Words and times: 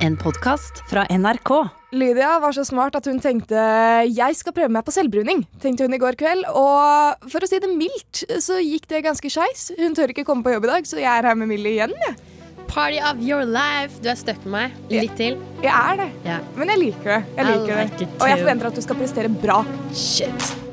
En 0.00 0.16
podkast 0.16 0.80
fra 0.90 1.04
NRK. 1.10 1.50
Lydia 1.92 2.38
var 2.40 2.54
så 2.56 2.64
smart 2.64 2.96
at 2.96 3.06
hun 3.10 3.18
tenkte 3.20 3.60
jeg 4.08 4.36
skal 4.38 4.54
prøve 4.56 4.72
meg 4.72 4.86
på 4.86 4.94
selvbruning. 4.94 5.42
tenkte 5.60 5.84
hun 5.84 5.96
i 5.96 6.00
går 6.00 6.16
kveld. 6.20 6.46
Og 6.56 7.28
for 7.30 7.44
å 7.44 7.50
si 7.50 7.60
det 7.60 7.70
mildt 7.74 8.24
så 8.40 8.60
gikk 8.62 8.88
det 8.92 9.02
ganske 9.04 9.32
skeis. 9.32 9.68
Hun 9.78 9.96
tør 9.98 10.14
ikke 10.14 10.24
komme 10.28 10.46
på 10.46 10.54
jobb 10.54 10.68
i 10.68 10.72
dag, 10.74 10.88
så 10.88 11.00
jeg 11.02 11.10
er 11.10 11.28
her 11.28 11.36
med 11.38 11.50
Millie 11.52 11.76
igjen. 11.76 11.94
Jeg, 12.06 12.16
Party 12.70 13.00
of 13.02 13.18
your 13.18 13.42
life. 13.44 13.98
Du 14.00 14.08
er 14.12 14.18
stuck 14.18 14.40
med 14.46 14.54
meg. 14.54 14.80
Litt 14.94 15.16
til. 15.18 15.40
jeg 15.60 15.74
er 15.74 15.98
det. 16.04 16.10
Ja. 16.24 16.38
Men 16.54 16.70
jeg 16.70 16.84
liker 16.86 17.16
det. 17.16 17.20
Jeg 17.36 17.50
liker 17.50 17.82
like 17.82 17.98
det. 18.04 18.10
Og 18.20 18.28
jeg 18.30 18.42
forventer 18.44 18.70
at 18.70 18.78
du 18.78 18.84
skal 18.86 19.00
prestere 19.02 19.36
bra. 19.42 19.62
Shit. 19.90 20.69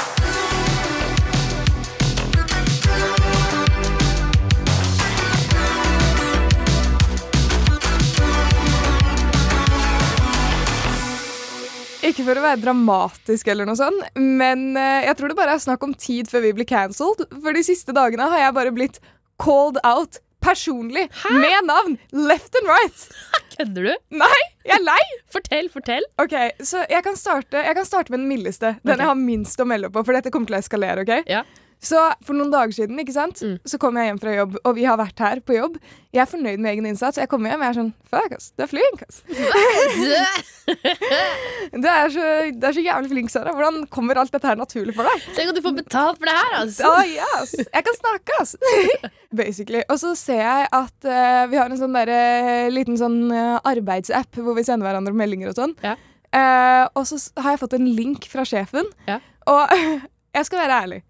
Ikke 12.07 12.23
for 12.23 12.39
å 12.39 12.43
være 12.45 12.61
dramatisk, 12.63 13.49
eller 13.51 13.67
noe 13.67 13.75
sånt, 13.79 14.05
men 14.15 14.69
eh, 14.79 15.07
jeg 15.09 15.17
tror 15.19 15.31
det 15.31 15.39
bare 15.39 15.57
er 15.57 15.63
snakk 15.63 15.83
om 15.83 15.95
tid 15.97 16.29
før 16.31 16.45
vi 16.45 16.53
blir 16.55 16.67
cancelled. 16.69 17.25
For 17.33 17.57
de 17.57 17.63
siste 17.67 17.95
dagene 17.95 18.29
har 18.31 18.45
jeg 18.45 18.55
bare 18.55 18.73
blitt 18.75 19.01
called 19.43 19.79
out 19.83 20.21
personlig, 20.47 21.07
med 21.33 21.65
navn, 21.67 21.97
left 22.13 22.55
and 22.55 22.69
right. 22.69 23.05
Kødder 23.57 23.89
du? 23.89 23.93
Nei, 24.21 24.41
jeg 24.67 24.77
er 24.77 24.83
lei! 24.85 25.01
Fortell, 25.33 25.67
fortell. 25.73 26.05
Ok, 26.21 26.35
så 26.63 26.85
jeg 26.87 27.03
kan 27.03 27.17
starte, 27.19 27.63
jeg 27.65 27.75
kan 27.75 27.87
starte 27.89 28.13
med 28.13 28.21
den 28.21 28.29
mildeste. 28.29 28.75
Den 28.83 28.93
okay. 28.93 29.01
jeg 29.03 29.11
har 29.11 29.19
minst 29.19 29.63
å 29.63 29.67
melde 29.67 29.91
på, 29.91 30.05
for 30.05 30.15
dette 30.15 30.31
kommer 30.31 30.51
til 30.51 30.59
å 30.59 30.61
eskalere. 30.61 31.03
ok? 31.03 31.27
Ja. 31.27 31.43
Så 31.83 31.99
For 32.25 32.33
noen 32.33 32.49
dager 32.51 32.73
siden 32.73 32.97
ikke 33.01 33.13
sant? 33.15 33.41
Mm. 33.45 33.57
Så 33.67 33.77
kom 33.81 33.97
jeg 33.99 34.09
hjem 34.09 34.19
fra 34.21 34.33
jobb, 34.33 34.57
og 34.65 34.77
vi 34.77 34.85
har 34.87 34.97
vært 34.99 35.21
her 35.21 35.41
på 35.45 35.57
jobb. 35.57 35.77
Jeg 36.15 36.23
er 36.23 36.29
fornøyd 36.29 36.61
med 36.63 36.71
egen 36.71 36.87
innsats. 36.89 37.19
Jeg 37.21 37.29
kommer 37.29 37.53
hjem 37.53 37.61
og 37.61 37.67
jeg 37.67 37.73
er 37.73 37.77
sånn 37.77 37.91
Fuck, 38.09 38.33
ass. 38.37 38.49
Du 38.57 38.63
er 38.65 38.71
flink, 38.71 39.03
ass. 39.07 39.21
Du 41.77 41.85
er 41.87 42.09
så, 42.11 42.23
du 42.51 42.65
er 42.67 42.73
så 42.75 42.81
jævlig 42.83 43.09
flink, 43.11 43.31
Sara. 43.31 43.53
Hvordan 43.55 43.85
kommer 43.91 44.19
alt 44.19 44.33
dette 44.33 44.49
her 44.49 44.57
naturlig 44.59 44.95
for 44.97 45.07
deg? 45.07 45.23
Tenk 45.35 45.51
at 45.51 45.57
du 45.57 45.61
får 45.63 45.75
betalt 45.77 46.19
for 46.19 46.27
det 46.27 46.35
her, 46.35 46.55
ass. 46.59 46.79
Ja, 46.81 47.27
ass. 47.37 47.53
Jeg 47.61 47.85
kan 47.87 47.97
snakke, 47.99 48.39
ass. 48.41 48.55
Basically. 49.41 49.83
Og 49.87 49.99
så 50.01 50.11
ser 50.19 50.41
jeg 50.41 50.67
at 50.75 51.07
uh, 51.07 51.43
vi 51.51 51.59
har 51.59 51.71
en 51.71 51.79
sånn 51.79 51.95
der, 51.95 52.11
uh, 52.11 52.67
liten 52.73 52.99
sånn 52.99 53.19
uh, 53.31 53.57
arbeidsapp 53.67 54.41
hvor 54.41 54.57
vi 54.57 54.65
sender 54.67 54.89
hverandre 54.89 55.15
meldinger 55.15 55.53
og 55.53 55.59
sånn. 55.61 55.77
Ja. 55.85 55.95
Og 56.99 57.05
så 57.07 57.17
har 57.39 57.55
jeg 57.55 57.63
fått 57.63 57.77
en 57.77 57.87
link 57.97 58.27
fra 58.29 58.43
sjefen. 58.47 58.89
Ja. 59.07 59.21
Og 59.49 59.71
jeg 60.37 60.49
skal 60.49 60.65
være 60.65 60.81
ærlig. 60.83 61.01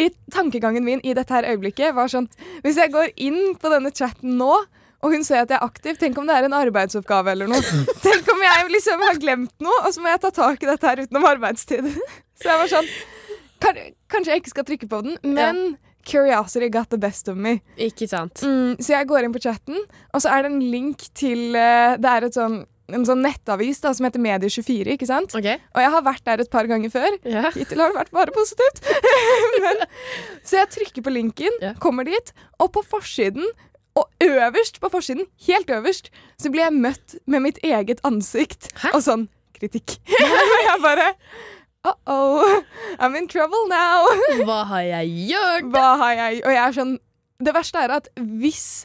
I 0.00 0.08
tankegangen 0.32 0.86
min 0.86 1.02
i 1.04 1.14
dette 1.16 1.34
her 1.34 1.48
øyeblikket 1.50 1.92
var 1.96 2.08
sånn 2.08 2.28
Hvis 2.64 2.78
jeg 2.80 2.92
går 2.94 3.12
inn 3.20 3.56
på 3.60 3.72
denne 3.72 3.92
chatten 3.92 4.38
nå, 4.40 4.54
og 5.00 5.14
hun 5.14 5.24
ser 5.24 5.44
at 5.44 5.52
jeg 5.52 5.56
er 5.56 5.64
aktiv, 5.64 5.96
tenk 6.00 6.18
om 6.20 6.26
det 6.28 6.36
er 6.36 6.46
en 6.46 6.56
arbeidsoppgave 6.56 7.32
eller 7.32 7.48
noe. 7.48 7.60
Tenk 8.04 8.26
om 8.28 8.42
jeg 8.44 8.66
liksom 8.74 9.04
har 9.06 9.20
glemt 9.20 9.54
noe, 9.64 9.78
og 9.86 9.94
så 9.94 10.02
må 10.04 10.10
jeg 10.12 10.20
ta 10.26 10.30
tak 10.36 10.60
i 10.60 10.68
dette 10.68 10.90
her 10.90 11.00
utenom 11.06 11.24
arbeidstid. 11.30 11.88
Så 12.40 12.48
jeg 12.48 12.60
var 12.62 12.72
sånn 12.72 12.90
Kanskje 13.60 14.32
jeg 14.32 14.40
ikke 14.40 14.52
skal 14.54 14.64
trykke 14.64 14.86
på 14.88 14.98
den, 15.04 15.16
men 15.36 15.58
curiosity 16.08 16.70
got 16.72 16.88
the 16.88 16.96
best 16.98 17.28
of 17.28 17.36
me. 17.36 17.58
Ikke 17.76 18.08
sant. 18.08 18.40
Mm, 18.40 18.78
så 18.80 18.94
jeg 18.94 19.08
går 19.10 19.26
inn 19.26 19.34
på 19.34 19.42
chatten, 19.44 19.76
og 20.14 20.22
så 20.24 20.32
er 20.32 20.46
det 20.46 20.52
en 20.54 20.62
link 20.72 21.04
til 21.12 21.56
eh, 21.60 21.98
Det 22.00 22.08
er 22.14 22.26
et 22.26 22.38
sånn, 22.38 22.62
en 22.96 23.06
sånn 23.08 23.22
nettavis 23.24 23.80
da, 23.82 23.92
som 23.96 24.06
heter 24.06 24.22
Medie24. 24.22 24.94
ikke 24.96 25.08
sant? 25.08 25.34
Okay. 25.36 25.60
Og 25.74 25.82
jeg 25.84 25.94
har 25.94 26.04
vært 26.06 26.24
der 26.28 26.44
et 26.44 26.52
par 26.52 26.68
ganger 26.70 26.92
før. 26.92 27.16
Yeah. 27.24 27.50
Hittil 27.54 27.82
har 27.82 27.92
det 27.92 28.00
vært 28.00 28.14
bare 28.16 28.34
positivt. 28.34 28.82
Men, 29.64 29.84
så 30.46 30.60
jeg 30.62 30.72
trykker 30.76 31.06
på 31.06 31.14
linken, 31.14 31.58
yeah. 31.62 31.76
kommer 31.82 32.08
dit, 32.08 32.34
og 32.58 32.72
på 32.76 32.84
forsiden 32.86 33.46
og 33.98 34.06
øverst 34.22 34.80
på 34.80 34.88
forsiden, 34.88 35.24
helt 35.46 35.70
øverst, 35.70 36.10
så 36.38 36.50
blir 36.50 36.62
jeg 36.62 36.72
møtt 36.72 37.16
med 37.26 37.40
mitt 37.40 37.58
eget 37.66 38.00
ansikt 38.06 38.70
Hæ? 38.78 38.92
og 38.94 39.02
sånn 39.02 39.26
kritikk. 39.58 39.98
og 40.24 40.60
jeg 40.66 40.84
bare 40.84 41.08
Uh-oh, 41.80 42.60
I'm 43.00 43.16
in 43.16 43.26
trouble 43.28 43.64
now. 43.68 44.04
Hva 44.44 44.64
har 44.68 44.84
jeg 44.84 45.30
gjort? 45.30 45.70
Hva 45.72 45.94
har 45.96 46.12
jeg 46.18 46.42
Og 46.44 46.52
jeg 46.52 46.60
er 46.60 46.74
sånn 46.76 46.90
Det 47.40 47.54
verste 47.56 47.80
er 47.80 47.94
at 47.94 48.10
hvis 48.18 48.84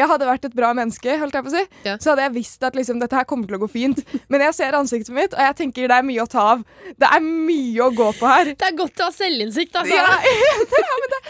jeg 0.00 0.08
hadde 0.10 0.26
vært 0.28 0.48
et 0.48 0.54
bra 0.56 0.70
menneske, 0.76 1.14
holdt 1.20 1.36
jeg 1.38 1.44
på 1.46 1.52
å 1.52 1.54
si, 1.54 1.64
Ja. 1.86 1.96
så 2.00 2.12
hadde 2.14 2.24
jeg 2.26 2.34
visst 2.38 2.64
at 2.66 2.76
liksom, 2.78 3.00
dette 3.02 3.16
her 3.18 3.26
kommer 3.28 3.46
til 3.50 3.58
å 3.58 3.62
gå 3.62 3.68
fint. 3.70 4.00
Men 4.32 4.40
jeg 4.48 4.56
ser 4.56 4.76
ansiktet 4.78 5.12
mitt, 5.16 5.34
og 5.36 5.40
jeg 5.44 5.56
tenker 5.60 5.88
det 5.92 5.98
er 6.00 6.06
mye 6.08 6.24
å 6.24 6.28
ta 6.30 6.46
av. 6.54 6.64
Det 6.96 7.08
er 7.10 7.20
mye 7.24 7.84
å 7.86 7.90
gå 7.94 8.08
på 8.18 8.30
her. 8.32 8.52
Det 8.56 8.68
er 8.70 8.76
godt 8.78 9.00
å 9.04 9.10
ha 9.10 9.14
selvinnsikt, 9.14 9.76
altså. 9.76 9.94
Ja, 9.94 10.08
ja, 10.88 10.98
men 11.04 11.14
det, 11.14 11.20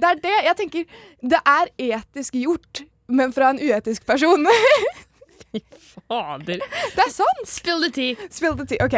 det 0.00 0.10
er 0.14 0.22
det. 0.28 0.36
Jeg 0.50 0.56
tenker 0.62 0.84
det 1.34 1.42
er 1.56 1.70
etisk 1.90 2.38
gjort, 2.40 2.84
men 3.10 3.32
fra 3.34 3.50
en 3.54 3.58
uetisk 3.62 4.06
person. 4.06 4.46
Fader. 5.52 6.60
Det 6.94 7.04
er 7.04 7.12
sant! 7.12 7.46
Spill 7.48 7.82
the 7.82 7.90
tea. 7.94 8.28
Spill 8.30 8.56
the 8.58 8.66
tea. 8.70 8.80
OK. 8.84 8.96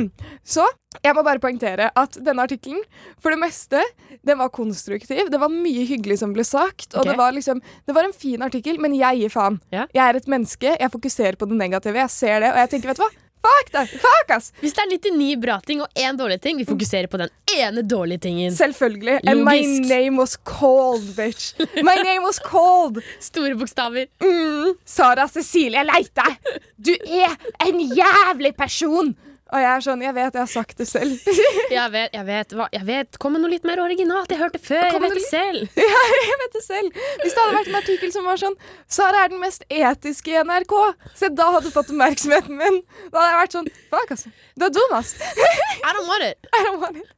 Så 0.54 0.64
jeg 1.04 1.14
må 1.14 1.22
bare 1.26 1.42
poengtere 1.42 1.90
at 1.94 2.18
denne 2.18 2.44
artikkelen 2.46 2.80
for 3.22 3.34
det 3.34 3.40
meste 3.42 3.82
den 4.26 4.40
var 4.40 4.52
konstruktiv. 4.54 5.30
Det 5.30 5.40
var 5.40 5.52
mye 5.52 5.86
hyggelig 5.88 6.20
som 6.22 6.34
ble 6.36 6.44
sagt. 6.46 6.90
Og 6.94 7.02
okay. 7.02 7.12
det 7.12 7.18
var 7.20 7.36
liksom 7.36 7.62
Det 7.86 7.96
var 7.96 8.08
en 8.08 8.16
fin 8.16 8.42
artikkel, 8.42 8.80
men 8.82 8.96
jeg 8.98 9.22
gir 9.22 9.34
faen. 9.34 9.60
Ja. 9.74 9.86
Jeg 9.94 10.04
er 10.06 10.20
et 10.20 10.30
menneske. 10.30 10.76
Jeg 10.76 10.92
fokuserer 10.92 11.38
på 11.40 11.48
det 11.50 11.58
negative. 11.60 12.00
Jeg 12.00 12.16
ser 12.16 12.40
det, 12.44 12.54
og 12.54 12.62
jeg 12.64 12.72
tenker, 12.74 12.92
vet 12.92 13.02
du 13.02 13.06
hva? 13.06 13.12
Fuck 13.40 13.70
deg! 13.72 13.92
Fuck, 14.02 14.32
ass! 14.36 14.50
Hvis 14.60 14.74
det 14.76 14.82
er 14.84 14.90
99 14.92 15.36
bra 15.40 15.56
ting 15.66 15.80
og 15.84 15.88
én 15.96 16.18
dårlig 16.18 16.40
ting, 16.44 16.58
vi 16.60 16.66
fokuserer 16.68 17.08
på 17.10 17.20
den 17.22 17.30
ene 17.56 17.82
dårlige 17.88 18.24
tingen. 18.26 18.52
Selvfølgelig. 18.52 19.20
And 19.24 19.44
my 19.46 19.60
name 19.88 20.20
was 20.20 20.36
called, 20.36 21.08
bitch. 21.16 21.54
My 21.80 21.96
name 22.02 22.22
was 22.26 22.40
called. 22.44 23.00
Store 23.30 23.56
bokstaver. 23.56 24.06
Mm, 24.20 24.74
Sara 24.84 25.28
Cecilie 25.28 25.84
Leite, 25.88 26.28
du 26.76 26.92
er 26.92 27.36
en 27.66 27.80
jævlig 27.80 28.54
person! 28.56 29.14
Og 29.50 29.62
jeg 29.62 29.70
er 29.70 29.82
sånn, 29.84 30.02
jeg 30.04 30.14
vet, 30.14 30.36
jeg 30.36 30.42
har 30.42 30.50
sagt 30.50 30.78
det 30.78 30.86
selv. 30.86 31.30
Jeg 31.70 31.90
vet, 31.92 32.10
jeg 32.14 32.26
vet. 32.26 32.52
Hva, 32.58 32.64
jeg 32.74 32.82
vet. 32.86 33.16
Kom 33.22 33.32
med 33.34 33.44
noe 33.44 33.52
litt 33.52 33.66
mer 33.66 33.78
originalt. 33.82 34.30
Jeg 34.32 34.40
hørte 34.40 34.58
det 34.58 34.64
før. 34.64 34.88
Jeg 34.90 35.02
vet 35.04 35.12
det 35.14 35.22
selv. 35.22 35.76
ja, 35.92 36.00
jeg 36.18 36.38
vet 36.40 36.56
det 36.56 36.62
selv. 36.64 36.96
Hvis 37.20 37.36
det 37.36 37.44
hadde 37.44 37.54
vært 37.54 37.70
en 37.70 37.78
artikkel 37.78 38.12
som 38.14 38.26
var 38.26 38.40
sånn 38.40 38.56
Sara 38.90 39.20
er 39.22 39.30
den 39.30 39.42
mest 39.42 39.62
etiske 39.70 40.34
i 40.34 40.40
NRK, 40.42 40.74
Se, 41.14 41.30
da 41.30 41.46
hadde 41.54 41.70
du 41.70 41.74
fått 41.74 41.92
oppmerksomheten 41.94 42.58
min. 42.58 42.80
Da 43.12 43.22
hadde 43.22 43.30
jeg 43.30 43.40
vært 43.40 43.56
sånn 43.56 43.70
Fuck, 43.94 44.14
altså. 44.16 44.32
Du 44.58 44.66
er 44.66 44.74
dum, 44.74 44.96
ass. 44.98 45.12
I 45.86 45.94
don't 45.94 46.10
want 46.10 46.26
it. 46.26 46.50
I 46.50 46.62
don't 46.66 46.82
want 46.82 46.98
it. 47.00 47.14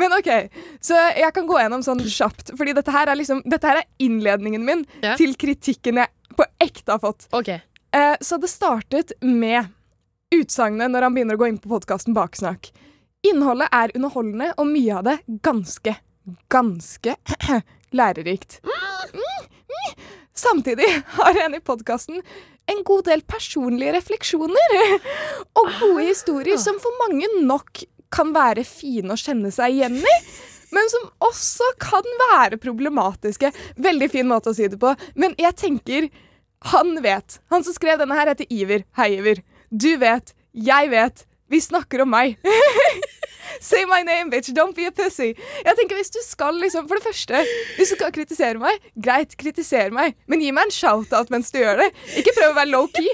Men 0.00 0.16
OK, 0.16 0.30
så 0.84 0.96
jeg 1.20 1.34
kan 1.36 1.48
gå 1.50 1.58
gjennom 1.60 1.84
sånn 1.84 2.00
kjapt, 2.06 2.54
fordi 2.56 2.76
dette 2.80 2.94
her 2.94 3.12
er 3.12 3.20
liksom 3.20 3.44
Dette 3.44 3.68
her 3.68 3.82
er 3.82 3.90
innledningen 4.00 4.64
min 4.64 4.86
yeah. 5.02 5.18
til 5.20 5.36
kritikken 5.40 6.00
jeg 6.00 6.36
på 6.38 6.46
ekte 6.62 6.96
har 6.96 7.02
fått. 7.02 7.28
Okay. 7.36 7.60
Eh, 7.92 8.16
så 8.24 8.38
det 8.40 8.48
startet 8.48 9.12
med 9.20 9.68
utsagnet 10.34 10.90
når 10.92 11.06
han 11.06 11.16
begynner 11.16 11.38
å 11.38 11.42
gå 11.42 11.50
inn 11.50 11.58
på 11.60 11.70
podkasten 11.72 12.14
Baksnakk. 12.16 12.70
Innholdet 13.26 13.68
er 13.76 13.92
underholdende, 13.96 14.52
og 14.56 14.70
mye 14.70 15.00
av 15.00 15.06
det 15.08 15.16
ganske, 15.44 15.96
ganske 16.52 17.16
lærerikt. 17.98 18.60
Samtidig 20.40 20.86
har 21.18 21.40
en 21.44 21.58
i 21.58 21.60
podkasten 21.60 22.22
en 22.70 22.84
god 22.86 23.04
del 23.10 23.22
personlige 23.28 23.92
refleksjoner 23.96 24.76
og 25.58 25.74
gode 25.80 26.06
historier 26.06 26.60
som 26.60 26.78
for 26.80 27.02
mange 27.02 27.28
nok 27.42 27.82
kan 28.14 28.30
være 28.34 28.64
fine 28.66 29.14
å 29.14 29.20
kjenne 29.20 29.50
seg 29.54 29.76
igjen 29.76 29.98
i. 30.00 30.16
Men 30.70 30.86
som 30.90 31.08
også 31.26 31.66
kan 31.82 32.06
være 32.30 32.60
problematiske. 32.62 33.50
Veldig 33.82 34.08
fin 34.12 34.28
måte 34.30 34.52
å 34.52 34.56
si 34.56 34.68
det 34.70 34.78
på. 34.80 34.94
Men 35.18 35.34
jeg 35.38 35.56
tenker 35.58 36.06
han 36.70 36.94
vet. 37.02 37.40
Han 37.50 37.64
som 37.66 37.74
skrev 37.74 37.98
denne 37.98 38.14
her, 38.14 38.30
heter 38.30 38.46
Iver. 38.52 38.84
Hei, 38.98 39.14
Iver. 39.18 39.42
Du 39.70 39.96
vet. 39.98 40.34
Jeg 40.54 40.90
vet. 40.90 41.26
Vi 41.50 41.60
snakker 41.62 42.02
om 42.02 42.10
meg. 42.10 42.38
Say 43.60 43.84
my 43.84 44.02
name, 44.02 44.30
bitch. 44.30 44.52
Don't 44.54 44.74
be 44.74 44.86
a 44.86 44.92
pussy. 44.94 45.34
Jeg 45.64 45.76
tenker 45.78 45.98
hvis 45.98 46.10
du 46.14 46.20
skal 46.22 46.54
liksom, 46.62 46.86
For 46.88 46.98
det 46.98 47.04
første, 47.04 47.42
hvis 47.76 47.90
du 47.92 47.96
skal 47.98 48.12
kritisere 48.14 48.58
meg, 48.62 48.78
greit, 48.94 49.34
kritisere 49.38 49.90
meg. 49.94 50.14
Men 50.30 50.42
gi 50.42 50.52
meg 50.54 50.68
en 50.70 50.74
shout-out 50.74 51.30
mens 51.34 51.50
du 51.50 51.58
gjør 51.60 51.82
det. 51.82 51.90
Ikke 52.18 52.34
prøv 52.38 52.54
å 52.54 52.56
være 52.60 52.72
low-key. 52.72 53.10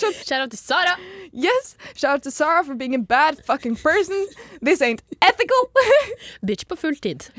Sånn 0.00 0.16
Shout 0.22 0.40
out 0.40 0.54
til 0.54 0.62
Sara. 0.62 0.94
Yes, 1.34 1.74
shout 1.94 2.12
out 2.12 2.26
to 2.26 2.30
Sarah 2.30 2.62
for 2.64 2.78
being 2.78 2.94
a 2.94 3.02
bad 3.02 3.42
fucking 3.46 3.76
person. 3.76 4.26
This 4.62 4.82
ain't 4.82 5.02
ethical. 5.20 5.70
Bitch 6.46 6.66
på 6.70 6.78
fulltid. 6.78 7.30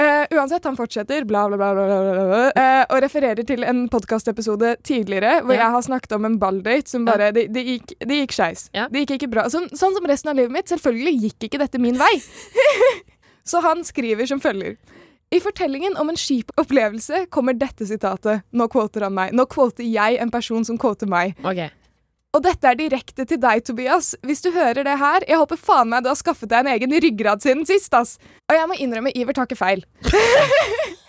Eh, 0.00 0.26
uansett, 0.32 0.64
han 0.64 0.76
fortsetter 0.78 1.26
bla, 1.28 1.42
bla, 1.48 1.56
bla, 1.58 1.74
bla, 1.74 1.86
bla, 2.00 2.24
bla, 2.30 2.44
eh, 2.56 2.84
og 2.88 3.02
refererer 3.04 3.44
til 3.44 3.66
en 3.68 3.82
podkastepisode 3.92 4.76
tidligere 4.86 5.42
hvor 5.44 5.52
Ja. 5.54 5.66
jeg 5.66 5.70
har 5.74 5.82
snakket 5.84 6.12
om 6.16 6.24
en 6.24 6.38
balldate 6.40 6.88
som 6.88 7.04
bare 7.04 7.32
Det, 7.36 7.52
det 7.52 7.64
gikk, 7.66 7.92
det 8.00 8.16
gikk 8.22 8.32
skeis. 8.32 8.70
Ja. 8.72 8.86
Det 8.88 9.02
gikk 9.04 9.18
ikke 9.18 9.30
bra. 9.30 9.44
Sånn, 9.52 9.68
sånn 9.76 9.92
som 9.98 10.06
resten 10.08 10.30
av 10.32 10.36
livet 10.36 10.52
mitt. 10.56 10.66
Selvfølgelig 10.72 11.20
gikk 11.26 11.48
ikke 11.50 11.58
dette 11.58 11.78
min 11.78 11.98
vei. 12.00 12.14
Så 13.44 13.60
han 13.60 13.84
skriver 13.84 14.26
som 14.26 14.40
følger. 14.40 14.76
I 15.32 15.38
fortellingen 15.38 15.96
om 16.00 16.08
en 16.10 16.16
skip 16.18 16.50
opplevelse 16.58 17.26
kommer 17.30 17.52
dette 17.54 17.86
sitatet. 17.86 18.42
Nå 18.52 18.66
kvoter 18.72 19.02
han 19.06 19.14
meg. 19.14 19.32
Nå 19.36 19.44
kvoter 19.46 19.84
jeg 19.86 20.18
en 20.18 20.30
person 20.30 20.64
som 20.66 20.78
kvoter 20.78 21.06
meg. 21.06 21.36
OK. 21.44 21.68
Og 22.30 22.44
dette 22.44 22.68
er 22.70 22.78
direkte 22.78 23.24
til 23.26 23.40
deg, 23.42 23.64
Tobias. 23.66 24.12
Hvis 24.22 24.44
du 24.44 24.52
hører 24.54 24.84
det 24.86 24.96
her, 25.00 25.26
jeg 25.26 25.40
håper 25.40 25.58
faen 25.58 25.90
meg 25.90 26.04
du 26.06 26.12
har 26.12 26.18
skaffet 26.18 26.50
deg 26.52 26.62
en 26.62 26.72
egen 26.76 26.94
ryggrad 27.02 27.42
siden 27.42 27.66
sist, 27.66 27.90
ass. 27.96 28.18
Og 28.46 28.54
jeg 28.54 28.70
må 28.70 28.78
innrømme, 28.78 29.10
Iver 29.18 29.34
tar 29.34 29.50
ikke 29.50 29.58
feil. 29.58 29.82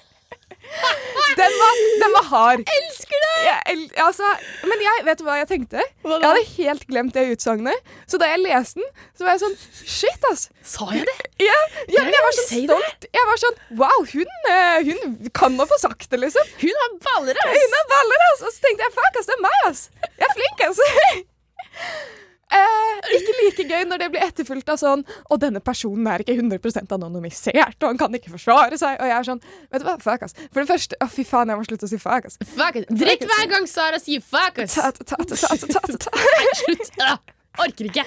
Den 1.42 1.56
var, 1.62 1.80
den 2.04 2.16
var 2.16 2.26
hard. 2.30 2.64
Elsker 2.76 3.24
det! 3.26 3.36
Jeg, 3.48 3.78
altså, 4.04 4.28
men 4.70 4.84
jeg, 4.86 5.04
vet 5.08 5.22
du 5.22 5.26
hva 5.26 5.38
jeg 5.40 5.50
tenkte? 5.50 5.86
Hva 6.06 6.20
Jeg 6.20 6.28
hadde 6.28 6.44
helt 6.56 6.86
glemt 6.90 7.18
det 7.18 7.24
utsagnet. 7.34 7.94
Så 8.10 8.20
da 8.22 8.30
jeg 8.30 8.44
leste 8.44 8.82
den, 8.82 8.90
så 9.18 9.26
var 9.26 9.36
jeg 9.36 9.44
sånn 9.44 9.58
Shit, 9.82 10.28
ass. 10.32 10.48
Sa 10.74 10.88
jeg 10.94 11.08
det? 11.10 11.18
Ja, 11.42 11.58
ja, 11.90 12.06
men 12.06 12.14
jeg 12.14 12.26
var 12.28 12.38
sånn 12.38 12.50
stolt. 12.68 13.10
Jeg 13.18 13.28
var 13.32 13.42
sånn 13.46 13.60
Wow, 13.82 14.06
hun, 14.14 14.38
eh, 14.54 14.78
hun 14.92 15.32
kan 15.36 15.58
nå 15.58 15.68
få 15.70 15.80
sagt 15.82 16.10
det, 16.14 16.22
liksom. 16.22 16.56
Hun 16.62 16.82
har 16.84 16.96
baller, 17.10 17.42
ass! 17.46 17.58
Hun 17.58 17.78
har 17.80 17.92
baller, 17.96 18.26
ass. 18.30 18.46
Og 18.46 18.56
så 18.56 18.68
tenkte 18.68 18.88
jeg 18.88 18.98
fuck, 19.00 19.22
ass, 19.22 19.30
det 19.32 19.38
er 19.38 19.46
meg, 19.48 19.60
ass. 19.72 19.86
Jeg 20.12 20.30
er 20.30 20.36
flink, 20.38 20.66
ass. 20.70 20.84
Eh, 22.52 23.10
ikke 23.16 23.34
like 23.38 23.64
gøy 23.70 23.86
når 23.88 24.02
det 24.02 24.08
blir 24.14 24.24
etterfulgt 24.26 24.70
av 24.74 24.78
sånn 24.82 25.06
Og 25.32 25.40
denne 25.40 25.62
personen 25.64 26.08
er 26.12 26.24
ikke 26.24 26.36
100% 26.36 26.92
anonymisert, 26.98 27.78
og 27.80 27.88
han 27.88 28.00
kan 28.02 28.18
ikke 28.18 28.34
forsvare 28.34 28.78
seg. 28.80 28.98
Og 29.00 29.08
jeg 29.08 29.16
er 29.18 29.28
sånn 29.30 29.42
Vet 29.72 29.84
du 29.84 29.88
hva, 29.88 29.96
fuck, 30.04 30.26
ass. 30.28 30.36
For 30.52 30.60
det 30.62 30.68
første 30.70 31.00
Å, 31.00 31.08
fy 31.12 31.24
faen, 31.28 31.52
jeg 31.54 31.62
må 31.62 31.68
slutte 31.68 31.88
å 31.88 31.92
si 31.92 32.00
fuck, 32.02 32.28
ass. 32.28 32.40
Fuck 32.52 32.82
ass. 32.82 32.90
Drikk 33.04 33.24
hver 33.30 33.46
gang 33.54 33.70
Sara 33.72 34.02
sier 34.04 34.24
fuck, 34.24 34.60
ass! 34.66 34.76
Ta, 34.76 34.92
ta, 34.92 35.16
ta, 35.16 35.38
ta, 35.38 35.96
ta. 36.06 36.26
Slutt! 36.62 36.92
Ja, 37.00 37.16
orker 37.64 37.88
ikke. 37.90 38.06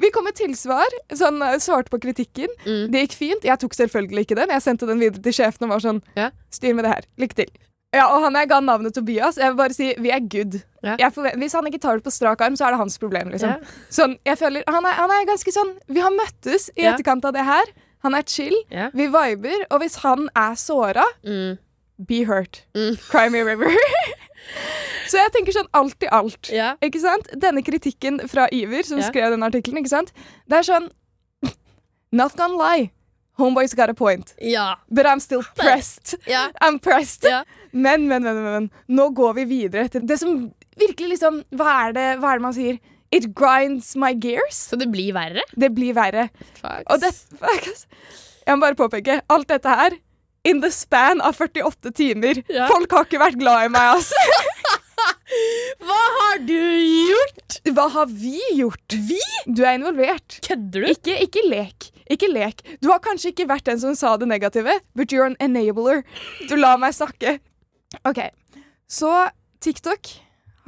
Vi 0.00 0.10
kom 0.14 0.26
med 0.28 0.36
tilsvar. 0.40 0.96
Sånn, 1.12 1.42
eh, 1.44 1.58
svarte 1.62 1.92
på 1.92 2.00
kritikken. 2.02 2.52
Mm. 2.64 2.88
Det 2.92 3.04
gikk 3.04 3.18
fint. 3.20 3.46
Jeg 3.46 3.60
tok 3.62 3.76
selvfølgelig 3.76 4.26
ikke 4.26 4.40
den. 4.40 4.52
Jeg 4.56 4.64
sendte 4.64 4.88
den 4.88 5.00
videre 5.04 5.22
til 5.24 5.36
sjefen 5.36 5.68
og 5.68 5.76
var 5.76 5.84
sånn 5.84 6.02
Ja. 6.18 6.30
Styr 6.54 6.74
med 6.76 6.88
det 6.88 6.96
her. 6.96 7.08
Lykke 7.20 7.42
til. 7.44 7.52
Ja, 7.94 8.08
og 8.10 8.24
han 8.26 8.34
jeg 8.40 8.48
ga 8.50 8.58
navnet 8.64 8.94
Tobias, 8.96 9.38
jeg 9.38 9.52
vil 9.52 9.58
bare 9.60 9.74
si 9.76 9.92
vi 10.02 10.10
er 10.10 10.20
good. 10.30 10.58
Ja. 10.84 10.96
Hvis 11.38 11.54
han 11.56 11.66
ikke 11.70 11.80
tar 11.80 12.00
det 12.00 12.04
på 12.04 12.12
strak 12.12 12.40
arm, 12.44 12.56
så 12.58 12.66
er 12.66 12.74
det 12.74 12.80
hans 12.82 12.98
problem. 12.98 13.30
liksom. 13.32 13.54
Ja. 13.54 13.74
Sånn, 13.94 14.16
jeg 14.26 14.38
føler, 14.40 14.64
han 14.68 14.84
er, 14.84 14.96
han 14.98 15.10
er 15.14 15.26
ganske 15.28 15.52
sånn 15.54 15.70
Vi 15.88 16.02
har 16.04 16.12
møttes 16.12 16.68
i 16.76 16.84
etterkant 16.90 17.24
av 17.24 17.32
det 17.36 17.44
her. 17.46 17.70
Han 18.04 18.14
er 18.18 18.26
chill. 18.28 18.56
Vi 18.92 19.06
viber. 19.08 19.62
Og 19.70 19.80
hvis 19.80 20.00
han 20.04 20.26
er 20.36 20.58
såra, 20.60 21.04
Mm. 21.24 21.54
be 22.08 22.24
hurt. 22.28 22.64
Mm. 22.74 22.96
Cry 23.10 23.28
me 23.30 23.40
a 23.40 23.44
river. 23.46 23.70
så 25.08 25.22
jeg 25.22 25.32
tenker 25.32 25.54
sånn 25.56 25.70
alt 25.72 26.02
i 26.02 26.10
alt. 26.12 26.50
Yeah. 26.52 26.74
Ikke 26.84 27.00
sant? 27.00 27.30
Denne 27.40 27.62
kritikken 27.64 28.20
fra 28.28 28.48
Iver, 28.52 28.82
som 28.84 28.98
yeah. 28.98 29.08
skrev 29.08 29.30
denne 29.32 29.46
artikkelen, 29.48 29.78
ikke 29.80 29.94
sant? 29.94 30.12
det 30.50 30.58
er 30.60 30.66
sånn 30.68 30.90
Not 32.18 32.36
gonna 32.36 32.58
lie. 32.58 32.90
Homeboys 33.38 33.74
got 33.74 33.90
a 33.90 33.94
point. 33.94 34.34
Ja. 34.38 34.76
But 34.88 35.06
I'm 35.06 35.20
still 35.20 35.42
pressed. 35.56 36.14
Ja. 36.26 36.48
I'm 36.60 36.78
pressed. 36.78 37.24
Ja. 37.24 37.42
Men, 37.72 38.08
men, 38.08 38.22
men, 38.22 38.34
men, 38.42 38.52
men. 38.52 38.70
Nå 38.86 39.08
går 39.10 39.34
vi 39.40 39.44
videre 39.50 39.88
til 39.90 40.06
det 40.06 40.20
som 40.20 40.36
virkelig 40.78 41.16
liksom 41.16 41.40
Hva 41.58 41.72
er 41.88 41.96
det, 41.96 42.06
hva 42.22 42.32
er 42.32 42.38
det 42.38 42.46
man 42.46 42.54
sier? 42.54 42.78
It 43.14 43.32
grinds 43.34 43.94
my 43.98 44.12
gears. 44.14 44.58
Så 44.70 44.78
det 44.78 44.88
blir 44.92 45.14
verre? 45.16 45.42
Det 45.58 45.70
blir 45.74 45.94
verre. 45.96 46.28
Fuck. 46.60 46.86
Og 46.90 47.02
det 47.02 47.10
fuck. 47.14 47.68
Jeg 48.44 48.56
må 48.58 48.66
bare 48.66 48.78
påpeke 48.78 49.20
alt 49.32 49.50
dette 49.50 49.78
her 49.82 49.98
in 50.44 50.60
the 50.60 50.70
span 50.70 51.22
av 51.24 51.34
48 51.38 51.90
timer. 51.96 52.42
Ja. 52.52 52.68
Folk 52.68 52.92
har 52.92 53.06
ikke 53.08 53.22
vært 53.22 53.38
glad 53.40 53.66
i 53.66 53.72
meg, 53.72 53.96
altså. 53.96 54.18
Hva 55.84 56.00
har 56.18 56.42
du 56.44 56.54
gjort? 56.54 57.58
Hva 57.74 57.88
har 57.96 58.10
vi 58.10 58.38
gjort? 58.58 58.98
Vi? 59.08 59.20
Du 59.46 59.64
er 59.64 59.78
involvert. 59.78 60.38
Kødder 60.44 60.84
du? 60.84 60.90
Ikke, 60.92 61.16
ikke 61.24 61.44
lek. 61.48 61.88
Ikke 62.10 62.28
lek. 62.28 62.60
Du 62.82 62.90
har 62.90 63.00
kanskje 63.00 63.30
ikke 63.32 63.46
vært 63.48 63.64
den 63.64 63.78
som 63.80 63.94
sa 63.96 64.16
det 64.20 64.28
negative, 64.28 64.80
but 64.94 65.12
you're 65.12 65.24
an 65.26 65.36
enabler. 65.40 66.02
Du 66.48 66.56
lar 66.56 66.76
meg 66.82 66.92
snakke. 66.96 67.38
OK. 68.04 68.20
Så 68.90 69.10
TikTok 69.64 70.10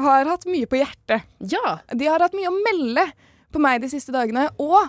har 0.01 0.29
hatt 0.29 0.47
mye 0.49 0.67
på 0.69 0.79
hjertet. 0.81 1.27
Ja. 1.53 1.79
De 1.93 2.09
har 2.09 2.21
hatt 2.25 2.37
mye 2.37 2.49
å 2.49 2.57
melde 2.65 3.05
på 3.53 3.61
meg 3.63 3.83
de 3.85 3.89
siste 3.93 4.13
dagene. 4.15 4.49
Og 4.61 4.89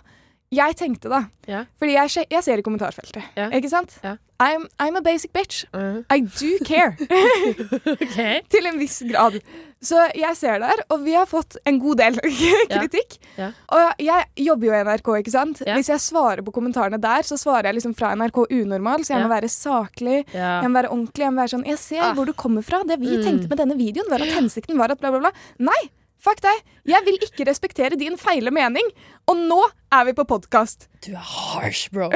jeg 0.55 0.75
tenkte, 0.79 1.09
da 1.11 1.25
Ja. 1.47 1.65
Fordi 1.79 1.93
jeg, 1.97 2.27
jeg 2.31 2.43
ser 2.43 2.57
i 2.59 2.63
kommentarfeltet, 2.63 3.23
Ja. 3.35 3.49
ikke 3.51 3.69
sant? 3.71 3.97
Ja. 4.03 4.15
I'm, 4.39 4.67
I'm 4.79 4.95
a 4.97 5.01
basic 5.01 5.33
bitch. 5.33 5.65
Mm. 5.73 6.05
I 6.09 6.19
do 6.21 6.57
care. 6.63 6.95
okay. 8.01 8.41
Til 8.53 8.65
en 8.69 8.77
viss 8.79 9.01
grad. 9.09 9.39
Så 9.81 9.97
jeg 10.17 10.33
ser 10.37 10.57
der, 10.61 10.79
og 10.89 11.03
vi 11.05 11.13
har 11.13 11.27
fått 11.29 11.57
en 11.69 11.77
god 11.81 11.99
del 12.01 12.15
kritikk. 12.73 13.17
Ja. 13.37 13.51
Og 13.73 14.01
jeg 14.01 14.25
jobber 14.47 14.69
jo 14.69 14.73
i 14.73 14.79
NRK, 14.87 15.09
ikke 15.21 15.33
sant? 15.33 15.61
Ja. 15.65 15.75
Hvis 15.77 15.89
jeg 15.93 16.01
svarer 16.01 16.41
på 16.45 16.53
kommentarene 16.55 16.97
der, 17.01 17.25
så 17.27 17.37
svarer 17.37 17.69
jeg 17.69 17.77
liksom 17.79 17.93
fra 17.97 18.13
NRK 18.17 18.39
unormal, 18.57 19.05
så 19.05 19.13
jeg 19.15 19.25
må 19.25 19.29
være 19.33 19.49
saklig. 19.53 20.23
Ja. 20.33 20.59
Jeg 20.65 20.71
må 20.73 20.79
være 20.81 20.93
ordentlig. 20.93 21.25
Jeg 21.27 21.33
må 21.35 21.41
være 21.43 21.53
sånn 21.57 21.67
Jeg 21.67 21.77
ser 21.81 22.01
Ah. 22.07 22.13
hvor 22.17 22.25
du 22.29 22.33
kommer 22.33 22.61
fra. 22.65 22.81
Det 22.87 22.99
vi 23.01 23.17
Mm. 23.17 23.23
tenkte 23.25 23.49
med 23.49 23.57
denne 23.57 23.77
videoen, 23.77 24.09
var 24.09 24.21
at 24.21 24.33
hensikten 24.37 24.77
var 24.77 24.91
at 24.91 24.99
bla, 24.99 25.09
bla, 25.13 25.19
bla. 25.19 25.31
Nei! 25.59 25.81
Fuck 26.23 26.39
deg. 26.41 26.61
Jeg 26.89 27.05
vil 27.05 27.17
ikke 27.21 27.45
respektere 27.47 27.97
din 27.99 28.15
feile 28.17 28.51
mening. 28.53 28.87
Og 29.29 29.37
nå 29.37 29.59
er 29.93 30.07
vi 30.09 30.15
på 30.17 30.25
podkast. 30.29 30.87
Du 31.07 31.11
er 31.13 31.23
harsh, 31.23 31.87
bro. 31.93 32.09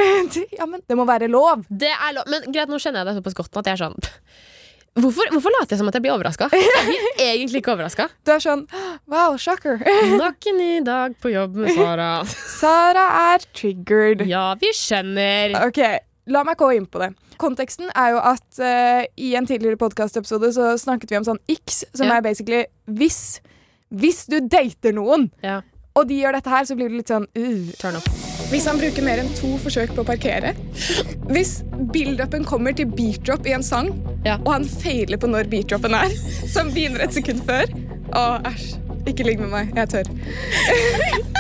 Ja, 0.58 0.66
men 0.68 0.82
det 0.90 0.98
må 1.00 1.06
være 1.08 1.30
lov. 1.32 1.62
Det 1.70 1.92
er 1.94 2.16
lov. 2.18 2.26
Men 2.32 2.48
greit, 2.52 2.68
nå 2.72 2.80
kjenner 2.82 3.04
jeg 3.06 3.12
deg 3.12 3.20
såpass 3.22 3.38
godt 3.38 3.54
nå 3.56 3.62
at 3.64 3.70
jeg 3.72 3.78
er 3.78 3.84
sånn 3.86 4.00
Hvorfor, 5.02 5.30
hvorfor 5.32 5.54
later 5.56 5.72
jeg 5.72 5.80
som 5.80 5.88
at 5.88 5.96
jeg 5.96 6.04
blir 6.04 6.12
overraska? 6.12 6.50
Jeg 6.52 6.82
blir 6.90 7.06
egentlig 7.30 7.62
ikke 7.62 7.72
overraska. 7.78 8.10
Du 8.28 8.34
er 8.34 8.42
sånn 8.44 8.66
Wow, 9.08 9.38
shocker. 9.40 9.80
Nok 10.20 10.50
en 10.52 10.58
ny 10.60 10.72
dag 10.84 11.16
på 11.24 11.32
jobb 11.32 11.56
med 11.62 11.72
Sara. 11.78 12.10
Sara 12.28 13.06
er 13.32 13.46
triggered. 13.56 14.26
Ja, 14.28 14.50
vi 14.60 14.74
skjønner. 14.76 15.56
Ok, 15.64 15.80
La 16.32 16.44
meg 16.48 16.60
gå 16.60 16.68
inn 16.76 16.84
på 16.92 17.00
det. 17.02 17.14
Konteksten 17.42 17.88
er 17.98 18.12
jo 18.14 18.20
at 18.34 18.60
uh, 18.62 19.00
i 19.18 19.32
en 19.40 19.48
tidligere 19.50 19.80
podkastepisode 19.82 20.52
så 20.54 20.74
snakket 20.78 21.10
vi 21.16 21.18
om 21.22 21.26
sånn 21.26 21.40
X, 21.50 21.80
som 21.96 22.06
Ja. 22.12 22.20
er 22.20 22.28
basically 22.28 22.66
hvis, 22.92 23.40
hvis 23.92 24.26
du 24.32 24.40
dater 24.48 24.96
noen, 24.96 25.30
Ja, 25.44 25.62
og 25.96 26.08
de 26.08 26.22
gjør 26.22 26.38
dette 26.38 26.52
her, 26.52 26.64
så 26.64 26.76
blir 26.80 26.88
det 26.88 27.02
litt 27.02 27.12
sånn 27.12 27.26
uh. 27.36 27.72
turn 27.82 27.98
off. 28.00 28.06
Hvis 28.52 28.66
han 28.68 28.80
bruker 28.80 29.04
mer 29.04 29.20
enn 29.22 29.32
to 29.36 29.50
forsøk 29.64 29.94
på 29.96 30.04
å 30.04 30.08
parkere. 30.08 30.54
Hvis 31.32 31.62
build-upen 31.92 32.48
kommer 32.48 32.76
til 32.76 32.88
beat-drop 32.92 33.48
i 33.48 33.56
en 33.56 33.64
sang, 33.64 33.92
Ja. 34.26 34.38
og 34.46 34.52
han 34.54 34.68
feiler 34.68 35.20
på 35.20 35.28
når 35.32 35.50
beat-dropen 35.52 35.96
er, 35.98 36.16
som 36.52 36.72
begynner 36.72 37.04
et 37.04 37.16
sekund 37.16 37.44
før 37.48 37.72
Å, 38.12 38.42
æsj. 38.44 38.76
Ikke 39.08 39.24
ligg 39.26 39.40
med 39.40 39.50
meg. 39.50 39.72
Jeg 39.76 39.88
tør. 39.90 41.22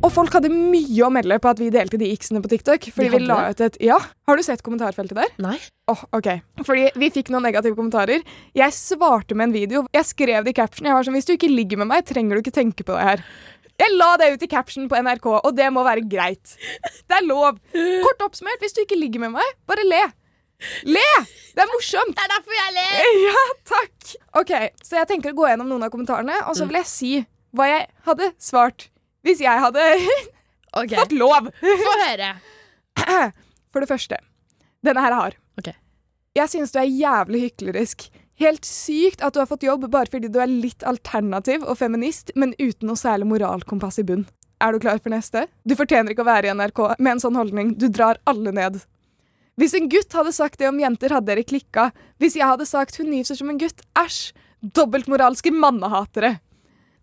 og 0.00 0.08
folk 0.14 0.32
hadde 0.32 0.48
mye 0.52 1.02
å 1.04 1.10
melde 1.12 1.36
på 1.42 1.50
at 1.50 1.58
vi 1.60 1.68
delte 1.72 1.98
de 2.00 2.08
x-ene 2.14 2.40
på 2.40 2.48
TikTok. 2.48 2.86
Fordi 2.94 3.10
vi 3.12 3.20
la 3.26 3.50
ut 3.50 3.60
et 3.66 3.76
Ja, 3.84 3.98
Har 4.28 4.38
du 4.38 4.42
sett 4.46 4.62
kommentarfeltet 4.64 5.18
der? 5.18 5.32
Nei. 5.42 5.58
Oh, 5.92 6.00
ok. 6.16 6.28
Fordi 6.64 6.86
vi 6.96 7.10
fikk 7.12 7.28
noen 7.34 7.44
negative 7.44 7.76
kommentarer. 7.76 8.22
Jeg 8.56 8.76
svarte 8.76 9.36
med 9.36 9.50
en 9.50 9.54
video. 9.56 9.82
Jeg 9.92 10.08
skrev 10.08 10.46
det 10.46 10.54
i 10.54 10.56
caption. 10.56 10.88
Jeg 10.88 10.96
var 10.96 11.04
sånn, 11.04 11.18
Hvis 11.18 11.28
du 11.28 11.34
ikke 11.34 11.50
ligger 11.52 11.82
med 11.82 11.90
meg, 11.92 12.06
trenger 12.08 12.38
du 12.38 12.44
ikke 12.44 12.54
tenke 12.56 12.86
på 12.86 12.96
det 12.96 13.04
her. 13.10 13.24
Jeg 13.80 13.96
la 13.96 14.08
det 14.20 14.30
ut 14.34 14.42
i 14.44 14.48
caption 14.52 14.88
på 14.88 14.96
NRK, 15.00 15.26
og 15.40 15.52
det 15.56 15.68
må 15.72 15.84
være 15.84 16.04
greit. 16.08 16.56
Det 17.08 17.16
er 17.16 17.24
lov. 17.24 17.60
Kort 18.04 18.24
oppsummert, 18.24 18.60
hvis 18.60 18.76
du 18.76 18.82
ikke 18.84 18.98
ligger 19.00 19.24
med 19.24 19.34
meg, 19.38 19.54
bare 19.68 19.84
le. 19.88 20.00
Le! 20.84 21.06
Det 21.56 21.64
er 21.64 21.70
morsomt. 21.72 22.12
Det 22.16 22.24
er 22.24 22.32
derfor 22.34 22.56
jeg 22.56 22.76
ler! 22.76 23.10
Ja, 23.26 23.44
takk. 23.72 24.14
Ok, 24.42 24.52
Så 24.84 24.96
jeg 25.00 25.08
tenker 25.12 25.32
å 25.32 25.38
gå 25.38 25.48
gjennom 25.48 25.68
noen 25.72 25.84
av 25.88 25.92
kommentarene, 25.92 26.40
og 26.48 26.56
så 26.56 26.68
vil 26.68 26.80
jeg 26.82 26.88
si 26.92 27.12
hva 27.56 27.68
jeg 27.70 27.86
hadde 28.06 28.28
svart 28.40 28.88
hvis 29.26 29.42
jeg 29.44 29.62
hadde 29.64 29.84
okay. 30.78 30.96
fått 30.96 31.14
lov. 31.16 31.50
Få 31.60 31.94
høre. 32.06 32.32
For 33.70 33.82
det 33.82 33.90
første, 33.90 34.18
denne 34.86 35.04
her 35.04 35.14
er 35.14 35.20
hard. 35.20 35.38
Okay. 35.60 35.76
Jeg 36.38 36.50
synes 36.52 36.72
du 36.74 36.80
er 36.82 36.90
jævlig 36.90 37.44
hyklerisk. 37.48 38.08
Helt 38.40 38.64
sykt 38.64 39.20
at 39.20 39.34
du 39.34 39.42
har 39.42 39.48
fått 39.50 39.66
jobb 39.66 39.84
bare 39.92 40.08
fordi 40.10 40.30
du 40.32 40.38
er 40.40 40.48
litt 40.48 40.84
alternativ 40.88 41.66
og 41.68 41.76
feminist, 41.78 42.32
men 42.40 42.54
uten 42.58 42.88
noe 42.88 42.98
særlig 42.98 43.28
moralkompass 43.28 44.00
i 44.00 44.06
bunn. 44.08 44.24
Er 44.60 44.72
du 44.72 44.80
klar 44.80 45.00
for 45.00 45.12
neste? 45.12 45.46
Du 45.64 45.74
fortjener 45.76 46.12
ikke 46.12 46.24
å 46.24 46.28
være 46.28 46.48
i 46.48 46.54
NRK 46.56 46.80
med 46.98 47.14
en 47.14 47.22
sånn 47.22 47.36
holdning. 47.36 47.74
Du 47.80 47.88
drar 47.92 48.20
alle 48.28 48.52
ned. 48.56 48.80
Hvis 49.60 49.74
en 49.76 49.88
gutt 49.92 50.14
hadde 50.16 50.32
sagt 50.32 50.60
det 50.60 50.68
om 50.70 50.78
jenter, 50.80 51.12
hadde 51.12 51.28
dere 51.32 51.44
klikka. 51.44 51.90
Hvis 52.20 52.36
jeg 52.38 52.48
hadde 52.48 52.68
sagt 52.68 52.96
hun 53.00 53.10
nyser 53.12 53.36
som 53.36 53.50
en 53.52 53.60
gutt, 53.60 53.82
æsj. 53.98 54.32
Dobbeltmoralske 54.76 55.52
mannehatere. 55.56 56.38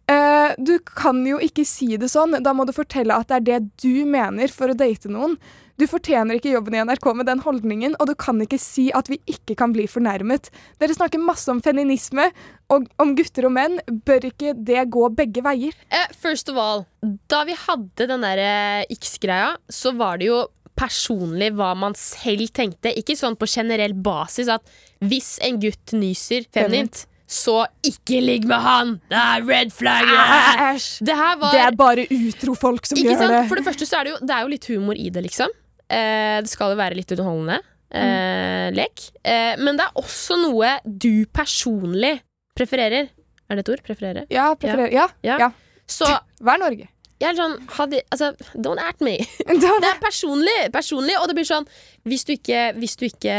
Eh, 0.07 0.55
du 0.57 0.77
kan 0.79 1.19
jo 1.27 1.39
ikke 1.43 1.65
si 1.67 1.97
det 1.99 2.07
sånn. 2.13 2.37
Da 2.43 2.53
må 2.55 2.65
du 2.67 2.73
fortelle 2.75 3.15
at 3.15 3.27
det 3.31 3.37
er 3.37 3.47
det 3.47 3.71
du 3.83 4.05
mener 4.07 4.51
for 4.53 4.71
å 4.71 4.77
date 4.77 5.11
noen. 5.11 5.35
Du 5.77 5.85
fortjener 5.85 6.39
ikke 6.39 6.55
jobben 6.55 6.73
i 6.73 6.79
NRK 6.81 7.11
med 7.13 7.27
den 7.29 7.41
holdningen, 7.43 7.93
og 8.01 8.09
du 8.09 8.15
kan 8.17 8.39
ikke 8.41 8.57
si 8.57 8.87
at 8.97 9.11
vi 9.11 9.19
ikke 9.29 9.53
kan 9.59 9.75
bli 9.75 9.85
fornærmet. 9.85 10.49
Dere 10.81 10.95
snakker 10.95 11.21
masse 11.21 11.51
om 11.53 11.59
feminisme 11.61 12.31
og 12.73 12.87
om 12.97 13.13
gutter 13.19 13.45
og 13.45 13.53
menn. 13.59 13.77
Bør 13.85 14.25
ikke 14.31 14.55
det 14.57 14.87
gå 14.95 15.03
begge 15.13 15.43
veier? 15.45 15.75
Uh, 15.93 16.07
first 16.17 16.49
of 16.49 16.57
all, 16.57 16.87
da 17.29 17.43
vi 17.45 17.57
hadde 17.67 18.07
den 18.09 18.25
der 18.25 18.41
eh, 18.41 18.95
X-greia, 18.97 19.53
så 19.69 19.93
var 19.99 20.17
det 20.17 20.31
jo 20.31 20.39
personlig 20.77 21.51
hva 21.57 21.73
man 21.77 21.93
selv 21.97 22.49
tenkte. 22.55 22.95
Ikke 22.97 23.17
sånn 23.17 23.37
på 23.37 23.49
generell 23.49 23.93
basis 23.93 24.49
at 24.49 24.65
hvis 25.05 25.35
en 25.45 25.61
gutt 25.61 25.93
nyser 25.93 26.49
feminint, 26.53 27.05
så 27.27 27.65
ikke 27.83 28.21
ligg 28.23 28.45
med 28.47 28.61
han! 28.63 28.91
Det 29.11 29.19
er 29.19 29.43
red 29.43 29.71
flag! 29.75 30.07
Æsj! 30.71 31.03
Det 31.05 31.15
var 31.19 31.51
Det 31.51 31.59
er 31.59 31.75
bare 31.75 32.05
utrofolk 32.07 32.87
som 32.87 32.97
Ikke 32.99 33.11
gjør 33.11 33.19
sant? 33.19 33.33
det. 33.35 33.41
For 33.49 33.59
det 33.59 33.65
første 33.67 33.87
så 33.89 33.99
er 33.99 34.07
det 34.07 34.13
jo, 34.13 34.19
det 34.23 34.35
er 34.35 34.45
jo 34.45 34.53
litt 34.53 34.67
humor 34.71 34.95
i 34.95 35.09
det, 35.11 35.25
liksom. 35.27 35.51
Eh, 35.91 36.37
det 36.43 36.51
skal 36.51 36.71
jo 36.71 36.79
være 36.79 36.95
litt 36.95 37.11
underholdende 37.15 37.59
eh, 37.91 38.67
lek. 38.75 39.09
Eh, 39.27 39.53
men 39.59 39.79
det 39.79 39.87
er 39.87 39.99
også 39.99 40.39
noe 40.39 40.73
du 40.87 41.25
personlig 41.35 42.17
prefererer. 42.57 43.11
Er 43.47 43.59
det 43.59 43.63
et 43.65 43.73
ord? 43.75 43.83
Preferere? 43.85 44.25
Ja, 44.31 44.49
preferer. 44.59 44.91
Ja. 44.95 45.07
Ja. 45.23 45.37
ja. 45.47 45.51
Så 45.87 46.07
Vær 46.47 46.59
Norge. 46.63 46.87
jeg 47.19 47.29
er 47.31 47.37
sånn 47.37 47.55
hadde, 47.77 48.03
altså, 48.11 48.33
Don't 48.55 48.81
at 48.83 48.99
me. 49.03 49.17
Det 49.47 49.71
er 49.71 50.03
personlig, 50.03 50.59
personlig, 50.73 51.15
og 51.19 51.27
det 51.27 51.35
blir 51.39 51.47
sånn 51.47 51.67
Hvis 52.07 52.27
du 52.27 52.35
ikke 52.35 52.69
Hvis 52.77 52.95
du 52.99 53.07
ikke 53.07 53.37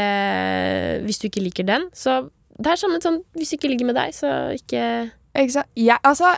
Hvis 1.05 1.21
du 1.21 1.29
ikke 1.29 1.43
liker 1.45 1.67
den, 1.69 1.85
så 1.95 2.25
Det 2.59 2.67
er 2.73 2.75
sånn, 2.81 2.97
sånn 3.01 3.21
Hvis 3.37 3.49
du 3.49 3.55
ikke 3.57 3.69
ligger 3.71 3.85
med 3.85 3.95
deg, 3.95 4.13
så 4.13 4.51
ikke 4.55 5.11
ikke 5.35 5.51
sant? 5.51 5.67
Jeg, 5.77 5.97
altså 6.03 6.33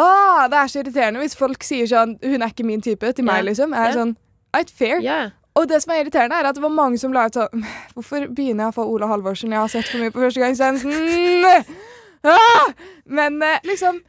Åh, 0.00 0.46
Det 0.48 0.56
er 0.58 0.66
så 0.72 0.80
irriterende 0.80 1.20
hvis 1.20 1.36
folk 1.36 1.62
sier 1.62 1.86
sånn 1.86 2.16
'Hun 2.22 2.42
er 2.42 2.48
ikke 2.48 2.64
min 2.64 2.80
type' 2.80 3.12
til 3.14 3.24
meg, 3.24 3.44
Ja. 3.44 3.50
liksom. 3.50 3.70
Jeg 3.74 3.80
er 3.80 3.88
Ja. 3.92 4.04
sånn 4.04 4.16
Right, 4.54 4.70
fair. 4.70 5.00
Ja. 5.00 5.30
Og 5.54 5.68
det 5.68 5.82
som 5.82 5.92
er 5.92 6.04
irriterende, 6.04 6.32
er 6.32 6.46
at 6.46 6.54
det 6.54 6.62
var 6.62 6.70
mange 6.70 6.98
som 6.98 7.12
la 7.12 7.26
ut 7.26 7.32
sånn 7.34 7.64
Hvorfor 7.94 8.26
begynner 8.34 8.64
jeg 8.64 8.72
å 8.72 8.74
få 8.74 8.86
Ola 8.88 9.06
Halvorsen? 9.06 9.50
Jeg 9.50 9.58
har 9.58 9.68
sett 9.68 9.84
for 9.88 9.98
mye 9.98 10.10
på 10.10 10.20
førstegangssensen. 10.20 10.92
Ah! 12.24 12.72
Men 13.06 13.42
eh, 13.42 13.58
liksom 13.64 14.00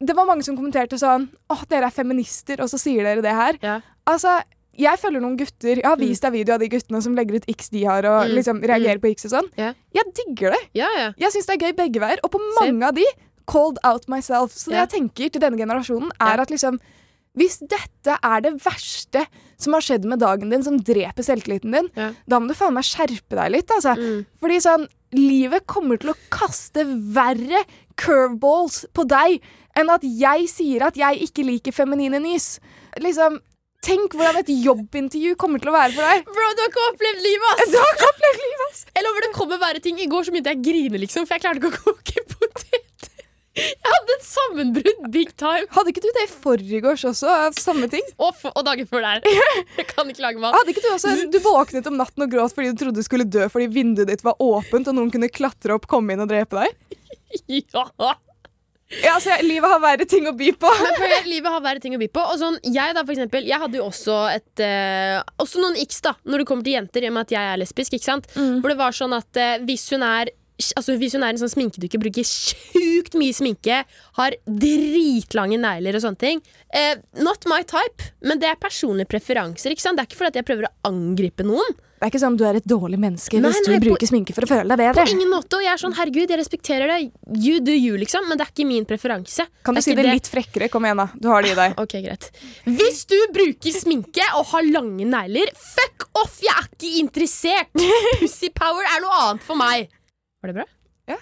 Det 0.00 0.16
var 0.16 0.26
mange 0.26 0.42
som 0.42 0.56
kommenterte 0.56 0.98
sånn 0.98 1.28
Å, 1.50 1.68
dere 1.68 1.86
er 1.86 1.90
feminister, 1.90 2.60
og 2.60 2.68
så 2.68 2.78
sier 2.78 3.04
dere 3.04 3.22
det 3.22 3.32
her. 3.32 3.58
Ja. 3.62 3.80
Altså, 4.06 4.40
jeg 4.78 4.98
følger 4.98 5.20
noen 5.20 5.36
gutter 5.36 5.76
Jeg 5.76 5.84
har 5.84 5.96
vist 5.96 6.22
deg 6.22 6.32
video 6.32 6.54
av 6.54 6.60
de 6.60 6.68
guttene 6.68 7.02
som 7.02 7.14
legger 7.14 7.36
ut 7.40 7.48
x 7.48 7.68
de 7.70 7.84
har, 7.84 8.04
og 8.06 8.28
Mm. 8.28 8.34
liksom 8.36 8.60
reagerer 8.62 8.98
på 9.00 9.10
x 9.10 9.24
og 9.26 9.30
sånn. 9.30 9.48
Yeah. 9.58 9.74
Jeg 9.94 10.04
digger 10.14 10.50
det. 10.50 10.62
Yeah, 10.74 10.94
yeah. 10.96 11.12
Jeg 11.18 11.32
syns 11.32 11.46
det 11.46 11.56
er 11.62 11.66
gøy 11.66 11.76
begge 11.76 12.00
veier. 12.00 12.18
Og 12.24 12.30
på 12.30 12.38
Same. 12.38 12.72
mange 12.72 12.88
av 12.88 12.94
de 12.94 13.04
called 13.46 13.78
out 13.84 14.08
myself. 14.08 14.52
Så 14.52 14.70
det 14.70 14.78
jeg 14.78 14.90
tenker 15.00 15.28
til 15.32 15.40
denne 15.40 15.58
generasjonen, 15.58 16.10
er 16.20 16.40
at 16.40 16.48
liksom 16.50 16.78
Hvis 17.36 17.60
dette 17.60 18.18
er 18.24 18.40
det 18.40 18.54
verste 18.58 19.24
som 19.56 19.72
har 19.72 19.80
skjedd 19.80 20.04
med 20.04 20.18
dagen 20.18 20.50
din, 20.50 20.64
som 20.64 20.76
dreper 20.76 21.22
selvtilliten 21.22 21.70
din, 21.70 21.88
da 22.26 22.40
må 22.40 22.48
du 22.48 22.54
faen 22.54 22.74
meg 22.74 22.82
skjerpe 22.82 23.36
deg 23.38 23.52
litt, 23.52 23.68
altså. 23.70 23.94
Mm. 23.96 24.26
Fordi 24.40 24.56
sånn 24.60 24.88
Livet 25.12 25.64
kommer 25.66 25.96
til 25.98 26.10
å 26.10 26.16
kaste 26.30 26.84
verre 27.14 27.64
curveballs 27.96 28.84
på 28.94 29.06
deg 29.08 29.40
enn 29.78 29.90
at 29.90 30.02
jeg 30.02 30.46
sier 30.48 30.82
at 30.86 30.94
jeg 30.98 31.22
ikke 31.26 31.44
liker 31.46 31.72
feminine 31.74 32.20
nys. 32.22 32.58
Liksom 32.98 33.38
Tenk 33.80 34.12
hvordan 34.12 34.42
et 34.42 34.50
jobbintervju 34.52 35.36
kommer 35.40 35.60
til 35.62 35.70
å 35.70 35.72
være 35.72 35.94
for 35.96 36.04
deg. 36.04 36.26
Bro, 36.28 36.48
du 36.52 36.60
har 36.60 36.68
ikke 36.68 36.82
opplevd 36.90 37.22
livet, 37.24 37.48
ass! 37.54 37.70
Du 37.72 37.78
har 37.80 37.94
ikke 37.94 38.08
opplevd 38.10 38.42
livet, 38.44 38.64
ass! 38.66 38.82
Jeg 38.92 39.06
lover 39.06 39.24
det 39.24 39.30
kommer 39.38 39.62
være 39.62 39.80
ting. 39.86 40.00
I 40.04 40.08
går 40.10 40.26
så 40.26 40.34
begynte 40.34 40.52
jeg 40.52 40.60
å 40.60 40.66
grine, 40.68 41.00
liksom, 41.00 41.26
for 41.28 41.38
jeg 41.38 41.44
klarte 41.46 41.62
ikke 41.62 41.70
å 41.70 41.94
koke 41.94 42.24
poteter. 42.34 42.86
Jeg 43.60 43.90
hadde 43.92 44.14
et 44.14 44.24
sammenbrudd 44.28 45.00
big 45.16 45.32
time. 45.40 45.64
Hadde 45.74 45.90
ikke 45.94 46.04
du 46.04 46.10
det 46.14 46.26
i 46.28 46.30
forgårs 46.30 47.02
også? 47.08 47.32
Samme 47.58 47.88
ting? 47.92 48.04
Og, 48.20 48.44
og 48.52 48.62
dagen 48.68 48.86
før 48.88 49.02
der. 49.04 49.24
Jeg 49.80 49.88
kan 49.90 50.12
ikke 50.12 50.22
lage 50.22 50.44
mat. 50.44 50.54
Hadde 50.54 50.74
ikke 50.74 50.84
du 50.84 50.90
også 50.92 51.16
Du 51.32 51.40
våknet 51.44 51.88
om 51.90 51.98
natten 51.98 52.24
og 52.24 52.30
gråt 52.30 52.54
fordi 52.54 52.70
du 52.70 52.84
trodde 52.84 53.02
du 53.02 53.06
skulle 53.08 53.26
dø 53.26 53.48
fordi 53.50 53.66
vinduet 53.74 54.12
ditt 54.12 54.22
var 54.24 54.38
åpent 54.44 54.92
og 54.92 54.96
noen 54.96 55.10
kunne 55.12 55.32
klatre 55.32 55.74
opp, 55.76 55.88
komme 55.90 56.14
inn 56.14 56.22
og 56.24 56.30
drepe 56.30 56.62
deg? 56.62 56.76
Ja. 57.48 57.84
Ja, 58.90 59.12
altså, 59.14 59.36
Livet 59.46 59.70
har 59.70 59.78
verre 59.82 60.06
ting 60.10 60.24
å 60.26 60.32
by 60.34 60.48
på. 60.58 60.70
Men 60.98 61.28
livet 61.30 61.52
har 61.54 61.62
verre 61.62 61.82
ting 61.82 61.94
å 61.94 62.00
by 62.00 62.08
på. 62.10 62.24
Og 62.32 62.40
sånn, 62.40 62.56
jeg 62.74 62.96
da, 62.96 63.04
for 63.06 63.14
eksempel, 63.14 63.46
jeg 63.46 63.62
hadde 63.62 63.78
jo 63.78 63.84
også 63.86 64.16
et 64.32 64.62
eh, 64.66 65.20
Også 65.38 65.62
noen 65.62 65.78
x 65.78 66.02
da 66.02 66.16
når 66.26 66.42
det 66.42 66.46
kommer 66.50 66.66
til 66.66 66.74
jenter, 66.74 67.06
i 67.06 67.10
og 67.12 67.14
med 67.14 67.28
at 67.28 67.34
jeg 67.36 67.52
er 67.52 67.60
lesbisk. 67.62 67.94
ikke 67.94 68.08
sant? 68.08 68.26
For 68.34 68.72
det 68.72 68.78
var 68.80 68.96
sånn 68.96 69.14
at 69.14 69.38
eh, 69.38 69.60
hvis 69.68 69.86
hun 69.94 70.02
er 70.06 70.32
Altså 70.76 70.96
Hvis 71.00 71.14
hun 71.16 71.24
er 71.26 71.34
en 71.34 71.40
sånn 71.42 71.52
sminkedukke, 71.52 72.00
bruker 72.02 72.26
sjukt 72.26 73.16
mye 73.18 73.34
sminke, 73.36 73.82
har 74.20 74.36
dritlange 74.46 75.58
negler 75.60 75.98
og 75.98 76.04
sånne 76.04 76.20
ting 76.20 76.40
eh, 76.74 76.96
Not 77.20 77.46
my 77.50 77.62
type, 77.68 78.10
men 78.24 78.40
det 78.42 78.50
er 78.52 78.58
personlige 78.60 79.10
preferanser. 79.10 79.72
ikke 79.74 79.84
sant? 79.84 79.98
Det 79.98 80.04
er 80.06 80.10
ikke 80.10 80.20
fordi 80.22 80.34
at 80.34 80.40
jeg 80.42 80.48
prøver 80.50 80.68
å 80.68 80.74
angripe 80.90 81.46
noen. 81.46 81.78
Det 82.00 82.06
er 82.06 82.12
ikke 82.14 82.20
sånn 82.22 82.36
du 82.40 82.46
er 82.48 82.56
et 82.56 82.64
dårlig 82.64 82.96
menneske 82.96 83.36
Nei, 83.36 83.50
hvis 83.52 83.58
nei, 83.66 83.74
du 83.76 83.82
på- 83.82 83.90
bruker 83.90 84.08
sminke 84.08 84.32
for 84.32 84.46
å 84.46 84.48
føle 84.48 84.64
deg 84.72 84.78
bedre. 84.80 85.02
På 85.04 85.12
ingen 85.12 85.28
måte. 85.28 85.58
Og 85.58 85.64
jeg 85.66 85.72
er 85.74 85.80
sånn, 85.82 85.92
herregud, 85.98 86.30
jeg 86.32 86.38
respekterer 86.40 86.88
det. 86.88 87.10
You 87.36 87.58
do 87.60 87.74
you, 87.76 87.98
liksom. 88.00 88.24
Men 88.30 88.40
det 88.40 88.46
er 88.46 88.52
ikke 88.54 88.64
min 88.70 88.86
preferanse. 88.88 89.44
Kan 89.68 89.76
du 89.76 89.82
si 89.84 89.92
det, 89.92 90.06
det 90.06 90.14
litt 90.16 90.30
frekkere? 90.32 90.70
Kom 90.72 90.86
igjen, 90.88 90.96
da. 91.02 91.10
Du 91.20 91.28
har 91.28 91.44
det 91.44 91.52
i 91.52 91.58
deg. 91.58 91.76
Ok, 91.84 91.98
greit. 92.00 92.30
Hvis 92.64 93.04
du 93.10 93.18
bruker 93.36 93.76
sminke 93.76 94.24
og 94.38 94.48
har 94.54 94.64
lange 94.72 95.04
negler, 95.12 95.52
fuck 95.52 96.08
off! 96.22 96.40
Jeg 96.40 96.56
er 96.56 96.70
ikke 96.72 96.94
interessert! 97.04 97.68
Pussy 98.22 98.48
power 98.56 98.80
er 98.96 99.04
noe 99.04 99.20
annet 99.26 99.44
for 99.44 99.60
meg. 99.60 99.92
Var 100.40 100.48
det 100.48 100.54
bra? 100.56 100.64
Ja. 101.10 101.16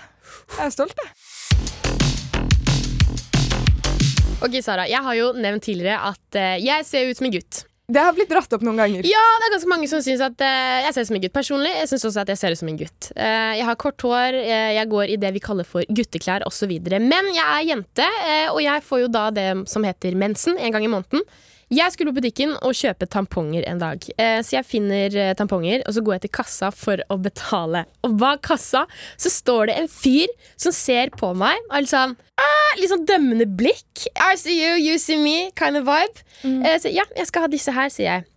Jeg 0.55 0.69
er 0.69 0.71
stolt, 0.71 0.95
jeg. 0.95 1.09
Ok, 4.39 4.61
Sara. 4.63 4.85
Jeg 4.87 5.03
har 5.03 5.17
jo 5.19 5.33
nevnt 5.35 5.65
tidligere 5.67 5.99
at 6.13 6.39
eh, 6.39 6.61
jeg 6.63 6.87
ser 6.87 7.11
ut 7.11 7.19
som 7.19 7.27
en 7.27 7.35
gutt. 7.35 7.65
Det 7.89 8.03
har 8.05 8.13
blitt 8.15 8.31
dratt 8.31 8.53
opp 8.55 8.63
noen 8.63 8.79
ganger. 8.79 9.07
Ja, 9.09 9.25
det 9.41 9.49
er 9.49 9.55
ganske 9.57 9.71
mange 9.73 9.89
som 9.91 10.03
syns 10.05 10.23
at 10.23 10.39
eh, 10.45 10.85
jeg 10.85 10.95
ser 10.95 11.03
ut 11.03 11.11
som 11.11 11.19
en 11.19 11.25
gutt. 11.25 11.35
Personlig 11.35 11.73
jeg 11.73 11.91
syns 11.91 12.07
også 12.13 12.23
at 12.23 12.31
jeg 12.31 12.39
ser 12.39 12.55
ut 12.55 12.61
som 12.61 12.71
en 12.71 12.79
gutt. 12.79 13.11
Eh, 13.17 13.53
jeg 13.59 13.67
har 13.67 13.81
kort 13.83 14.07
hår, 14.07 14.39
eh, 14.39 14.71
jeg 14.77 14.91
går 14.95 15.15
i 15.17 15.19
det 15.25 15.35
vi 15.35 15.43
kaller 15.43 15.67
for 15.67 15.83
gutteklær 15.99 16.47
osv. 16.47 16.77
Men 17.03 17.33
jeg 17.35 17.43
er 17.49 17.67
jente, 17.73 18.07
eh, 18.29 18.47
og 18.53 18.63
jeg 18.63 18.87
får 18.87 19.03
jo 19.03 19.11
da 19.19 19.25
det 19.35 19.49
som 19.73 19.89
heter 19.89 20.15
mensen 20.21 20.63
en 20.63 20.79
gang 20.79 20.87
i 20.87 20.93
måneden. 20.95 21.27
Jeg 21.69 21.93
skulle 21.93 22.15
på 22.15 22.23
butikken 22.23 22.55
og 22.65 22.73
kjøpe 22.77 23.05
tamponger 23.13 23.67
en 23.69 23.81
dag. 23.83 24.05
Eh, 24.17 24.39
så 24.41 24.57
jeg 24.57 24.65
finner 24.65 25.13
eh, 25.13 25.35
tamponger, 25.37 25.83
og 25.85 25.93
så 25.97 26.03
går 26.05 26.17
jeg 26.17 26.25
til 26.25 26.33
kassa 26.39 26.71
for 26.73 27.03
å 27.13 27.19
betale. 27.21 27.85
Og 28.09 28.17
bak 28.21 28.41
kassa 28.49 28.87
så 29.21 29.33
står 29.33 29.69
det 29.69 29.77
en 29.83 29.91
fyr 29.93 30.33
som 30.57 30.73
ser 30.73 31.13
på 31.13 31.35
meg 31.37 31.61
sånn 31.89 32.17
ah, 32.41 32.73
Litt 32.79 32.93
sånn 32.93 33.05
dømmende 33.09 33.45
blikk. 33.59 34.07
I 34.17 34.37
see 34.41 34.57
you, 34.57 34.79
you 34.81 34.97
see 35.03 35.21
me, 35.21 35.51
kind 35.59 35.77
of 35.77 35.85
vibe. 35.89 36.25
Mm. 36.43 36.63
så 36.81 36.93
ja, 36.93 37.05
jeg 37.17 37.29
skal 37.29 37.45
ha 37.45 37.53
disse 37.53 37.73
her, 37.75 37.93
sier 37.93 38.09
jeg. 38.09 38.29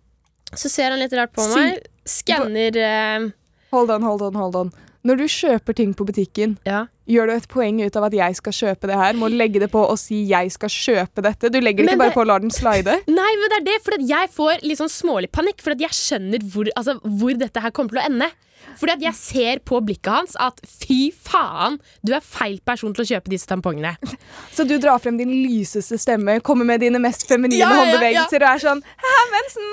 Så 0.52 0.68
ser 0.68 0.92
han 0.92 1.00
litt 1.00 1.14
rart 1.16 1.32
på 1.32 1.44
meg. 1.54 1.80
Skanner 2.08 2.76
eh, 2.76 3.30
Hold 3.72 3.94
on, 3.94 4.04
hold 4.04 4.26
on, 4.28 4.36
hold 4.36 4.58
on. 4.58 4.72
Når 5.04 5.18
du 5.18 5.24
kjøper 5.26 5.74
ting 5.74 5.94
på 5.98 6.04
butikken, 6.06 6.58
Ja. 6.64 6.84
gjør 7.10 7.26
du 7.26 7.32
et 7.34 7.48
poeng 7.48 7.80
ut 7.82 7.96
av 7.96 8.04
at 8.04 8.12
jeg 8.14 8.36
skal 8.38 8.52
kjøpe 8.52 8.86
det 8.86 8.94
her? 8.94 9.14
Må 9.18 9.26
legge 9.28 9.58
det 9.58 9.70
på 9.72 9.82
og 9.82 9.98
si 9.98 10.22
'jeg 10.28 10.52
skal 10.52 10.68
kjøpe 10.68 11.22
dette'? 11.26 11.50
Du 11.50 11.58
legger 11.60 11.82
det 11.82 11.86
Men 11.86 11.94
ikke 11.94 11.98
bare 11.98 12.08
det- 12.10 12.14
på 12.14 12.20
og 12.20 12.26
lar 12.28 12.38
den 12.38 12.50
slide? 12.50 12.92
Nei, 13.08 13.32
men 13.36 13.48
det 13.50 13.58
er 13.58 13.64
det, 13.64 13.82
for 13.82 13.92
jeg 13.98 14.30
får 14.30 14.62
litt 14.62 14.78
sånn 14.78 14.88
smålig 14.88 15.30
panikk. 15.32 15.60
For 15.60 15.74
jeg 15.74 15.90
skjønner 15.90 16.38
hvor, 16.46 16.68
altså, 16.76 17.00
hvor 17.02 17.36
dette 17.36 17.60
her 17.60 17.70
kommer 17.70 17.90
til 17.90 17.98
å 17.98 18.06
ende. 18.06 18.30
Fordi 18.78 18.92
at 18.96 19.02
jeg 19.04 19.14
ser 19.18 19.60
på 19.66 19.80
blikket 19.84 20.12
hans 20.12 20.36
at 20.40 20.58
fy 20.66 21.10
faen, 21.14 21.78
du 22.06 22.14
er 22.16 22.24
feil 22.24 22.58
person 22.66 22.94
til 22.94 23.04
å 23.04 23.08
kjøpe 23.12 23.32
disse 23.32 23.48
tampongene. 23.50 23.94
Så 24.56 24.66
du 24.68 24.76
drar 24.82 25.00
frem 25.02 25.18
din 25.20 25.32
lyseste 25.44 25.98
stemme, 26.00 26.38
kommer 26.44 26.68
med 26.68 26.82
dine 26.84 27.00
mest 27.02 27.26
feminine 27.28 27.60
Ja, 27.60 27.70
ja, 27.70 27.82
håndbevegelser 27.82 28.42
og 28.44 28.48
er 28.50 28.64
sånn 28.66 28.82
'Hæ, 28.82 29.16
mensen! 29.36 29.68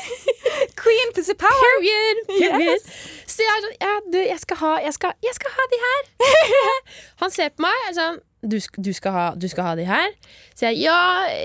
Queen 0.82 1.14
pussy 1.16 1.34
power!' 1.38 1.74
Period. 1.80 2.22
period. 2.28 2.92
Så 3.26 3.42
jeg 3.42 3.56
er 3.56 3.64
sånn 3.66 4.12
du, 4.12 4.20
jeg 4.20 4.40
skal 4.40 4.60
ha, 4.60 4.76
jeg 4.84 4.94
skal, 4.94 5.18
jeg 5.24 5.34
skal 5.34 5.56
ha 5.56 5.66
de 5.72 5.82
her. 5.86 6.06
Han 7.22 7.34
ser 7.34 7.52
på 7.54 7.66
meg 7.66 7.82
og 7.82 7.90
er 7.90 7.98
sånn 7.98 8.22
du, 8.44 8.58
du, 8.76 8.92
skal 8.92 9.12
ha, 9.12 9.26
du 9.40 9.48
skal 9.48 9.70
ha 9.70 9.76
de 9.78 9.86
her? 9.88 10.10
Så 10.54 10.68
jeg 10.68 10.84
ja, 10.84 10.98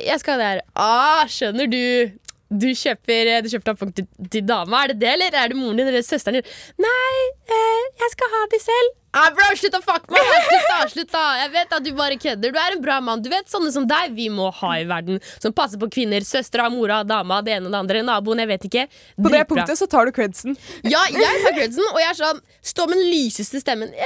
jeg 0.03 0.19
skal 0.19 0.35
ha 0.35 0.39
de 0.39 0.47
her. 0.49 0.61
Ah, 0.75 1.21
skjønner 1.31 1.69
du. 1.71 2.11
Du 2.49 2.65
kjøper, 2.73 3.29
du 3.45 3.49
kjøper 3.51 3.67
tampong 3.67 3.91
til, 3.93 4.07
til 4.33 4.45
dama. 4.49 4.83
Er 4.83 4.93
det 4.93 5.01
det, 5.03 5.11
eller 5.13 5.35
er 5.37 5.51
det 5.51 5.57
moren 5.59 5.77
din 5.77 5.89
eller 5.91 6.05
søsteren 6.05 6.39
din? 6.39 6.55
Nei, 6.81 7.17
eh, 7.45 7.83
jeg 8.01 8.15
skal 8.15 8.31
ha 8.33 8.45
de 8.49 8.61
selv. 8.63 8.95
Ah, 9.09 9.31
bro, 9.33 9.45
slutt 9.57 9.73
å 9.73 9.79
fuck 9.81 10.05
meg! 10.13 10.27
Slutt 10.45 10.67
da, 10.69 10.77
slutt 10.91 11.13
da 11.13 11.21
Jeg 11.39 11.49
vet 11.55 11.71
at 11.79 11.85
du 11.85 11.89
bare 11.97 12.17
kødder. 12.21 12.53
Du 12.53 12.59
er 12.61 12.75
en 12.75 12.83
bra 12.83 12.99
mann. 13.01 13.23
Du 13.25 13.29
vet 13.31 13.49
Sånne 13.49 13.71
som 13.73 13.87
deg 13.89 14.13
vi 14.13 14.27
må 14.29 14.51
ha 14.59 14.73
i 14.77 14.85
verden. 14.89 15.17
Som 15.41 15.55
passer 15.55 15.81
på 15.81 15.89
kvinner. 15.89 16.21
Søstera, 16.25 16.67
mora, 16.73 17.01
dama, 17.07 17.41
det 17.45 17.55
ene 17.57 17.69
og 17.69 17.73
det 17.73 17.81
andre. 17.81 18.03
Naboen, 18.05 18.43
jeg 18.43 18.51
vet 18.51 18.67
ikke. 18.69 18.85
På 19.17 19.33
det 19.33 19.41
punktet 19.49 19.81
så 19.81 19.89
tar 19.89 20.05
du 20.05 20.13
credsen. 20.13 20.57
Ja, 20.85 21.01
jeg 21.09 21.41
tar 21.45 21.57
credsen, 21.57 21.85
og 21.89 21.99
jeg 22.03 22.11
er 22.11 22.19
sånn 22.19 22.43
Stå 22.69 22.85
med 22.91 22.99
den 22.99 23.09
lyseste 23.09 23.57
stemmen. 23.63 23.89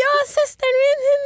ja, 0.00 0.12
søsteren 0.28 0.78
min, 0.82 1.00
hun 1.06 1.22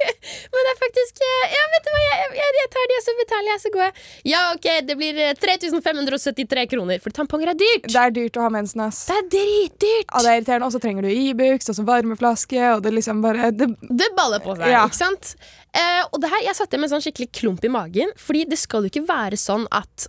Men 0.52 0.66
det 0.66 0.72
er 0.72 0.78
faktisk 0.80 1.20
eh, 1.24 1.54
Ja, 1.54 1.62
vet 1.72 1.86
du 1.86 1.90
hva, 1.92 2.00
jeg, 2.02 2.26
jeg, 2.38 2.54
jeg 2.58 2.70
tar 2.74 2.88
de, 2.90 2.96
og 2.98 3.04
så 3.04 3.14
betaler 3.20 3.50
jeg, 3.50 3.60
så 3.62 3.72
går 3.74 3.84
jeg. 3.86 3.94
Ja, 4.30 4.42
OK, 4.54 4.68
det 4.86 4.96
blir 5.00 5.20
eh, 5.24 5.32
3573 5.40 6.66
kroner, 6.74 7.00
for 7.02 7.16
tamponger 7.16 7.52
er 7.54 7.58
dyrt. 7.58 7.88
Det 7.88 8.02
er 8.02 8.14
dyrt 8.14 8.38
å 8.38 8.46
ha 8.46 8.50
mensen, 8.52 8.82
ass. 8.84 9.02
Det 9.08 9.16
er 9.16 9.28
dritdyrt. 9.36 10.10
Ja, 10.10 10.22
det 10.22 10.32
er 10.32 10.40
irriterende. 10.40 10.70
Og 10.70 10.76
så 10.76 10.82
trenger 10.82 10.99
du 11.02 11.08
Ibux 11.10 11.68
og 11.70 11.76
så 11.76 11.84
varmeflaske, 11.86 12.60
og 12.76 12.82
det 12.84 12.92
liksom 12.96 13.20
bare 13.24 13.50
det, 13.52 13.68
Det 13.80 14.08
baller 14.16 14.40
på 14.44 14.56
seg, 14.56 14.68
Ja. 14.70 14.86
ikke 14.86 14.98
sant? 15.00 15.34
Eh, 15.74 16.02
og 16.12 16.20
det 16.20 16.30
her, 16.30 16.42
jeg 16.46 16.54
satt 16.58 16.68
igjen 16.72 16.80
med 16.80 16.90
en 16.92 17.00
sånn 17.00 17.04
skikkelig 17.06 17.30
klump 17.32 17.64
i 17.64 17.68
magen, 17.68 18.10
Fordi 18.16 18.44
det 18.48 18.58
skal 18.58 18.82
jo 18.82 18.90
ikke 18.90 19.06
være 19.06 19.36
sånn 19.38 19.66
at 19.70 20.06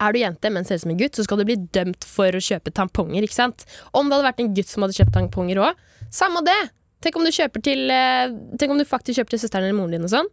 er 0.00 0.12
du 0.12 0.18
jente, 0.18 0.50
men 0.52 0.64
ser 0.66 0.74
ut 0.74 0.80
som 0.82 0.90
en 0.90 0.98
gutt, 0.98 1.14
så 1.14 1.22
skal 1.24 1.38
du 1.38 1.44
bli 1.46 1.56
dømt 1.56 2.02
for 2.04 2.26
å 2.34 2.42
kjøpe 2.42 2.72
tamponger. 2.74 3.22
ikke 3.22 3.32
sant? 3.36 3.64
Om 3.94 4.08
det 4.10 4.16
hadde 4.18 4.26
vært 4.32 4.40
en 4.42 4.54
gutt 4.54 4.68
som 4.68 4.82
hadde 4.82 4.96
kjøpt 4.98 5.14
tamponger 5.14 5.56
òg, 5.62 5.74
samme 6.10 6.42
det. 6.44 6.70
Tenk 7.00 7.16
om 7.16 7.24
du 7.24 7.30
kjøper 7.30 7.60
til 7.62 7.90
eh, 7.92 8.32
Tenk 8.58 8.70
om 8.72 8.78
du 8.80 8.84
faktisk 8.88 9.18
kjøper 9.20 9.34
til 9.36 9.38
søsteren 9.44 9.64
eller 9.68 9.76
moren 9.76 9.92
din 9.92 10.06
og 10.06 10.10
sånn. 10.10 10.28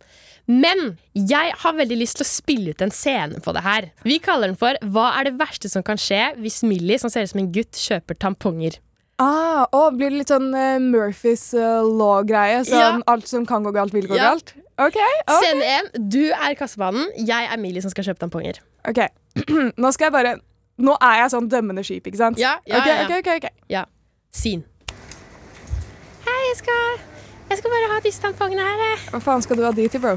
Men 0.47 0.97
jeg 1.13 1.51
har 1.61 1.73
veldig 1.77 1.97
lyst 1.99 2.17
til 2.17 2.23
å 2.25 2.29
spille 2.31 2.71
ut 2.71 2.81
en 2.81 2.89
scene 2.95 3.41
på 3.43 3.53
det 3.53 3.61
her. 3.65 3.89
Vi 4.07 4.17
kaller 4.23 4.47
den 4.47 4.55
for 4.55 4.73
Hva 4.81 5.09
er 5.19 5.25
det 5.29 5.37
verste 5.37 5.69
som 5.69 5.83
kan 5.83 5.97
skje 5.99 6.33
hvis 6.39 6.63
Millie, 6.63 6.97
som 6.97 7.09
ser 7.11 7.23
ut 7.27 7.29
som 7.33 7.39
en 7.43 7.51
gutt, 7.51 7.73
kjøper 7.75 8.17
tamponger? 8.17 8.79
Ah, 9.21 9.67
å, 9.75 9.81
blir 9.93 10.09
det 10.09 10.17
litt 10.23 10.31
sånn 10.33 10.47
uh, 10.55 10.79
Murphys 10.81 11.43
uh, 11.53 11.83
law-greie? 11.85 12.63
Sånn 12.65 13.03
alt 13.11 13.27
som 13.29 13.43
kan 13.45 13.61
gå 13.65 13.73
galt, 13.75 13.93
vil 13.93 14.07
gå 14.09 14.17
Ja. 14.17 14.31
galt? 14.31 14.55
OK. 14.81 14.95
ok, 14.97 15.43
Scene 15.43 15.67
én. 15.75 15.89
Du 16.09 16.23
er 16.33 16.55
kassebanen. 16.57 17.11
Jeg 17.21 17.49
er 17.53 17.59
Millie 17.61 17.83
som 17.85 17.91
skal 17.93 18.07
kjøpe 18.07 18.23
tamponger. 18.23 18.57
ok. 18.89 19.03
Nå 19.81 19.91
skal 19.93 20.09
jeg 20.09 20.15
bare 20.15 20.31
Nå 20.81 20.95
er 21.05 21.19
jeg 21.21 21.29
sånn 21.35 21.47
dømmende 21.51 21.83
skip, 21.85 22.07
ikke 22.09 22.17
sant? 22.17 22.39
Ja, 22.41 22.55
ja, 22.65 22.79
okay, 22.79 22.89
ja, 22.89 23.01
ja. 23.03 23.05
ok, 23.05 23.11
ok, 23.21 23.29
ok. 23.37 23.65
Ja. 23.69 23.83
Sin. 24.33 24.63
Hei, 26.25 26.39
jeg 26.47 26.57
skal, 26.63 26.95
jeg 27.51 27.59
skal 27.59 27.73
bare 27.75 27.89
ha 27.91 27.99
disse 28.01 28.23
tampongene 28.23 28.65
her. 28.65 28.81
eh. 28.95 29.03
Hva 29.13 29.21
faen 29.21 29.43
skal 29.45 29.59
du 29.59 29.67
ha 29.67 29.71
de 29.77 29.85
til, 29.91 30.01
bro? 30.01 30.15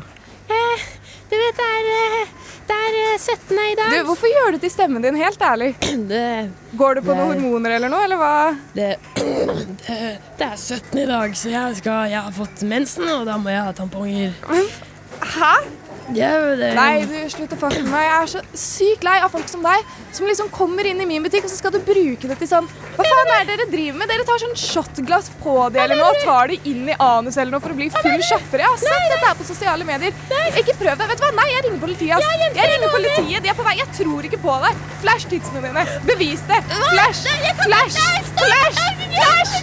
Du 0.49 1.37
vet 1.37 1.59
det 1.61 1.67
er, 1.67 1.91
eh, 2.23 2.33
det 2.69 2.77
er 2.87 2.97
eh, 3.01 3.19
17. 3.19 3.59
i 3.59 3.75
dag. 3.79 3.91
Du, 3.95 4.05
Hvorfor 4.09 4.31
gjør 4.33 4.53
du 4.55 4.59
til 4.63 4.71
stemmen 4.73 5.03
din, 5.05 5.17
helt 5.21 5.43
ærlig? 5.43 5.73
Det, 6.13 6.25
Går 6.79 6.95
du 6.95 7.01
på 7.07 7.13
Det 7.13 7.19
noen 7.21 7.37
er- 7.37 7.41
hormoner 7.45 7.77
eller 7.77 7.93
noe, 7.93 8.05
eller 8.07 8.21
hva? 8.21 8.33
det, 8.75 8.89
det, 9.87 9.99
det 10.41 10.49
er 10.49 10.57
17. 10.57 10.99
i 11.03 11.07
dag, 11.11 11.37
så 11.37 11.53
jeg, 11.55 11.77
skal, 11.83 12.11
jeg 12.11 12.21
har 12.29 12.35
fått 12.37 12.63
mensen, 12.69 13.09
og 13.15 13.27
da 13.29 13.37
må 13.39 13.53
jeg 13.55 13.63
ha 13.69 13.73
tamponger. 13.77 14.35
Hæ? 15.35 15.55
Nei, 16.77 17.05
du, 17.09 17.15
slutt 17.33 17.53
å 17.55 17.59
fucke 17.59 17.81
med 17.81 17.89
meg. 17.89 18.05
Jeg 18.05 18.17
er 18.17 18.31
så 18.35 18.41
sykt 18.61 19.05
lei 19.07 19.15
av 19.25 19.31
folk 19.33 19.49
som 19.49 19.63
deg, 19.65 19.87
som 20.13 20.27
liksom 20.29 20.51
kommer 20.53 20.85
inn 20.87 21.01
i 21.01 21.07
min 21.09 21.25
butikk, 21.25 21.47
og 21.47 21.53
så 21.53 21.57
skal 21.57 21.73
du 21.75 21.79
bruke 21.87 22.29
det 22.29 22.37
til 22.43 22.51
sånn 22.51 22.69
Hva 22.97 23.07
faen 23.09 23.31
er 23.39 23.47
det 23.49 23.57
dere 23.57 23.67
driver 23.73 23.99
med? 24.03 24.11
Dere 24.13 24.27
tar 24.29 24.43
sånn 24.43 24.55
shotglass 24.59 25.31
på 25.41 25.55
det 25.75 25.81
eller 25.85 25.99
noe, 26.01 26.13
og 26.13 26.21
tar 26.27 26.53
det 26.53 26.59
inn 26.69 26.91
i 26.93 26.97
anus 27.01 27.39
eller 27.41 27.57
noe 27.57 27.65
for 27.65 27.73
å 27.73 27.79
bli 27.79 27.89
full 27.95 28.21
kjappere. 28.29 28.67
Jeg 28.67 28.71
har 28.75 28.83
sett 28.85 29.09
dette 29.15 29.25
her 29.25 29.39
på 29.41 29.49
sosiale 29.49 29.89
medier. 29.89 30.15
Ikke 30.61 30.77
prøv 30.83 31.01
det. 31.01 31.09
Vet 31.15 31.23
du 31.23 31.27
hva? 31.27 31.33
Nei, 31.41 31.49
jeg 31.55 31.67
ringer 31.69 31.83
politiet. 31.87 32.17
ass. 32.19 32.55
Jeg 32.61 32.71
ringer 32.75 32.95
politiet. 32.99 33.43
De 33.45 33.53
er 33.55 33.59
på 33.59 33.67
vei. 33.67 33.77
Jeg 33.81 33.91
tror 34.01 34.29
ikke 34.31 34.43
på 34.45 34.57
deg. 34.67 34.87
Flash 35.05 35.29
tidsene 35.33 35.65
dine. 35.65 35.87
Bevis 36.09 36.45
det. 36.51 36.61
Flash. 36.93 37.25
Flash. 37.65 38.01
Flash. 38.39 38.83
Flash. 39.19 39.55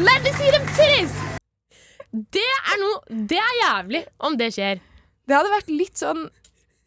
Let 0.00 0.22
me 0.24 0.32
see 0.40 0.50
them 0.56 0.64
titties. 0.76 1.12
det 2.34 2.42
er 2.42 2.78
noe 2.80 3.18
Det 3.30 3.38
er 3.38 3.52
jævlig 3.60 4.00
om 4.26 4.36
det 4.40 4.48
skjer. 4.56 4.80
Det 5.30 5.38
hadde 5.38 5.52
vært 5.54 5.72
litt 5.72 6.00
sånn 6.00 6.28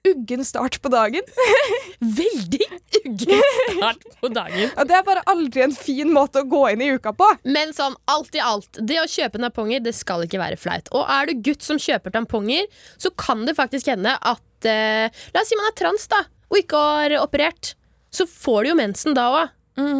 uggen 0.03 0.43
start 0.43 0.81
på 0.83 0.89
dagen. 0.91 1.23
Veldig 2.19 2.65
uggen 3.00 3.43
start 3.71 4.03
på 4.19 4.31
dagen. 4.35 4.73
Og 4.75 4.89
det 4.89 4.97
er 4.97 5.05
bare 5.07 5.23
aldri 5.31 5.63
en 5.63 5.75
fin 5.75 6.12
måte 6.12 6.43
å 6.43 6.50
gå 6.51 6.63
inn 6.73 6.83
i 6.83 6.89
uka 6.97 7.13
på. 7.15 7.29
Men 7.47 7.71
sånn 7.75 7.95
alt 8.12 8.35
i 8.35 8.41
alt, 8.43 8.81
det 8.83 9.00
å 9.00 9.07
kjøpe 9.07 9.39
tamponger 9.39 9.83
det 9.85 9.95
skal 9.95 10.25
ikke 10.25 10.41
være 10.41 10.59
flaut. 10.59 10.91
Og 10.91 11.07
er 11.07 11.31
du 11.31 11.39
gutt 11.47 11.63
som 11.63 11.79
kjøper 11.79 12.15
tamponger, 12.17 12.67
så 13.00 13.13
kan 13.15 13.45
det 13.47 13.55
faktisk 13.59 13.88
hende 13.93 14.17
at 14.19 14.67
eh, 14.67 15.07
La 15.33 15.43
oss 15.43 15.51
si 15.51 15.59
man 15.59 15.71
er 15.71 15.79
trans 15.79 16.07
da 16.12 16.25
og 16.53 16.59
ikke 16.59 16.77
har 16.77 17.15
operert. 17.23 17.73
Så 18.13 18.27
får 18.29 18.63
du 18.63 18.73
jo 18.73 18.77
mensen 18.77 19.15
da 19.17 19.29
òg. 19.33 19.53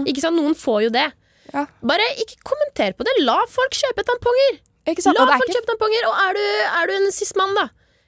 Ikke 0.05 0.21
sant? 0.21 0.38
Noen 0.38 0.53
får 0.57 0.83
jo 0.85 0.91
det. 0.93 1.07
Ja. 1.53 1.63
Bare 1.81 2.05
ikke 2.21 2.38
kommenter 2.45 2.93
på 2.97 3.07
det. 3.07 3.15
La 3.25 3.39
folk 3.50 3.73
kjøpe 3.73 4.05
tamponger. 4.05 4.59
La 4.85 5.25
folk 5.31 5.47
ikke 5.47 5.55
kjøpe 5.57 5.71
tamponger. 5.71 6.05
Og 6.12 6.19
er 6.27 6.38
du, 6.38 6.43
er 6.67 6.91
du 6.91 6.93
en 7.00 7.09
sismann, 7.15 7.55
da, 7.57 7.65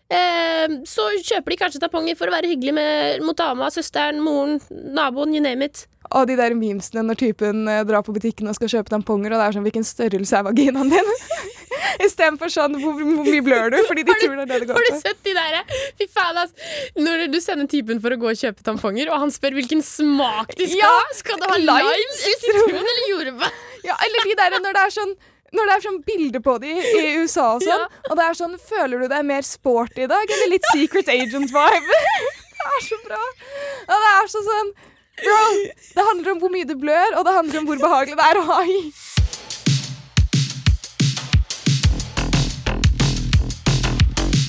så 0.10 1.06
kjøper 1.26 1.50
de 1.50 1.58
kanskje 1.58 1.82
tamponger 1.82 2.16
for 2.20 2.30
å 2.30 2.36
være 2.36 2.52
hyggelig 2.52 2.74
med, 2.78 3.24
mot 3.26 3.38
dama, 3.38 3.72
søsteren, 3.74 4.20
moren, 4.22 4.60
naboen, 4.70 5.34
you 5.34 5.42
name 5.42 5.66
it. 5.66 5.88
Og 6.14 6.28
de 6.30 6.36
der 6.38 6.54
memesene 6.54 7.02
når 7.02 7.18
typen 7.18 7.68
eh, 7.68 7.82
drar 7.88 8.04
på 8.06 8.14
butikken 8.14 8.48
og 8.48 8.54
skal 8.54 8.70
kjøpe 8.70 8.94
tamponger, 8.94 9.34
og 9.34 9.40
det 9.42 9.46
er 9.48 9.56
sånn 9.58 9.66
'Hvilken 9.66 9.88
størrelse 9.88 10.38
er 10.38 10.44
vaginaen 10.46 10.92
din?' 10.94 11.14
Istedenfor 12.06 12.52
sånn 12.54 12.76
hvor, 12.78 12.94
'Hvor 13.02 13.26
mye 13.26 13.42
blør 13.42 13.72
du?' 13.74 13.82
Fordi 13.90 14.04
de 14.06 14.14
du- 14.14 14.22
tror 14.22 14.36
det 14.36 14.44
er 14.44 14.46
det 14.46 14.68
det 14.68 14.70
Har 14.70 14.78
går 14.78 14.94
du 14.94 15.00
sett 15.02 15.24
de 15.26 15.34
der? 15.34 15.58
Fy 15.98 16.06
faen, 16.14 16.38
ass. 16.38 16.54
Når 16.96 17.26
du 17.34 17.40
sender 17.42 17.66
typen 17.68 18.00
for 18.04 18.14
å 18.14 18.20
gå 18.22 18.30
og 18.30 18.38
kjøpe 18.38 18.62
tamponger, 18.62 19.10
og 19.10 19.20
han 19.26 19.32
spør 19.34 19.58
hvilken 19.58 19.82
smak 19.82 20.54
de 20.56 20.68
skal 20.70 20.78
Ja, 20.86 20.94
ha. 20.94 21.14
Skal 21.18 21.42
det 21.42 21.50
ha 21.50 21.58
lime, 21.58 22.12
sitron 22.22 22.78
eller 22.86 23.06
jordbær? 23.10 23.52
Ja, 23.84 23.96
eller 24.06 24.30
de 24.30 24.36
der 24.38 24.60
når 24.62 24.74
det 24.78 24.84
er 24.86 24.94
sånn 25.02 25.16
når 25.58 25.70
det 25.70 25.76
er 25.78 25.84
sånn 25.86 26.02
bilder 26.08 26.42
på 26.46 26.58
de 26.64 26.72
i 26.76 27.06
USA 27.22 27.46
og 27.56 27.64
sånn, 27.64 27.86
Ja. 27.86 28.02
og 28.10 28.18
det 28.20 28.26
er 28.28 28.38
sånn 28.42 28.58
Føler 28.70 29.04
du 29.04 29.08
deg 29.12 29.26
mer 29.26 29.42
sporty 29.48 30.04
i 30.06 30.10
dag, 30.12 30.32
eller 30.38 30.52
litt 30.52 30.68
Secret 30.74 31.08
Agent-vibe? 31.12 32.02
Det 32.66 32.72
er 32.80 32.82
så 32.82 32.98
bra. 33.06 33.18
Ja, 33.88 33.98
det 34.02 34.12
er 34.12 34.30
så 34.32 34.40
sånn 34.42 34.72
Bro, 35.20 35.42
det 35.96 36.04
handler 36.08 36.32
om 36.34 36.40
hvor 36.42 36.52
mye 36.52 36.66
du 36.68 36.74
blør, 36.82 37.14
og 37.20 37.24
det 37.28 37.34
handler 37.38 37.60
om 37.62 37.68
hvor 37.70 37.78
behagelig 37.80 38.18
det 38.20 38.26
er 38.32 38.40
å 38.42 38.48
ha 38.50 38.58
i. 38.68 38.80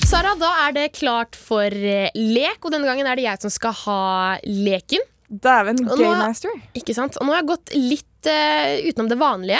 Sara, 0.07 0.33
da 0.39 0.49
er 0.65 0.75
det 0.75 0.85
klart 0.95 1.35
for 1.35 1.67
eh, 1.67 2.07
lek, 2.15 2.61
og 2.63 2.71
denne 2.71 2.87
gangen 2.87 3.07
er 3.11 3.19
det 3.19 3.25
jeg 3.25 3.43
som 3.43 3.51
skal 3.51 3.75
ha 3.83 4.01
leken. 4.47 5.03
Dæven, 5.27 5.81
Og 5.83 5.99
Gamemaster. 5.99 6.53
Ikke 6.79 6.95
sant? 6.95 7.17
Og 7.19 7.27
nå 7.27 7.33
har 7.35 7.41
jeg 7.41 7.49
gått 7.49 7.73
litt 7.75 8.29
uh, 8.31 8.77
utenom 8.87 9.09
det 9.11 9.17
vanlige. 9.19 9.59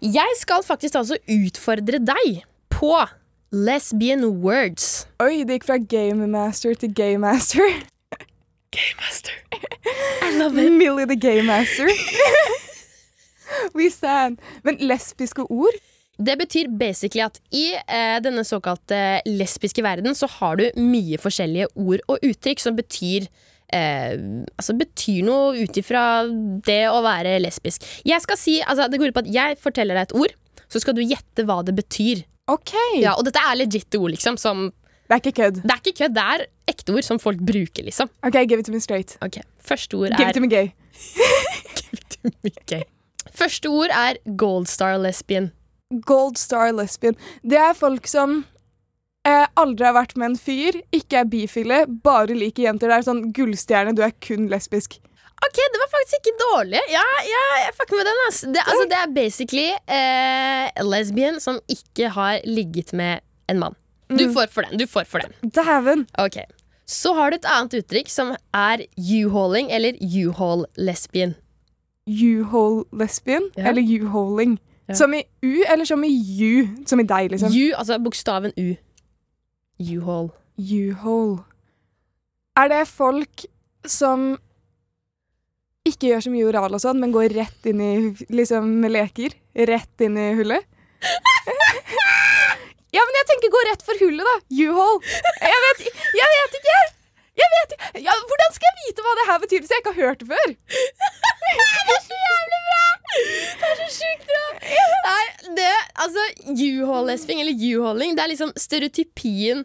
Jeg 0.00 0.32
skal 0.40 0.62
faktisk 0.64 0.94
altså 0.96 1.18
utfordre 1.28 1.98
deg 2.00 2.38
på 2.72 2.94
lesbian 3.52 4.24
words. 4.40 5.04
Oi, 5.20 5.42
det 5.44 5.58
gikk 5.58 5.66
fra 5.68 5.76
Gamemaster 5.76 6.72
til 6.80 6.94
Gamemaster. 6.96 7.82
Gamemaster. 8.72 9.36
I 10.24 10.30
love 10.38 10.56
it. 10.56 10.72
Millie 10.72 11.04
the 11.04 11.18
Gamemaster. 11.20 11.92
We 13.76 13.90
stand. 13.92 14.40
Men 14.64 14.80
lesbiske 14.80 15.44
ord? 15.50 15.76
Det 16.16 16.38
betyr 16.38 16.72
basically 16.80 17.26
at 17.26 17.36
i 17.52 17.74
eh, 17.76 18.16
denne 18.24 18.44
såkalte 18.44 19.20
lesbiske 19.28 19.84
verden 19.84 20.16
så 20.16 20.28
har 20.38 20.56
du 20.56 20.66
mye 20.80 21.20
forskjellige 21.20 21.68
ord 21.76 22.00
og 22.08 22.24
uttrykk 22.24 22.64
som 22.64 22.76
betyr 22.76 23.28
eh, 23.72 24.16
altså 24.58 24.74
betyr 24.78 25.22
noe 25.26 25.54
ut 25.64 25.76
ifra 25.80 26.02
det 26.66 26.82
å 26.90 27.00
være 27.04 27.38
lesbisk. 27.42 27.86
Jeg 28.06 28.20
skal 28.24 28.38
si, 28.40 28.58
altså 28.62 28.88
Det 28.90 29.00
går 29.00 29.12
ut 29.12 29.16
på 29.18 29.24
at 29.26 29.32
jeg 29.34 29.58
forteller 29.62 29.94
deg 29.98 30.08
et 30.10 30.16
ord, 30.20 30.34
så 30.70 30.82
skal 30.82 30.94
du 30.94 31.02
gjette 31.02 31.44
hva 31.48 31.60
det 31.66 31.74
betyr. 31.78 32.24
OK. 32.50 32.74
Ja, 32.98 33.14
Og 33.18 33.24
dette 33.26 33.38
er 33.42 33.56
legit 33.58 33.94
ord, 33.98 34.10
liksom. 34.10 34.36
Som, 34.40 34.68
Det 35.08 35.16
er 35.16 35.22
ikke 35.22 35.36
kødd. 35.42 35.62
det 35.64 35.70
er 35.74 35.82
ikke 35.82 35.98
kødd, 36.04 36.14
det 36.14 36.24
er 36.34 36.46
ekte 36.70 36.94
ord 36.94 37.06
som 37.06 37.18
folk 37.22 37.38
bruker, 37.42 37.84
liksom. 37.86 38.10
OK, 38.26 38.38
give 38.46 38.60
it 38.62 38.66
to 38.66 38.72
me 38.72 38.80
straight. 38.80 39.16
Ok, 39.22 39.40
Første 39.60 39.94
ord 39.98 40.12
er 40.12 40.16
Give 40.18 40.28
it 40.30 40.34
to 40.34 40.40
me 40.40 40.48
gay. 40.48 40.72
give 41.78 41.98
it 41.98 42.06
to 42.16 42.30
me 42.44 42.52
gay. 42.66 42.82
Første 43.34 43.70
ord 43.70 43.90
er 43.94 44.18
gold 44.36 44.66
star 44.70 44.96
lesbian. 44.98 45.50
Gold 46.06 46.38
star 46.38 46.70
lesbian. 46.72 47.16
Det 47.42 47.58
er 47.58 47.72
folk 47.74 48.06
som 48.06 48.44
eh, 49.28 49.46
aldri 49.60 49.86
har 49.88 49.96
vært 49.96 50.16
med 50.20 50.32
en 50.32 50.40
fyr, 50.40 50.80
ikke 50.94 51.22
er 51.22 51.30
bifile, 51.30 51.84
bare 52.04 52.36
liker 52.36 52.68
jenter. 52.68 52.90
Det 52.90 52.98
er 52.98 53.08
sånn 53.08 53.24
gullstjerne, 53.36 53.94
du 53.96 54.04
er 54.06 54.14
kun 54.24 54.48
lesbisk. 54.52 54.98
Ok, 55.40 55.56
det 55.56 55.80
var 55.80 55.88
faktisk 55.94 56.16
ikke 56.20 56.36
dårlig. 56.42 56.80
Ja, 56.92 57.04
ja 57.24 57.42
jeg 57.62 57.76
fucker 57.78 57.96
med 57.96 58.08
den. 58.10 58.22
Altså. 58.26 58.50
Det, 58.52 58.64
altså, 58.66 58.86
det 58.90 58.98
er 58.98 59.12
basically 59.16 59.68
eh, 59.88 60.82
lesbian 60.84 61.40
som 61.40 61.60
ikke 61.72 62.10
har 62.12 62.40
ligget 62.44 62.92
med 62.92 63.24
en 63.48 63.62
mann. 63.62 63.76
Du 64.10 64.26
får 64.34 64.50
for 64.52 64.66
den. 64.66 64.78
du 64.78 64.86
får 64.90 65.06
for 65.08 65.24
den. 65.24 65.52
Dæven. 65.54 66.06
Ok. 66.18 66.42
Så 66.90 67.14
har 67.14 67.30
du 67.30 67.38
et 67.38 67.46
annet 67.46 67.76
uttrykk 67.78 68.10
som 68.10 68.34
er 68.52 68.82
u-hauling 68.98 69.70
eller 69.70 69.96
u-haul 70.02 70.66
lesbian. 70.76 71.36
U-haul-lesbian 72.10 73.50
Ja. 73.56 73.68
Eller 73.70 73.82
u-hauling? 73.82 74.58
Ja. 74.88 74.94
Som 74.94 75.14
i 75.14 75.22
U, 75.42 75.62
eller 75.68 75.84
som 75.84 76.04
i 76.04 76.10
you? 76.10 76.66
Som 76.86 77.00
i 77.00 77.06
deg, 77.06 77.30
liksom. 77.30 77.52
U, 77.54 77.72
altså 77.78 77.98
bokstaven 78.02 78.52
U. 78.58 78.74
U-haul. 79.80 80.28
U-hole. 80.60 81.40
Er 82.60 82.68
det 82.68 82.84
folk 82.90 83.46
som 83.88 84.34
ikke 85.88 86.10
gjør 86.10 86.26
så 86.26 86.32
mye 86.32 86.48
oral 86.50 86.76
og 86.76 86.82
sånn, 86.82 87.00
men 87.00 87.14
går 87.14 87.32
rett 87.32 87.68
inn 87.70 87.80
i 87.80 87.92
liksom 88.28 88.84
leker? 88.92 89.34
Rett 89.70 90.04
inn 90.04 90.18
i 90.20 90.28
hullet? 90.36 90.66
ja, 92.96 93.00
men 93.00 93.18
jeg 93.22 93.28
tenker 93.32 93.54
gå 93.54 93.62
rett 93.70 93.84
for 93.86 94.04
hullet, 94.04 94.26
da. 94.28 94.36
U-hole. 94.68 95.00
Jeg 95.40 95.66
vet, 95.66 95.84
jeg 96.20 96.34
vet 96.36 96.58
ikke! 96.60 96.80
Jeg 97.40 97.48
vet 97.56 97.74
ikke. 97.74 97.90
Ja, 98.04 98.14
hvordan 98.28 98.56
skal 98.56 98.68
jeg 98.68 98.84
vite 98.84 99.04
hva 99.06 99.16
det 99.16 99.28
her 99.30 99.38
betyr 99.46 99.62
hvis 99.62 99.72
jeg 99.72 99.80
ikke 99.80 99.94
har 99.96 100.10
hørt 100.10 100.20
det 100.20 100.28
før? 100.28 100.48
Nei, 105.10 105.24
det, 105.56 105.72
altså 106.04 106.24
U-haul-lesbing 106.52 107.42
eller 107.42 107.64
U-hauling, 107.72 108.14
det 108.16 108.24
er 108.24 108.32
liksom 108.32 108.52
stereotypien 108.58 109.64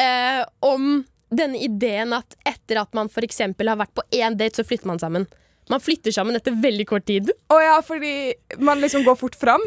eh, 0.00 0.42
om 0.64 1.02
denne 1.28 1.60
ideen 1.60 2.14
at 2.16 2.38
etter 2.48 2.80
at 2.80 2.94
man 2.96 3.10
eksempel 3.22 3.68
har 3.68 3.80
vært 3.80 3.94
på 3.96 4.06
én 4.16 4.36
date, 4.38 4.56
så 4.56 4.64
flytter 4.66 4.88
man 4.88 5.00
sammen. 5.02 5.26
Man 5.68 5.82
flytter 5.84 6.14
sammen 6.14 6.36
etter 6.38 6.54
veldig 6.56 6.86
kort 6.88 7.04
tid. 7.08 7.28
Å 7.52 7.58
ja, 7.60 7.76
fordi 7.84 8.32
man 8.64 8.80
liksom 8.80 9.04
går 9.04 9.18
fort 9.20 9.36
fram? 9.36 9.60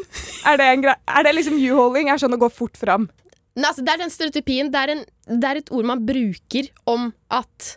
Er 0.50 0.58
det, 0.58 0.96
er 0.96 1.28
det 1.28 1.36
liksom 1.38 1.60
U-holing 1.62 2.10
er 2.10 2.22
sånn 2.22 2.34
å 2.34 2.42
gå 2.42 2.50
fort 2.50 2.80
fram? 2.80 3.06
Nei, 3.54 3.68
altså, 3.68 3.84
det 3.86 3.94
er 3.94 4.02
den 4.02 4.14
stereotypien. 4.14 4.72
Det 4.74 4.82
er, 4.82 4.96
en, 4.96 5.06
det 5.30 5.50
er 5.50 5.60
et 5.60 5.72
ord 5.76 5.86
man 5.92 6.02
bruker 6.08 6.72
om 6.90 7.12
at 7.30 7.76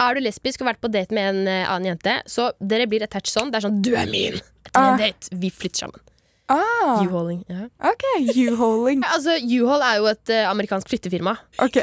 er 0.00 0.16
du 0.16 0.24
lesbisk 0.24 0.62
og 0.62 0.70
vært 0.72 0.80
på 0.82 0.90
date 0.92 1.14
med 1.14 1.28
en 1.30 1.50
eh, 1.50 1.68
annen 1.70 1.92
jente, 1.92 2.16
så 2.30 2.50
dere 2.60 2.88
blir 2.90 3.04
attached 3.06 3.32
sånn. 3.32 3.52
Det 3.52 3.60
er 3.60 3.68
sånn 3.68 3.82
'du 3.82 3.94
er 3.94 4.10
min'. 4.10 4.40
Etter 4.66 4.80
Ah. 4.80 4.92
en 4.92 4.98
date. 4.98 5.28
Vi 5.30 5.50
flytter 5.50 5.86
sammen. 5.86 6.00
Ah, 6.48 7.00
U-hauling. 7.04 7.44
Ja. 7.48 7.68
OK. 7.90 8.04
U-holing. 8.36 9.04
Altså, 9.14 9.38
U-haul 9.40 9.82
er 9.82 9.96
jo 9.96 10.06
et 10.10 10.32
uh, 10.34 10.50
amerikansk 10.50 10.88
flyttefirma. 10.88 11.38
OK. 11.64 11.78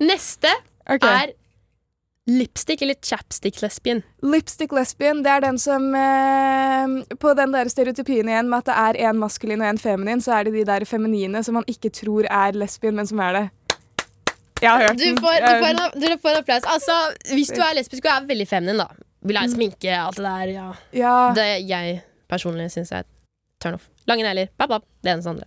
Neste 0.00 0.50
okay. 0.84 1.28
er 1.28 1.32
lipstick 2.26 2.82
eller 2.82 2.94
chapstick 3.02 3.62
lesbian. 3.62 4.02
Lipstick 4.22 4.72
lesbian, 4.72 5.22
det 5.24 5.30
er 5.32 5.40
den 5.42 5.58
som 5.58 5.88
eh, 5.94 7.16
På 7.18 7.32
den 7.34 7.54
der 7.54 7.70
stereotypien 7.72 8.28
igjen 8.30 8.50
med 8.50 8.62
at 8.62 8.68
det 8.70 8.76
er 8.78 9.08
en 9.10 9.18
maskulin 9.18 9.62
og 9.64 9.72
en 9.72 9.80
feminin, 9.80 10.22
så 10.22 10.36
er 10.38 10.44
det 10.46 10.54
de 10.54 10.64
der 10.68 10.84
feminine 10.86 11.42
som 11.42 11.58
man 11.58 11.66
ikke 11.66 11.90
tror 11.90 12.28
er 12.30 12.54
lesbien, 12.54 12.94
men 12.94 13.08
som 13.10 13.18
er 13.24 13.32
det. 13.38 13.44
Jeg 14.62 14.70
har 14.70 14.84
hørt 14.86 15.00
Du 15.00 15.20
får, 15.20 15.38
du 15.42 15.52
får, 15.64 15.68
en, 15.72 16.00
du 16.00 16.06
får 16.22 16.30
en 16.36 16.40
applaus. 16.42 16.68
Altså, 16.70 16.98
hvis 17.34 17.50
du 17.50 17.60
er 17.64 17.74
lesbisk 17.78 18.06
og 18.06 18.12
er 18.14 18.28
veldig 18.30 18.46
feminin, 18.48 18.78
da. 18.82 18.88
Vil 19.22 19.38
ha 19.38 19.44
sminke, 19.50 19.92
alt 19.94 20.18
det 20.18 20.24
der. 20.24 20.54
Ja. 20.54 20.68
Ja. 20.98 21.16
Det 21.36 21.48
jeg 21.68 22.00
personlig 22.30 22.70
syns 22.74 22.90
er 22.94 23.04
turn 23.62 23.76
off. 23.78 23.88
Lange 24.10 24.24
negler. 24.26 24.50
Bap, 24.58 24.72
bap. 24.72 24.86
Det 25.04 25.14
andre. 25.14 25.46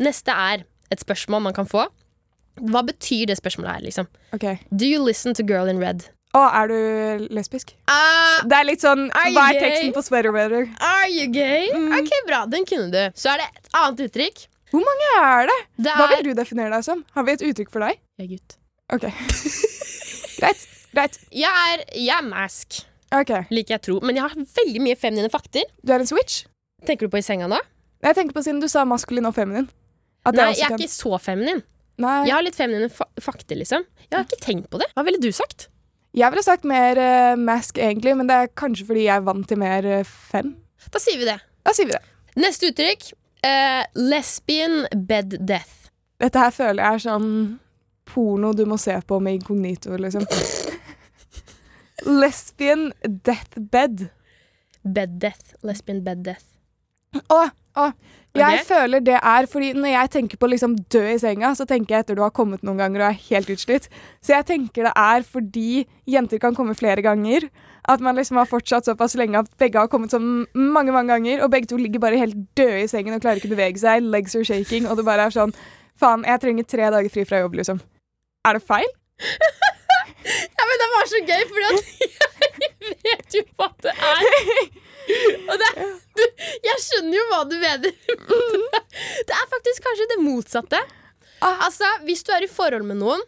Neste 0.00 0.34
er 0.34 0.66
et 0.92 1.00
spørsmål 1.00 1.46
man 1.48 1.56
kan 1.56 1.68
få. 1.68 1.86
Hva 2.58 2.82
betyr 2.84 3.28
det 3.30 3.38
spørsmålet 3.38 3.76
her, 3.76 3.84
liksom? 3.86 4.08
Okay. 4.34 4.58
Do 4.74 4.84
you 4.88 5.00
listen 5.04 5.34
to 5.34 5.44
Girl 5.46 5.70
in 5.70 5.78
Red? 5.80 6.08
Å, 6.36 6.42
er 6.60 6.68
du 6.68 7.28
lesbisk? 7.32 7.72
Uh, 7.88 8.42
Det 8.44 8.56
er 8.58 8.66
litt 8.68 8.82
sånn 8.84 9.06
Hva 9.08 9.46
er 9.48 9.60
teksten 9.62 9.94
på 9.96 10.02
Sweater 10.04 10.34
Weather? 10.34 10.66
are 10.84 11.08
you 11.08 11.30
gay? 11.32 11.70
Mm. 11.72 11.94
Ok, 12.02 12.10
bra, 12.28 12.42
den 12.50 12.66
kunne 12.68 12.90
du. 12.92 13.00
Så 13.16 13.32
er 13.32 13.40
det 13.40 13.48
et 13.56 13.70
annet 13.78 14.02
uttrykk. 14.08 14.44
Hvor 14.72 14.84
mange 14.84 15.12
er 15.18 15.48
det? 15.48 15.58
Det 15.86 15.94
Hva 15.96 16.06
er 16.08 16.16
vil 16.16 16.28
du 16.28 16.38
definere 16.38 16.72
deg 16.74 16.84
som? 16.84 17.00
Har 17.16 17.24
vi 17.24 17.36
et 17.36 17.44
uttrykk 17.48 17.72
for 17.72 17.84
deg? 17.86 18.00
Jeg 18.20 18.26
er 18.26 18.32
gutt. 18.34 18.58
Ok. 18.92 19.06
Greit. 20.40 20.66
Greit. 20.92 21.18
Jeg 21.34 21.64
er, 21.72 21.82
jeg 21.96 22.14
er 22.14 22.24
mask, 22.26 22.78
okay. 23.14 23.48
liker 23.52 23.76
jeg 23.76 23.84
tro. 23.88 23.98
Men 24.04 24.18
jeg 24.18 24.24
har 24.24 24.36
veldig 24.60 24.84
mye 24.84 24.98
feminine 25.00 25.32
fakter. 25.32 25.66
Du 25.84 25.92
er 25.94 26.04
en 26.04 26.08
switch? 26.08 26.42
Tenker 26.88 27.08
du 27.08 27.12
på 27.12 27.20
i 27.20 27.24
senga 27.24 27.48
nå? 27.50 27.58
Jeg 28.04 28.14
tenker 28.14 28.36
på 28.36 28.44
siden 28.46 28.60
du 28.62 28.68
sa 28.70 28.84
maskulin 28.88 29.26
og 29.28 29.34
feminin. 29.36 29.66
Nei, 30.28 30.50
jeg 30.52 30.66
er 30.66 30.74
kan- 30.74 30.78
ikke 30.78 30.92
så 30.92 31.18
feminin. 31.22 31.62
Nei. 31.98 32.26
Jeg 32.28 32.34
har 32.36 32.44
litt 32.46 32.54
feminine 32.54 32.88
fa 32.94 33.08
fakter, 33.18 33.58
liksom. 33.58 33.84
Jeg 34.06 34.14
har 34.14 34.24
ikke 34.24 34.40
tenkt 34.44 34.68
på 34.70 34.78
det. 34.78 34.86
Hva 34.94 35.02
ville 35.06 35.18
du 35.18 35.32
sagt? 35.34 35.66
Jeg 36.14 36.30
ville 36.32 36.44
sagt 36.46 36.64
mer 36.64 36.98
uh, 36.98 37.36
mask, 37.36 37.78
egentlig, 37.78 38.14
men 38.16 38.28
det 38.30 38.36
er 38.36 38.52
kanskje 38.54 38.86
fordi 38.86 39.08
jeg 39.08 39.16
er 39.16 39.24
vant 39.26 39.48
til 39.48 39.58
mer 39.60 39.84
uh, 39.84 40.04
fem. 40.04 40.54
Da 40.94 41.02
sier 41.02 41.18
vi 41.18 41.26
det. 41.26 41.40
Da 41.66 41.74
sier 41.74 41.90
vi 41.90 41.96
det. 41.96 42.02
Neste 42.38 42.70
uttrykk. 42.70 43.10
Eh, 43.42 43.84
lesbian 43.94 44.86
bed 44.94 45.38
death. 45.40 45.90
Dette 46.18 46.42
her 46.42 46.54
føler 46.54 46.82
jeg 46.82 46.98
er 46.98 47.04
sånn 47.06 47.32
porno 48.08 48.52
du 48.56 48.64
må 48.66 48.78
se 48.80 48.96
på 49.06 49.20
med 49.22 49.38
inkognito, 49.38 49.96
liksom. 50.00 50.24
Lesbian 52.06 52.92
deathbed. 53.02 54.08
Bed 54.82 55.18
death. 55.20 55.54
Lesbian 55.66 56.02
bed 56.06 56.24
death. 56.26 56.46
Å, 57.32 57.48
å. 57.78 57.90
Jeg 58.38 58.60
føler 58.68 59.00
det 59.02 59.16
er 59.16 59.46
fordi 59.50 59.72
når 59.74 59.90
jeg 59.90 60.10
tenker 60.14 60.38
på 60.38 60.50
liksom 60.52 60.76
dø 60.92 61.00
i 61.10 61.16
senga, 61.18 61.54
så 61.56 61.64
tenker 61.66 61.96
jeg 61.96 62.04
etter 62.04 62.18
du 62.18 62.22
har 62.22 62.34
kommet 62.34 62.62
noen 62.66 62.78
ganger 62.78 63.02
og 63.02 63.06
er 63.08 63.22
helt 63.30 63.50
utslitt. 63.54 63.88
Så 64.22 64.34
jeg 64.36 64.46
tenker 64.50 64.86
det 64.86 64.92
er 64.94 65.24
fordi 65.26 65.86
jenter 66.06 66.42
kan 66.42 66.54
komme 66.54 66.76
flere 66.78 67.02
ganger. 67.02 67.48
At 67.88 68.04
man 68.04 68.18
liksom 68.20 68.36
har 68.36 68.46
fortsatt 68.46 68.86
såpass 68.86 69.16
lenge 69.16 69.40
at 69.40 69.48
begge 69.58 69.80
har 69.80 69.88
kommet 69.90 70.12
sånn 70.12 70.44
mange 70.54 70.92
mange 70.92 71.08
ganger, 71.14 71.42
og 71.42 71.50
begge 71.54 71.70
to 71.70 71.80
ligger 71.80 72.04
bare 72.04 72.20
helt 72.20 72.36
døde 72.58 72.84
i 72.84 72.90
sengen 72.90 73.16
og 73.16 73.24
klarer 73.24 73.40
ikke 73.40 73.50
å 73.50 73.56
bevege 73.56 73.80
seg. 73.80 74.04
Legs 74.04 74.36
are 74.36 74.44
shaking, 74.46 74.86
og 74.86 75.00
det 75.00 75.08
bare 75.08 75.28
er 75.28 75.34
sånn 75.34 75.56
Faen, 75.98 76.22
jeg 76.22 76.38
trenger 76.38 76.66
tre 76.68 76.92
dager 76.94 77.10
fri 77.10 77.24
fra 77.26 77.40
jobb, 77.40 77.56
liksom. 77.58 77.80
Er 78.46 78.60
det 78.60 78.62
feil? 78.68 78.86
Ja, 80.28 80.64
men 80.68 80.80
det 80.82 80.86
var 80.92 81.06
så 81.08 81.18
gøy, 81.24 81.44
fordi 81.48 81.68
at 81.72 82.18
vet 83.06 83.36
jo 83.38 83.42
hva 83.58 83.68
det 83.84 83.94
er. 83.94 84.28
Og 85.48 85.54
det, 85.60 85.68
er- 85.72 85.96
du, 86.18 86.22
jeg 86.68 86.82
skjønner 86.84 87.16
jo 87.18 87.24
hva 87.30 87.40
du 87.48 87.56
mener. 87.62 87.96
Det 89.28 89.34
er 89.36 89.50
faktisk 89.54 89.84
kanskje 89.86 90.08
det 90.12 90.20
motsatte. 90.24 90.80
Ah. 91.40 91.64
Altså, 91.68 91.86
Hvis 92.04 92.24
du 92.26 92.32
er 92.34 92.44
i 92.44 92.50
forhold 92.50 92.84
med 92.88 92.98
noen, 93.00 93.20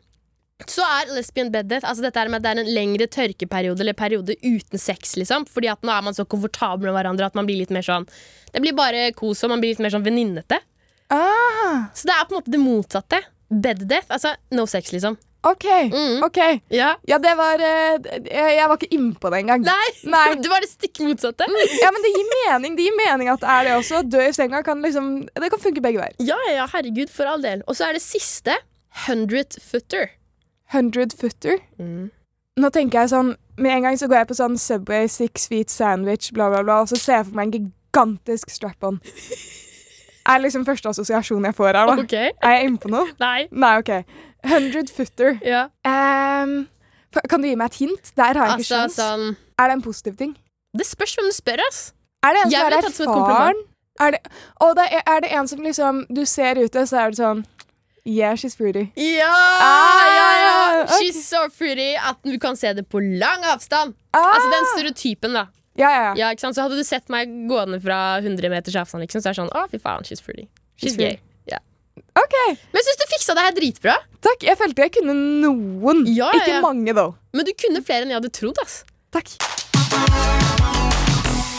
så 0.69 0.85
er 0.85 1.13
lesbian 1.17 1.49
bed 1.55 1.71
death 1.71 1.87
altså 1.89 2.03
dette 2.05 2.21
er 2.21 2.29
med 2.29 2.43
at 2.43 2.45
det 2.45 2.51
er 2.51 2.59
en 2.61 2.75
lengre 2.77 3.07
tørkeperiode 3.09 3.81
eller 3.81 3.97
periode 3.97 4.35
uten 4.45 4.77
sex. 4.83 5.15
liksom 5.17 5.47
Fordi 5.49 5.71
at 5.73 5.81
nå 5.87 5.89
er 5.95 6.03
man 6.05 6.13
så 6.13 6.27
komfortabel 6.29 6.91
med 6.91 6.99
hverandre 6.99 7.31
at 7.31 7.39
man 7.39 7.47
blir 7.49 7.57
litt 7.63 7.73
mer 7.73 7.81
sånn 7.87 8.05
Det 8.53 8.61
blir 8.61 8.75
bare 8.77 9.07
kos, 9.17 9.41
og 9.47 9.55
man 9.55 9.63
blir 9.63 9.73
litt 9.73 9.81
mer 9.81 9.95
sånn 9.95 10.05
venninnete. 10.05 10.59
Ah, 11.09 11.89
Så 11.97 12.05
det 12.11 12.13
er 12.19 12.27
på 12.29 12.35
en 12.35 12.41
måte 12.43 12.53
det 12.53 12.61
motsatte. 12.61 13.23
Bed 13.51 13.87
death, 13.89 14.11
altså 14.13 14.35
no 14.53 14.67
sex, 14.69 14.93
liksom. 14.93 15.17
OK. 15.43 15.65
Mm. 15.93 16.23
ok 16.23 16.39
Ja. 16.69 16.95
Ja, 17.09 17.19
det 17.19 17.33
var 17.37 17.63
eh, 17.65 17.97
Jeg, 18.29 18.57
jeg 18.59 18.69
var 18.69 18.77
ikke 18.77 18.93
innpå 18.97 19.31
det 19.33 19.39
engang. 19.41 19.65
Nei, 19.65 19.89
Nei. 20.15 20.27
det 20.43 20.51
var 20.53 20.61
det 20.61 20.69
stikk 20.69 21.01
motsatte. 21.05 21.49
Ja, 21.81 21.91
men 21.95 22.05
det 22.05 22.13
gir 22.13 22.29
mening 22.35 22.77
Det 22.77 22.85
gir 22.89 22.97
mening 22.99 23.33
at 23.33 23.41
det 23.41 23.49
er 23.49 23.69
det 23.69 23.75
også. 23.79 24.03
Dø 24.05 24.23
i 24.27 24.33
senga 24.37 24.63
kan 24.67 24.83
liksom 24.85 25.11
Det 25.33 25.51
kan 25.53 25.63
funke 25.63 25.83
begge 25.85 26.03
veier. 26.03 26.17
Ja, 26.21 26.39
ja, 26.53 26.69
herregud, 26.75 27.13
for 27.13 27.31
all 27.31 27.43
del. 27.45 27.65
Og 27.67 27.79
så 27.79 27.89
er 27.89 27.97
det 27.97 28.05
siste. 28.05 28.57
Hundred 29.07 29.57
footer. 29.65 30.11
Hundred 30.75 31.15
footer. 31.17 31.61
Nå 32.61 32.71
tenker 32.75 33.05
jeg 33.05 33.13
sånn 33.15 33.35
Med 33.61 33.77
en 33.79 33.87
gang 33.89 33.99
så 33.99 34.09
går 34.11 34.23
jeg 34.23 34.31
på 34.31 34.37
sånn 34.39 34.59
Subway, 34.61 35.09
six 35.09 35.49
feet 35.49 35.73
sandwich, 35.73 36.33
bla, 36.37 36.51
bla, 36.53 36.63
bla, 36.67 36.83
og 36.85 36.91
så 36.93 36.99
ser 37.01 37.21
jeg 37.21 37.31
for 37.31 37.39
meg 37.41 37.51
en 37.51 37.57
gigantisk 37.59 38.53
strap-on. 38.53 39.01
Er 40.31 40.39
liksom 40.43 40.67
første 40.69 40.91
assosiasjon 40.93 41.47
jeg 41.49 41.57
får 41.57 41.71
her, 41.73 41.89
da. 41.89 41.95
Ok. 42.05 42.13
Er 42.13 42.53
jeg 42.55 42.69
inne 42.69 42.79
på 42.79 42.91
noe? 42.93 43.09
Nei. 43.19 43.47
Nei, 43.51 43.71
OK. 43.81 43.91
Hundred 44.47 44.91
footer. 44.95 45.39
Ja. 45.45 45.67
Um, 45.85 46.69
kan 47.29 47.43
du 47.43 47.49
gi 47.49 47.57
meg 47.59 47.73
et 47.73 47.81
hint? 47.83 48.13
Der 48.17 48.39
har 48.39 48.53
jeg 48.55 48.65
ikke 48.65 48.83
Altså, 48.85 49.03
sånn 49.03 49.37
Er 49.59 49.71
det 49.71 49.79
en 49.79 49.83
positiv 49.85 50.17
ting? 50.21 50.37
Det 50.77 50.87
spørs 50.87 51.17
hvem 51.19 51.27
du 51.27 51.35
spør, 51.35 51.63
ass. 51.67 51.81
Er 52.23 52.37
det 52.37 52.45
en 52.45 52.53
som 52.53 52.67
er 52.69 52.77
erfaren? 52.79 53.65
Er 54.01 54.15
det, 54.15 54.21
og 54.65 54.77
det 54.79 54.87
er, 54.97 55.03
er 55.07 55.25
det 55.25 55.33
en 55.37 55.49
som 55.51 55.65
liksom 55.65 56.05
Du 56.09 56.23
ser 56.25 56.61
ute, 56.61 56.87
så 56.89 57.03
er 57.05 57.13
det 57.13 57.21
sånn 57.21 57.43
Yeah, 58.09 58.33
she's 58.33 58.57
pretty. 58.57 58.87
Ja! 58.97 59.29
Ah, 59.29 60.07
ja, 60.09 60.29
ja, 60.41 60.53
ok. 60.83 60.93
She's 61.03 61.19
so 61.21 61.43
pretty 61.53 61.93
at 62.01 62.17
du 62.25 62.39
kan 62.41 62.57
se 62.57 62.73
det 62.73 62.87
på 62.89 62.99
lang 63.21 63.45
avstand. 63.45 63.93
Ah! 64.17 64.25
Altså 64.25 64.49
den 64.55 64.69
stereotypen, 64.71 65.37
da. 65.37 65.45
Ja, 65.77 65.91
ja, 65.91 66.01
ja. 66.07 66.15
Ja, 66.17 66.31
ikke 66.33 66.47
sant? 66.47 66.57
Så 66.57 66.65
hadde 66.65 66.81
du 66.81 66.85
sett 66.85 67.13
meg 67.13 67.29
gående 67.51 67.77
fra 67.85 67.99
100 68.23 68.49
meters 68.51 68.79
avstand, 68.81 69.05
liksom, 69.05 69.21
så 69.21 69.31
er 69.31 69.37
det 69.37 69.43
sånn 69.43 69.53
Å, 69.53 69.67
fy 69.69 69.83
faen, 69.85 70.09
she's 70.09 70.25
pretty. 70.25 70.49
She's 70.81 70.95
She's 70.95 70.99
gay. 70.99 71.21
Ja. 72.17 72.23
OK. 72.25 72.37
Men 72.73 72.81
jeg 72.81 72.87
syns 72.89 73.01
du 73.01 73.07
fiksa 73.15 73.37
det 73.39 73.45
her 73.47 73.57
dritbra. 73.57 73.97
Takk. 74.25 74.45
Jeg 74.49 74.59
følte 74.61 74.87
jeg 74.87 74.95
kunne 74.99 75.15
noen. 75.15 76.05
Ja, 76.11 76.31
ja, 76.35 76.43
Ikke 76.43 76.61
mange, 76.65 76.93
though. 76.97 77.15
Men 77.37 77.47
du 77.49 77.53
kunne 77.57 77.83
flere 77.87 78.05
enn 78.05 78.13
jeg 78.15 78.21
hadde 78.21 78.33
trodd, 78.35 78.61
ass. 78.65 78.83
Takk. 79.15 79.31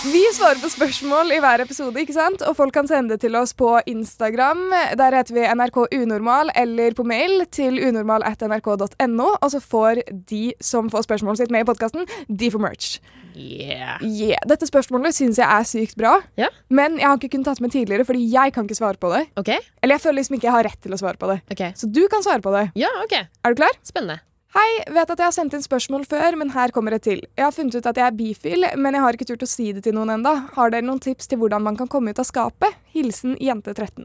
Vi 0.02 0.22
svarer 0.34 0.58
på 0.58 0.66
spørsmål 0.72 1.30
i 1.36 1.38
hver 1.44 1.62
episode, 1.62 1.94
ikke 2.02 2.14
sant? 2.16 2.42
og 2.48 2.56
folk 2.58 2.74
kan 2.74 2.88
sende 2.90 3.14
det 3.14 3.22
til 3.22 3.36
oss 3.38 3.52
på 3.54 3.76
Instagram. 3.86 4.64
Der 4.98 5.14
heter 5.14 5.36
vi 5.36 5.44
NRK 5.46 5.78
Unormal, 5.94 6.50
eller 6.58 6.96
på 6.98 7.06
mail 7.06 7.44
til 7.54 7.78
unormal.nrk.no. 7.86 9.28
Og 9.38 9.52
så 9.54 9.62
får 9.62 10.02
de 10.32 10.40
som 10.64 10.90
får 10.90 11.06
spørsmålet 11.06 11.44
sitt 11.44 11.54
med 11.54 11.68
i 11.68 11.70
podkasten, 11.70 12.10
de 12.28 12.50
får 12.50 12.64
merch. 12.66 12.96
Yeah. 13.38 14.02
Yeah. 14.02 14.42
Dette 14.50 14.66
spørsmålet 14.68 15.14
syns 15.16 15.38
jeg 15.40 15.46
er 15.46 15.70
sykt 15.70 15.94
bra, 16.02 16.16
Ja. 16.40 16.50
men 16.74 16.98
jeg 16.98 17.06
har 17.08 17.22
ikke 17.22 17.36
kunnet 17.38 17.52
tatt 17.52 17.62
med 17.62 17.72
tidligere, 17.78 18.08
fordi 18.10 18.26
jeg 18.34 18.54
kan 18.58 18.66
ikke 18.66 18.80
svare 18.82 18.98
på 18.98 19.14
det. 19.14 19.28
OK? 19.38 19.54
Eller 19.84 20.00
jeg 20.00 20.06
føler 20.08 20.20
liksom 20.24 20.40
ikke 20.40 20.50
jeg 20.50 20.58
har 20.58 20.66
rett 20.72 20.82
til 20.82 20.98
å 20.98 21.02
svare 21.04 21.22
på 21.22 21.30
det. 21.30 21.40
ok 21.54 21.64
Så 21.78 21.86
du 21.94 22.08
kan 22.10 22.26
svare 22.26 22.42
på 22.42 22.58
det. 22.58 22.72
Ja, 22.76 22.90
OK. 23.06 23.14
Er 23.22 23.54
du 23.54 23.62
klar? 23.62 23.78
Spennende. 23.86 24.20
Hei, 24.52 24.72
vet 24.92 25.12
at 25.14 25.22
jeg 25.22 25.30
har 25.30 25.32
sendt 25.36 25.54
inn 25.56 25.64
spørsmål 25.64 26.04
før, 26.12 26.36
men 26.36 26.50
her 26.52 26.74
kommer 26.76 26.98
et 26.98 27.06
til. 27.06 27.22
Jeg 27.38 27.46
har 27.46 27.54
funnet 27.56 27.78
ut 27.78 27.86
at 27.88 28.00
jeg 28.02 28.04
er 28.04 28.18
bifil, 28.18 28.66
men 28.84 28.98
jeg 28.98 29.04
har 29.06 29.16
ikke 29.16 29.28
turt 29.30 29.46
å 29.46 29.48
si 29.48 29.70
det 29.72 29.86
til 29.86 29.96
noen 29.96 30.12
enda. 30.18 30.34
Har 30.58 30.74
dere 30.74 30.84
noen 30.84 31.00
tips 31.00 31.32
til 31.32 31.40
hvordan 31.40 31.64
man 31.64 31.78
kan 31.80 31.88
komme 31.92 32.12
ut 32.12 32.20
av 32.20 32.28
skapet? 32.28 32.76
Hilsen 32.92 33.38
jente13. 33.40 34.04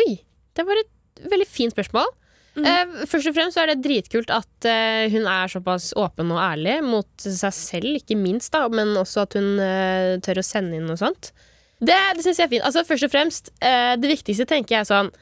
Oi, 0.00 0.06
det 0.56 0.64
var 0.64 0.80
et 0.80 1.28
veldig 1.28 1.48
fint 1.52 1.76
spørsmål. 1.76 2.08
Eh, 2.58 2.96
først 3.06 3.28
og 3.28 3.36
fremst 3.36 3.58
så 3.58 3.66
er 3.66 3.74
det 3.74 3.82
dritkult 3.84 4.32
at 4.34 4.66
eh, 4.66 5.04
hun 5.12 5.28
er 5.30 5.52
såpass 5.52 5.92
åpen 6.00 6.32
og 6.32 6.40
ærlig 6.42 6.80
mot 6.86 7.28
seg 7.28 7.52
selv, 7.54 8.00
ikke 8.00 8.16
minst, 8.18 8.50
da, 8.56 8.64
men 8.72 8.96
også 8.98 9.26
at 9.26 9.36
hun 9.36 9.60
eh, 9.62 10.16
tør 10.24 10.40
å 10.40 10.48
sende 10.48 10.80
inn 10.80 10.88
noe 10.88 10.98
sånt. 10.98 11.34
Det, 11.78 11.94
det 12.16 12.24
syns 12.24 12.40
jeg 12.40 12.48
er 12.48 12.54
fint. 12.56 12.64
Altså, 12.66 12.88
først 12.88 13.06
og 13.06 13.12
fremst, 13.12 13.52
eh, 13.60 13.94
det 14.00 14.16
viktigste 14.16 14.48
tenker 14.48 14.80
jeg 14.80 14.88
sånn 14.88 15.12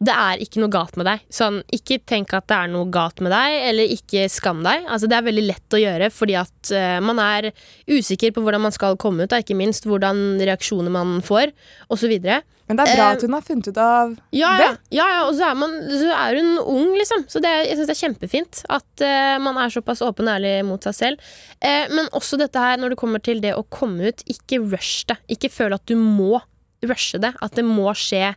det 0.00 0.12
er 0.16 0.40
ikke 0.40 0.62
noe 0.62 0.72
galt 0.72 0.94
med 0.96 1.04
deg. 1.04 1.24
Sånn, 1.28 1.58
ikke 1.76 1.98
tenk 2.08 2.32
at 2.32 2.46
det 2.48 2.56
er 2.56 2.70
noe 2.72 2.88
galt 2.92 3.18
med 3.20 3.34
deg, 3.34 3.56
eller 3.68 3.90
ikke 3.92 4.30
skam 4.32 4.62
deg. 4.64 4.86
Altså, 4.88 5.10
det 5.10 5.18
er 5.18 5.26
veldig 5.26 5.42
lett 5.44 5.76
å 5.76 5.80
gjøre 5.80 6.08
fordi 6.14 6.38
at 6.40 6.70
uh, 6.72 7.00
man 7.04 7.20
er 7.20 7.50
usikker 7.84 8.32
på 8.32 8.40
hvordan 8.44 8.64
man 8.64 8.72
skal 8.72 8.96
komme 9.00 9.26
ut, 9.26 9.32
da, 9.32 9.42
ikke 9.44 9.58
minst 9.58 9.84
hvordan 9.88 10.40
reaksjoner 10.40 10.92
man 10.94 11.18
får, 11.24 11.52
osv. 11.92 12.14
Men 12.16 12.78
det 12.78 12.86
er 12.86 12.96
bra 12.96 13.10
uh, 13.10 13.16
at 13.18 13.24
hun 13.26 13.36
har 13.36 13.44
funnet 13.44 13.68
ut 13.68 13.80
av 13.82 14.14
Ja, 14.32 14.52
det. 14.56 14.70
ja, 14.70 14.70
ja, 15.02 15.08
ja 15.18 15.18
og 15.26 15.34
så 15.36 15.50
er, 15.50 15.58
man, 15.60 15.74
så 15.90 16.14
er 16.16 16.38
hun 16.40 16.48
ung, 16.62 16.94
liksom. 16.96 17.26
Så 17.28 17.42
det, 17.44 17.52
jeg 17.66 17.76
syns 17.76 17.90
det 17.90 17.96
er 17.96 18.00
kjempefint 18.00 18.62
at 18.72 19.04
uh, 19.04 19.36
man 19.44 19.60
er 19.60 19.74
såpass 19.74 20.00
åpen 20.06 20.30
og 20.30 20.38
ærlig 20.38 20.54
mot 20.70 20.88
seg 20.88 20.96
selv. 20.96 21.34
Uh, 21.60 21.90
men 21.92 22.08
også 22.16 22.40
dette 22.40 22.62
her 22.62 22.80
når 22.80 22.94
det 22.94 23.00
kommer 23.02 23.20
til 23.20 23.44
det 23.44 23.52
å 23.52 23.66
komme 23.68 24.14
ut, 24.14 24.24
ikke 24.32 24.62
rush 24.64 25.04
det. 25.12 25.18
Ikke 25.36 25.52
føl 25.52 25.76
at 25.76 25.84
du 25.90 25.98
må 26.00 26.40
rushe 26.88 27.20
det. 27.20 27.34
At 27.44 27.60
det 27.60 27.66
må 27.68 27.92
skje 27.98 28.30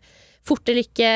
fort 0.48 0.70
eller 0.70 0.84
ikke. 0.84 1.10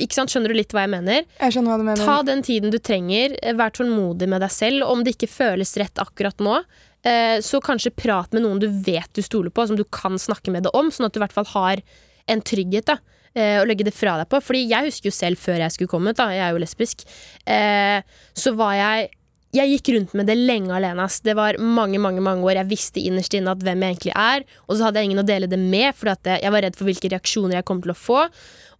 Ikke 0.00 0.16
sant, 0.16 0.32
Skjønner 0.32 0.52
du 0.52 0.58
litt 0.58 0.74
hva 0.76 0.84
jeg 0.84 0.92
mener? 0.92 1.24
Jeg 1.40 1.56
skjønner 1.56 1.72
hva 1.72 1.80
du 1.80 1.86
mener. 1.88 2.04
Ta 2.04 2.20
den 2.26 2.44
tiden 2.46 2.72
du 2.74 2.78
trenger, 2.78 3.36
eh, 3.42 3.56
vær 3.56 3.72
tålmodig 3.76 4.28
med 4.30 4.44
deg 4.44 4.52
selv. 4.54 4.86
Om 4.90 5.04
det 5.04 5.16
ikke 5.16 5.30
føles 5.32 5.76
rett 5.80 6.02
akkurat 6.02 6.44
nå, 6.44 6.58
eh, 7.04 7.38
så 7.44 7.62
kanskje 7.64 7.94
prat 7.96 8.32
med 8.36 8.44
noen 8.44 8.60
du 8.60 8.68
vet 8.68 9.08
du 9.16 9.22
stoler 9.24 9.50
på, 9.50 9.66
som 9.66 9.76
du 9.76 9.84
kan 9.84 10.18
snakke 10.20 10.52
med 10.52 10.68
det 10.68 10.74
om, 10.76 10.90
sånn 10.92 11.08
at 11.08 11.16
du 11.16 11.20
i 11.20 11.24
hvert 11.24 11.36
fall 11.36 11.48
har 11.54 11.82
en 12.28 12.42
trygghet. 12.42 12.86
da 12.92 12.98
eh, 13.34 13.60
Å 13.60 13.66
legge 13.68 13.86
det 13.88 13.94
fra 13.96 14.18
deg 14.20 14.28
på. 14.28 14.42
Fordi 14.44 14.66
jeg 14.68 14.90
husker 14.90 15.10
jo 15.10 15.16
selv 15.16 15.40
før 15.40 15.62
jeg 15.64 15.76
skulle 15.76 15.92
komme 15.92 16.12
ut, 16.12 16.20
da, 16.20 16.28
jeg 16.34 16.44
er 16.46 16.52
jo 16.52 16.62
lesbisk, 16.62 17.06
eh, 17.46 18.02
så 18.34 18.54
var 18.58 18.76
jeg 18.78 19.10
jeg 19.54 19.70
gikk 19.72 19.88
rundt 19.96 20.12
med 20.14 20.28
det 20.30 20.36
lenge 20.38 20.74
alene. 20.74 21.02
ass. 21.02 21.20
Det 21.26 21.34
var 21.34 21.58
mange 21.58 21.98
mange, 21.98 22.22
mange 22.22 22.46
år. 22.46 22.60
Jeg 22.60 22.70
visste 22.70 23.02
innerst 23.02 23.34
inne 23.34 23.50
at 23.50 23.62
hvem 23.66 23.82
jeg 23.82 23.96
egentlig 23.96 24.14
er. 24.14 24.44
Og 24.68 24.76
så 24.76 24.86
hadde 24.86 25.02
jeg 25.02 25.10
ingen 25.10 25.22
å 25.22 25.26
dele 25.26 25.50
det 25.50 25.58
med, 25.58 25.90
for 25.98 26.12
jeg 26.22 26.52
var 26.54 26.62
redd 26.62 26.78
for 26.78 26.86
hvilke 26.86 27.10
reaksjoner 27.10 27.58
jeg 27.58 27.66
kom 27.66 27.82
til 27.82 27.94
å 27.94 27.98
få. 27.98 28.26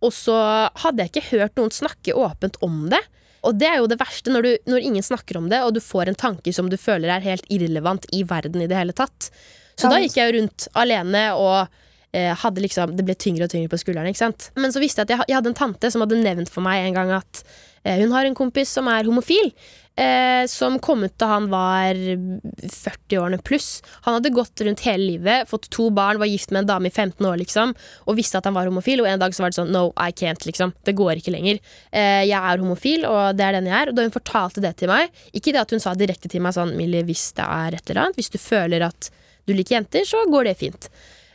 Og 0.00 0.14
så 0.14 0.36
hadde 0.84 1.04
jeg 1.04 1.12
ikke 1.12 1.30
hørt 1.32 1.58
noen 1.58 1.74
snakke 1.74 2.14
åpent 2.14 2.60
om 2.64 2.84
det. 2.92 3.02
Og 3.46 3.56
det 3.56 3.70
er 3.70 3.80
jo 3.80 3.88
det 3.90 3.98
verste, 4.00 4.32
når, 4.32 4.46
du, 4.46 4.70
når 4.70 4.86
ingen 4.86 5.04
snakker 5.04 5.38
om 5.40 5.48
det, 5.50 5.62
og 5.64 5.74
du 5.74 5.80
får 5.82 6.10
en 6.10 6.18
tanke 6.18 6.52
som 6.52 6.68
du 6.70 6.76
føler 6.80 7.10
er 7.12 7.24
helt 7.24 7.46
irrelevant 7.52 8.04
i 8.12 8.22
verden 8.28 8.62
i 8.62 8.68
det 8.70 8.76
hele 8.76 8.96
tatt. 8.96 9.30
Så 9.80 9.88
da 9.88 10.00
gikk 10.02 10.18
jeg 10.18 10.28
jo 10.28 10.36
rundt 10.36 10.66
alene 10.76 11.22
og 11.40 11.56
eh, 12.12 12.34
hadde 12.36 12.60
liksom, 12.60 12.92
Det 12.98 13.06
ble 13.06 13.16
tyngre 13.16 13.46
og 13.46 13.52
tyngre 13.52 13.70
på 13.72 13.80
skuldrene. 13.80 14.12
ikke 14.12 14.22
sant? 14.26 14.50
Men 14.60 14.74
så 14.74 14.82
visste 14.82 15.00
jeg 15.00 15.08
at 15.08 15.14
jeg, 15.14 15.30
jeg 15.30 15.40
hadde 15.40 15.52
en 15.54 15.60
tante 15.62 15.90
som 15.92 16.04
hadde 16.04 16.20
nevnt 16.20 16.52
for 16.52 16.64
meg 16.66 16.84
en 16.84 16.98
gang 16.98 17.14
at 17.16 17.42
eh, 17.84 17.96
hun 18.02 18.12
har 18.12 18.28
en 18.28 18.36
kompis 18.36 18.72
som 18.76 18.90
er 18.92 19.08
homofil. 19.08 19.54
Eh, 19.96 20.46
som 20.46 20.78
kom 20.78 21.02
ut 21.04 21.18
da 21.20 21.26
han 21.34 21.48
var 21.50 21.94
40-årene 21.94 23.40
pluss. 23.44 23.82
Han 24.06 24.16
hadde 24.16 24.32
gått 24.32 24.62
rundt 24.64 24.84
hele 24.86 25.04
livet, 25.04 25.48
fått 25.50 25.68
to 25.74 25.90
barn, 25.92 26.20
var 26.22 26.30
gift 26.30 26.54
med 26.54 26.62
en 26.62 26.70
dame 26.70 26.88
i 26.88 26.94
15 26.94 27.26
år, 27.26 27.36
liksom, 27.42 27.74
og 28.06 28.16
visste 28.16 28.38
at 28.38 28.48
han 28.48 28.56
var 28.56 28.70
homofil. 28.70 29.02
Og 29.02 29.10
en 29.10 29.20
dag 29.20 29.34
så 29.36 29.44
var 29.44 29.52
det 29.52 29.60
sånn 29.60 29.72
No, 29.74 29.90
I 30.00 30.14
can't, 30.16 30.46
liksom. 30.48 30.72
Det 30.86 30.96
går 30.96 31.20
ikke 31.20 31.34
lenger. 31.34 31.60
Eh, 31.92 32.24
jeg 32.30 32.38
er 32.38 32.62
homofil, 32.62 33.04
og 33.08 33.36
det 33.36 33.46
er 33.46 33.58
den 33.58 33.68
jeg 33.68 33.76
er. 33.76 33.92
Og 33.92 33.98
da 33.98 34.06
hun 34.06 34.16
fortalte 34.16 34.64
det 34.64 34.76
til 34.80 34.92
meg, 34.92 35.12
ikke 35.36 35.52
det 35.52 35.64
at 35.66 35.74
hun 35.76 35.82
sa 35.82 35.94
direkte 35.98 36.32
til 36.32 36.44
meg 36.44 36.56
sånn 36.56 36.76
Millie, 36.78 37.04
hvis 37.04 37.32
det 37.36 37.44
er 37.44 37.76
et 37.76 37.90
eller 37.90 38.06
annet, 38.06 38.20
hvis 38.20 38.32
du 38.32 38.40
føler 38.40 38.86
at 38.88 39.10
du 39.48 39.56
liker 39.56 39.80
jenter, 39.80 40.06
så 40.06 40.24
går 40.30 40.48
det 40.48 40.60
fint. 40.62 40.88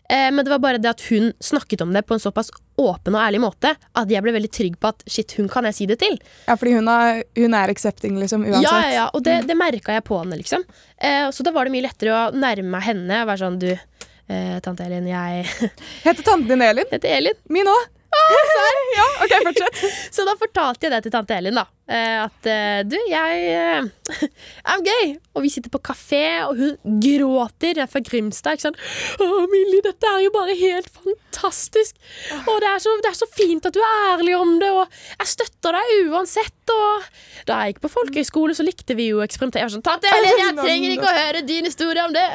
Eh, 0.10 0.30
men 0.32 0.46
det 0.46 0.52
var 0.52 0.60
bare 0.62 0.78
det 0.82 0.90
at 0.92 1.02
hun 1.10 1.32
snakket 1.44 1.82
om 1.82 1.94
det 1.94 2.04
på 2.06 2.14
en 2.14 2.22
såpass 2.22 2.52
åpen 2.78 3.16
og 3.16 3.22
ærlig 3.24 3.40
måte 3.42 3.72
at 3.74 4.12
jeg 4.12 4.22
ble 4.22 4.34
veldig 4.36 4.52
trygg 4.54 4.76
på 4.82 4.92
at 4.92 5.06
shit, 5.10 5.32
hun 5.40 5.48
kan 5.50 5.66
jeg 5.70 5.78
si 5.78 5.88
det 5.90 5.98
til. 6.04 6.18
Ja, 6.46 6.58
fordi 6.60 6.76
hun 6.78 6.90
er, 6.92 7.24
hun 7.40 7.56
er 7.58 7.74
accepting, 7.74 8.20
liksom, 8.22 8.46
uansett. 8.46 8.68
Ja, 8.68 8.76
ja, 8.84 8.92
ja, 9.00 9.06
og 9.16 9.24
det, 9.26 9.40
det 9.50 9.58
merka 9.58 9.96
jeg 9.96 10.06
på 10.06 10.20
henne, 10.22 10.38
liksom. 10.42 10.66
Eh, 10.98 11.30
så 11.34 11.46
da 11.48 11.54
var 11.56 11.66
det 11.66 11.74
mye 11.76 11.88
lettere 11.88 12.14
å 12.14 12.24
nærme 12.36 12.70
meg 12.76 12.86
henne 12.90 13.24
og 13.24 13.32
være 13.32 13.44
sånn 13.46 13.60
Du, 13.62 13.72
eh, 13.74 14.58
tante 14.66 14.86
Elin, 14.86 15.08
jeg 15.10 15.46
Heter 16.06 16.22
tanten 16.22 16.50
din 16.54 16.66
Elin? 16.66 16.90
heter 16.92 17.18
Elin. 17.18 17.40
Min 17.50 17.72
òg. 17.72 17.92
ja, 18.96 19.08
OK, 19.26 19.34
fortsett. 19.50 19.82
Så 20.16 20.24
da 20.28 20.38
fortalte 20.40 20.88
jeg 20.88 20.94
det 20.94 21.02
til 21.08 21.16
tante 21.16 21.36
Elin, 21.36 21.58
da. 21.58 21.66
Eh, 21.86 22.18
at 22.24 22.48
eh, 22.50 22.80
du, 22.90 22.96
jeg 23.12 23.42
eh, 23.54 23.90
I'm 24.72 24.82
gay. 24.86 25.16
Og 25.38 25.44
vi 25.46 25.52
sitter 25.54 25.70
på 25.74 25.82
kafé, 25.86 26.26
og 26.48 26.58
hun 26.58 27.00
gråter. 27.04 27.76
Jeg 27.76 27.86
er 27.86 27.92
fra 27.92 28.02
Grimstad. 28.06 28.58
ikke 28.58 28.70
sant? 28.70 28.80
Å, 29.22 29.28
Millie, 29.52 29.84
dette 29.86 30.10
er 30.10 30.24
jo 30.26 30.34
bare 30.34 30.56
helt 30.58 30.90
fantastisk. 30.96 32.00
Og 32.46 32.58
det 32.64 32.72
er, 32.72 32.82
så, 32.82 32.96
det 33.06 33.12
er 33.12 33.20
så 33.20 33.30
fint 33.30 33.70
at 33.70 33.76
du 33.76 33.82
er 33.84 34.10
ærlig 34.16 34.34
om 34.38 34.56
det, 34.62 34.72
og 34.74 34.98
jeg 35.20 35.32
støtter 35.36 35.78
deg 35.78 36.10
uansett. 36.10 36.54
Og 36.74 37.46
da 37.46 37.62
jeg 37.62 37.76
gikk 37.76 37.84
på 37.84 37.94
folkehøyskole, 37.94 38.58
så 38.58 38.66
likte 38.66 38.98
vi 38.98 39.12
jo 39.12 39.22
eksperimentere. 39.22 39.66
Jeg 39.66 39.70
var 39.70 39.76
sånn, 39.76 39.86
tante 39.86 40.10
Elin, 40.10 40.42
jeg 40.42 40.58
trenger 40.58 40.96
ikke 40.96 41.12
å 41.12 41.16
høre 41.20 41.46
din 41.46 41.70
historie 41.70 42.08
om 42.08 42.16
det. 42.16 42.26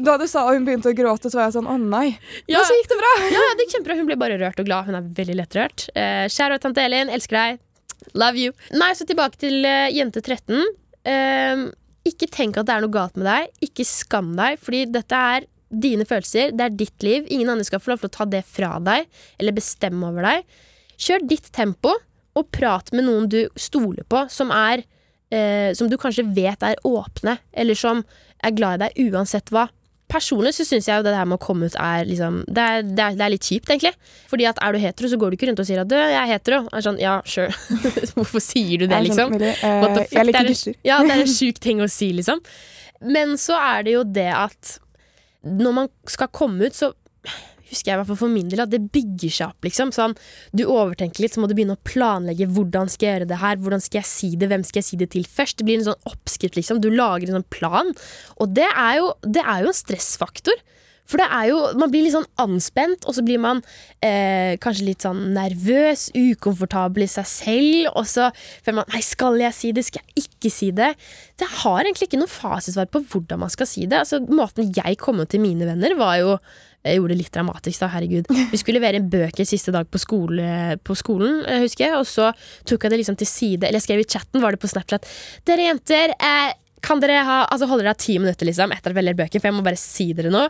Da 0.00 0.16
du 0.16 0.26
sa 0.30 0.46
hun 0.48 0.64
begynte 0.64 0.94
å 0.94 0.96
gråte, 0.96 1.28
så 1.28 1.42
var 1.42 1.50
jeg 1.50 1.58
sånn 1.58 1.68
å 1.68 1.76
nei. 1.82 2.14
Ja. 2.48 2.62
Men 2.62 2.68
så 2.70 2.80
gikk 2.80 2.92
det 2.94 3.00
bra. 3.02 3.14
Ja, 3.36 3.46
det 3.52 3.66
gikk 3.66 3.76
kjempebra. 3.76 4.00
Hun 4.00 4.08
ble 4.08 4.20
bare 4.24 4.40
rørt 4.40 4.62
og 4.62 4.68
glad. 4.70 4.88
Hun 4.88 4.96
er 4.96 5.14
veldig 5.20 5.40
lettrørt. 5.42 5.90
Uh, 5.92 6.24
Kjære 6.32 6.62
tante 6.64 6.88
Elin, 6.88 7.12
elsker 7.12 7.36
deg. 7.36 7.64
Love 8.14 8.40
you. 8.40 8.54
Nei, 8.78 8.92
så 8.96 9.06
tilbake 9.08 9.40
til 9.40 9.60
uh, 9.66 9.88
jente 9.92 10.22
13. 10.24 10.62
Eh, 11.08 11.68
ikke 12.08 12.28
tenk 12.32 12.58
at 12.58 12.68
det 12.68 12.74
er 12.74 12.84
noe 12.84 12.94
galt 12.94 13.16
med 13.18 13.28
deg. 13.28 13.52
Ikke 13.68 13.86
skam 13.86 14.34
deg, 14.38 14.58
fordi 14.62 14.84
dette 14.92 15.22
er 15.34 15.46
dine 15.68 16.06
følelser. 16.08 16.52
Det 16.56 16.64
er 16.64 16.76
ditt 16.76 17.04
liv. 17.04 17.26
Ingen 17.28 17.50
andre 17.52 17.66
skal 17.68 17.82
få 17.82 17.92
lov 17.92 18.02
til 18.02 18.10
å 18.10 18.16
ta 18.18 18.28
det 18.28 18.44
fra 18.48 18.76
deg 18.82 19.08
eller 19.40 19.56
bestemme 19.56 20.08
over 20.08 20.24
deg. 20.24 20.60
Kjør 20.98 21.26
ditt 21.30 21.50
tempo, 21.54 21.94
og 22.38 22.52
prat 22.54 22.92
med 22.94 23.06
noen 23.08 23.26
du 23.30 23.40
stoler 23.58 24.06
på, 24.06 24.24
som 24.30 24.52
er 24.54 24.84
eh, 25.34 25.74
Som 25.74 25.88
du 25.90 25.96
kanskje 25.98 26.26
vet 26.34 26.62
er 26.62 26.78
åpne, 26.86 27.38
eller 27.52 27.78
som 27.78 28.04
er 28.44 28.54
glad 28.54 28.78
i 28.78 28.86
deg 28.86 29.12
uansett 29.12 29.50
hva. 29.50 29.66
Personlig 30.08 30.54
så 30.56 30.64
syns 30.64 30.86
jeg 30.88 31.00
jo 31.00 31.04
det 31.04 31.12
her 31.12 31.26
med 31.28 31.36
å 31.36 31.42
komme 31.42 31.68
ut 31.68 31.74
er 31.76 32.06
liksom 32.08 32.40
det 32.48 32.64
er, 32.64 32.86
det, 32.86 33.04
er, 33.04 33.16
det 33.18 33.24
er 33.26 33.32
litt 33.34 33.44
kjipt, 33.44 33.68
egentlig. 33.68 33.92
Fordi 34.30 34.46
at 34.48 34.60
er 34.64 34.72
du 34.72 34.80
hetero, 34.80 35.10
så 35.12 35.18
går 35.20 35.30
du 35.30 35.38
ikke 35.38 35.50
rundt 35.50 35.60
og 35.60 35.68
sier 35.68 35.82
at 35.82 35.90
du, 35.90 35.96
jeg 35.98 36.16
er 36.16 36.30
hetero. 36.32 36.62
Er 36.72 36.84
sånn, 36.86 37.00
ja, 37.02 37.18
sure. 37.28 37.52
Hvorfor 38.16 38.42
sier 38.44 38.80
du 38.80 38.86
det, 38.86 38.94
sånn, 38.96 39.08
liksom? 39.08 39.36
The 39.36 39.54
fuck? 39.60 40.14
jeg 40.16 40.30
liker 40.30 40.40
er, 40.40 40.52
gutter. 40.54 40.78
Ja, 40.88 41.00
det 41.04 41.16
er 41.16 41.24
en 41.26 41.34
sjuk 41.40 41.60
ting 41.64 41.84
å 41.84 41.90
si, 41.92 42.12
liksom. 42.16 42.40
Men 43.04 43.36
så 43.38 43.58
er 43.60 43.84
det 43.86 43.98
jo 43.98 44.04
det 44.06 44.30
at 44.34 44.78
når 45.46 45.76
man 45.76 45.92
skal 46.10 46.32
komme 46.34 46.68
ut, 46.68 46.76
så 46.76 46.92
husker 47.70 47.90
jeg 47.90 47.96
i 47.96 48.00
hvert 48.00 48.10
fall 48.10 48.20
for 48.22 48.32
min 48.32 48.48
del 48.50 48.64
at 48.64 48.72
det 48.72 48.82
bygger 48.94 49.34
seg 49.34 49.52
opp. 49.52 49.64
liksom 49.66 49.92
sånn, 49.94 50.16
Du 50.52 50.64
overtenker 50.66 51.24
litt, 51.24 51.34
så 51.34 51.42
må 51.42 51.48
du 51.48 51.54
begynne 51.58 51.76
å 51.76 51.84
planlegge 51.88 52.48
hvordan 52.48 52.88
skal 52.88 53.08
jeg 53.08 53.14
gjøre 53.18 53.30
det 53.32 53.42
her, 53.42 53.60
hvordan 53.62 53.84
skal 53.84 54.02
jeg 54.02 54.10
si 54.10 54.32
det, 54.36 54.48
hvem 54.48 54.64
skal 54.64 54.82
jeg 54.82 54.88
si 54.90 55.00
det 55.00 55.10
til 55.14 55.28
først. 55.28 55.58
Det 55.58 55.68
blir 55.68 55.80
en 55.80 55.90
sånn 55.92 56.08
oppskrift, 56.08 56.58
liksom. 56.58 56.80
Du 56.80 56.90
lager 56.90 57.28
en 57.28 57.40
sånn 57.40 57.52
plan. 57.52 57.94
Og 58.38 58.54
det 58.56 58.68
er 58.68 58.98
jo, 59.00 59.12
det 59.22 59.44
er 59.44 59.64
jo 59.64 59.72
en 59.72 59.80
stressfaktor. 59.82 60.66
For 61.08 61.20
det 61.20 61.28
er 61.32 61.48
jo, 61.50 61.58
Man 61.80 61.92
blir 61.92 62.04
litt 62.04 62.14
sånn 62.14 62.28
anspent, 62.40 63.06
og 63.08 63.16
så 63.16 63.24
blir 63.24 63.40
man 63.40 63.62
eh, 64.04 64.58
kanskje 64.60 64.90
litt 64.90 65.06
sånn 65.06 65.30
nervøs, 65.36 66.08
ukomfortabel 66.16 67.06
i 67.06 67.10
seg 67.10 67.28
selv. 67.30 67.90
Og 67.94 68.08
så 68.10 68.28
føler 68.60 68.82
man 68.82 68.92
nei, 68.92 69.02
skal 69.04 69.40
jeg 69.40 69.56
si 69.56 69.72
det, 69.76 69.86
skal 69.88 70.04
jeg 70.04 70.28
ikke 70.28 70.52
si 70.52 70.70
det? 70.76 70.92
Det 71.40 71.48
har 71.62 71.80
egentlig 71.82 72.10
ikke 72.10 72.20
noe 72.20 72.30
fasitsvar 72.30 72.90
på 72.92 73.02
hvordan 73.08 73.44
man 73.44 73.52
skal 73.54 73.70
si 73.70 73.86
det. 73.88 74.04
Altså, 74.04 74.20
Måten 74.28 74.72
jeg 74.76 75.00
kom 75.00 75.22
til 75.24 75.42
mine 75.42 75.68
venner, 75.68 75.96
var 75.98 76.18
jo 76.20 76.36
jeg 76.86 77.00
gjorde 77.00 77.14
det 77.14 77.18
litt 77.22 77.34
dramatisk, 77.34 77.82
da, 77.82 77.90
herregud. 77.92 78.30
Vi 78.52 78.60
skulle 78.60 78.78
levere 78.78 79.00
en 79.00 79.10
bøker 79.10 79.48
siste 79.48 79.74
dag 79.74 79.88
på, 79.90 80.00
skole, 80.00 80.78
på 80.86 80.96
skolen, 80.98 81.42
jeg 81.42 81.66
husker 81.66 81.86
jeg, 81.88 81.98
og 81.98 82.06
så 82.08 82.30
tok 82.68 82.86
jeg 82.86 82.94
det 82.94 83.00
liksom 83.02 83.18
til 83.18 83.30
side, 83.30 83.66
eller 83.66 83.80
jeg 83.80 83.88
skrev 83.88 84.04
i 84.04 84.08
chatten, 84.08 84.42
var 84.44 84.54
det 84.54 84.62
på 84.62 84.70
Snapchat. 84.70 85.08
Dere 85.48 85.68
jenter, 85.68 86.14
eh, 86.16 86.54
kan 86.82 87.00
dere 87.00 87.22
ha, 87.24 87.46
altså 87.50 87.66
holder 87.68 87.84
dere 87.88 87.94
ti 87.98 88.18
minutter 88.18 88.46
liksom 88.46 88.72
etter 88.74 88.90
at 88.92 88.96
vi 88.96 89.02
leverer 89.02 89.18
bøker, 89.26 89.40
for 89.40 89.48
jeg 89.50 89.56
må 89.56 89.62
bare 89.66 89.78
si 89.80 90.12
dere 90.12 90.30
noe. 90.30 90.48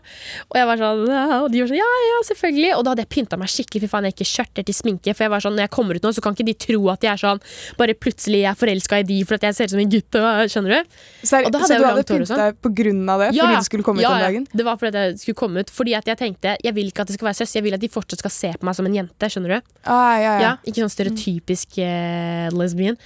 Og 0.50 0.56
jeg 0.58 0.66
var 0.68 0.76
sånn, 0.80 1.04
ja, 1.08 1.40
og 1.42 1.50
de 1.52 1.60
var 1.62 1.68
sånn, 1.70 1.78
ja, 1.80 1.90
ja, 2.08 2.18
selvfølgelig. 2.28 2.72
Og 2.78 2.84
da 2.84 2.90
hadde 2.94 3.04
jeg 3.06 3.10
pynta 3.16 3.38
meg 3.40 3.48
skikkelig, 3.52 3.80
for 3.86 3.92
faen, 3.96 4.04
jeg 4.08 4.14
ikke 4.16 4.28
skjørter 4.28 4.64
til 4.68 4.74
sminke. 4.74 5.14
For 5.16 5.24
jeg 5.26 5.30
var 5.34 5.40
sånn, 5.44 5.56
når 5.58 5.66
jeg 5.68 5.72
kommer 5.78 5.94
ut 5.98 6.02
nå, 6.02 6.12
så 6.14 6.20
kan 6.24 6.34
ikke 6.36 6.46
de 6.50 6.54
tro 6.54 6.88
at 6.92 7.02
jeg 7.06 7.12
er 7.12 7.22
sånn, 7.22 7.40
bare 7.78 7.94
plutselig 7.94 8.42
jeg 8.44 8.50
er 8.52 8.58
forelska 8.60 9.00
i 9.00 9.06
de 9.08 9.18
for 9.24 9.34
at 9.38 9.48
jeg 9.48 9.54
ser 9.58 9.64
ut 9.64 9.70
som 9.76 9.80
en 9.80 9.90
gutt. 9.96 10.14
og- 10.14 10.48
Skjønner 10.48 10.70
du? 10.76 10.80
Så, 11.24 11.44
Og 11.44 11.52
da 11.52 11.58
hadde 11.58 11.68
så 11.68 11.72
jeg 11.74 11.80
du 11.80 11.86
hadde 11.88 11.98
og 11.98 12.06
pyntet 12.06 12.28
sånn. 12.28 12.38
deg 12.44 12.60
på 12.62 12.70
grunn 12.74 13.08
av 13.08 13.18
det? 13.20 13.30
Ja, 13.36 13.44
fordi 13.44 13.56
du 13.58 13.64
skulle 13.68 13.84
komme 13.84 14.00
ut 14.00 14.06
om 14.06 14.18
dagen? 14.20 14.46
ja. 14.50 14.56
Det 14.58 14.64
var 14.64 14.76
fordi 14.76 14.92
jeg 14.98 15.18
skulle 15.18 15.34
komme 15.34 15.60
ut. 15.60 15.70
Fordi 15.70 15.94
at 15.96 16.04
jeg 16.06 16.16
tenkte 16.18 16.56
Jeg 16.62 16.74
vil 16.74 16.86
ikke 16.90 17.00
at 17.02 17.06
det 17.08 17.14
skal 17.18 17.26
være 17.28 17.38
søs, 17.40 17.52
jeg 17.54 17.62
vil 17.62 17.74
at 17.74 17.80
de 17.80 17.88
fortsatt 17.88 18.18
skal 18.18 18.30
se 18.30 18.52
på 18.58 18.62
meg 18.64 18.74
som 18.74 18.86
en 18.86 18.94
jente. 18.94 19.24
Skjønner 19.28 19.48
du? 19.48 19.60
Ah, 19.86 20.16
ja, 20.18 20.38
ja. 20.38 20.40
Ja, 20.40 20.56
Ikke 20.66 20.82
sånn 20.84 20.90
stereotypisk 20.92 21.78
eh, 21.78 22.48
lesbian. 22.50 22.96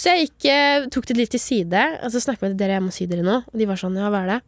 Så 0.00 0.14
jeg 0.14 0.30
gikk, 0.30 0.46
eh, 0.48 0.86
tok 0.88 1.08
det 1.10 1.16
litt 1.18 1.32
til 1.34 1.42
side, 1.42 1.80
og 2.00 2.12
så 2.12 2.22
snakket 2.24 2.46
jeg 2.46 2.54
med 2.54 2.60
dere, 2.62 2.76
jeg 2.78 2.84
må 2.86 2.92
si 2.94 3.06
dere 3.10 3.24
noe. 3.26 3.42
Og 3.52 3.60
de 3.60 3.66
var 3.68 3.80
sånn, 3.80 3.98
ja, 4.00 4.08
hva 4.08 4.22
er 4.24 4.30
det? 4.32 4.38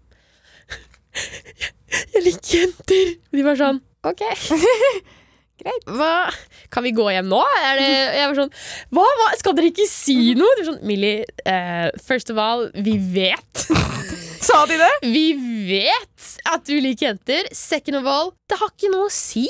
jeg 2.14 2.22
liker 2.24 2.54
jenter! 2.56 3.10
Og 3.28 3.36
de 3.36 3.44
var 3.44 3.58
sånn, 3.60 3.82
ok. 4.08 4.22
Greit. 5.62 5.84
Hva? 5.92 6.30
Kan 6.72 6.86
vi 6.86 6.94
gå 6.96 7.04
hjem 7.12 7.28
nå? 7.28 7.42
Er 7.68 7.76
det, 7.82 7.90
jeg 8.16 8.30
var 8.30 8.38
sånn, 8.40 8.54
hva, 8.96 9.04
hva? 9.20 9.28
Skal 9.42 9.58
dere 9.58 9.68
ikke 9.74 9.86
si 9.90 10.16
noe? 10.38 10.56
De 10.56 10.64
var 10.64 10.70
sånn, 10.70 10.80
Millie, 10.88 11.28
eh, 11.44 11.92
first 12.00 12.32
of 12.32 12.40
all, 12.40 12.70
vi 12.88 12.96
vet. 13.12 13.66
Sa 14.48 14.64
de 14.70 14.80
det? 14.80 14.90
Vi 15.04 15.26
vet 15.68 16.32
at 16.48 16.64
du 16.64 16.78
liker 16.80 17.10
jenter. 17.12 17.52
Second 17.54 18.00
of 18.00 18.08
all, 18.08 18.32
det 18.48 18.56
har 18.62 18.72
ikke 18.72 18.94
noe 18.94 19.12
å 19.12 19.14
si. 19.14 19.44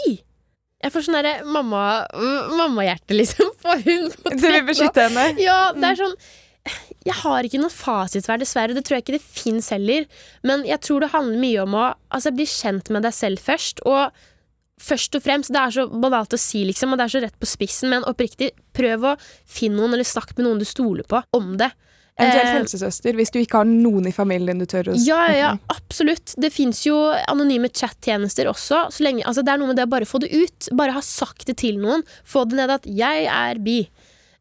Jeg 0.82 0.90
får 0.94 1.04
sånn 1.06 1.14
derre 1.20 1.34
mamma- 1.46 2.06
mammahjerte, 2.58 3.14
liksom. 3.14 3.52
For 3.62 3.78
hun 3.86 4.08
på 4.22 4.32
Du 4.34 4.42
vil 4.42 4.50
13 4.50 4.62
år. 4.62 4.66
beskytte 4.70 5.04
henne? 5.08 5.26
Ja, 5.42 5.58
det 5.76 5.92
er 5.92 6.00
sånn 6.00 6.16
Jeg 7.06 7.16
har 7.20 7.46
ikke 7.46 7.58
noe 7.62 7.74
fasitsvær, 7.74 8.38
dessverre. 8.42 8.74
Det 8.76 8.82
tror 8.86 8.98
jeg 8.98 9.04
ikke 9.06 9.16
det 9.16 9.24
fins 9.26 9.70
heller. 9.74 10.04
Men 10.46 10.62
jeg 10.66 10.78
tror 10.86 11.02
det 11.02 11.12
handler 11.14 11.40
mye 11.42 11.62
om 11.64 11.74
å 11.78 11.86
altså, 12.14 12.30
bli 12.34 12.46
kjent 12.50 12.90
med 12.94 13.02
deg 13.06 13.14
selv 13.16 13.42
først. 13.42 13.82
Og 13.86 14.10
først 14.82 15.14
og 15.18 15.22
fremst, 15.22 15.50
det 15.54 15.58
er 15.62 15.74
så 15.74 15.86
banalt 15.90 16.34
å 16.34 16.38
si, 16.40 16.64
liksom, 16.66 16.94
og 16.94 16.98
det 16.98 17.04
er 17.08 17.14
så 17.14 17.22
rett 17.22 17.38
på 17.38 17.46
spissen, 17.50 17.90
men 17.92 18.06
oppriktig, 18.08 18.48
prøv 18.74 19.04
å 19.12 19.16
finne 19.46 19.78
noen, 19.78 19.94
eller 19.94 20.06
snakke 20.06 20.34
med 20.38 20.46
noen 20.48 20.62
du 20.62 20.66
stoler 20.66 21.06
på, 21.06 21.20
om 21.38 21.52
det. 21.60 21.68
Eventuelt 22.20 22.44
Eh, 22.44 22.54
helsesøster, 22.58 23.16
hvis 23.16 23.32
du 23.32 23.38
ikke 23.40 23.62
har 23.62 23.68
noen 23.68 24.06
i 24.10 24.12
familien 24.12 24.60
du 24.60 24.66
tør 24.68 24.92
å 24.92 24.96
Ja, 25.00 25.22
ja, 25.32 25.52
absolutt. 25.72 26.34
Det 26.36 26.52
fins 26.52 26.82
jo 26.84 26.96
anonyme 27.30 27.70
chattjenester 27.72 28.50
også. 28.50 28.84
Så 28.92 29.04
lenge, 29.06 29.24
altså 29.24 29.44
det 29.44 29.54
er 29.54 29.62
noe 29.62 29.72
med 29.72 29.80
det 29.80 29.86
å 29.88 29.92
bare 29.94 30.08
få 30.08 30.20
det 30.20 30.28
ut. 30.32 30.68
Bare 30.76 30.92
ha 30.92 31.00
sagt 31.04 31.46
det 31.48 31.56
til 31.62 31.80
noen. 31.80 32.04
Få 32.28 32.44
det 32.48 32.58
ned 32.60 32.70
at 32.70 32.84
'jeg 32.84 33.24
er 33.26 33.62
bi'. 33.64 33.88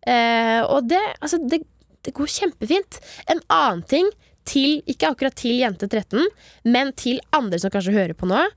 Eh, 0.08 0.62
og 0.66 0.90
det, 0.90 1.02
altså, 1.22 1.38
det, 1.48 1.64
det 2.04 2.14
går 2.14 2.28
kjempefint. 2.28 3.00
En 3.30 3.40
annen 3.50 3.84
ting 3.88 4.10
til, 4.44 4.82
ikke 4.90 5.14
akkurat 5.14 5.36
til 5.38 5.60
jente 5.62 5.88
13, 5.88 6.28
men 6.66 6.92
til 6.94 7.22
andre 7.32 7.60
som 7.62 7.72
kanskje 7.72 7.94
hører 7.94 8.18
på 8.18 8.28
nå. 8.28 8.48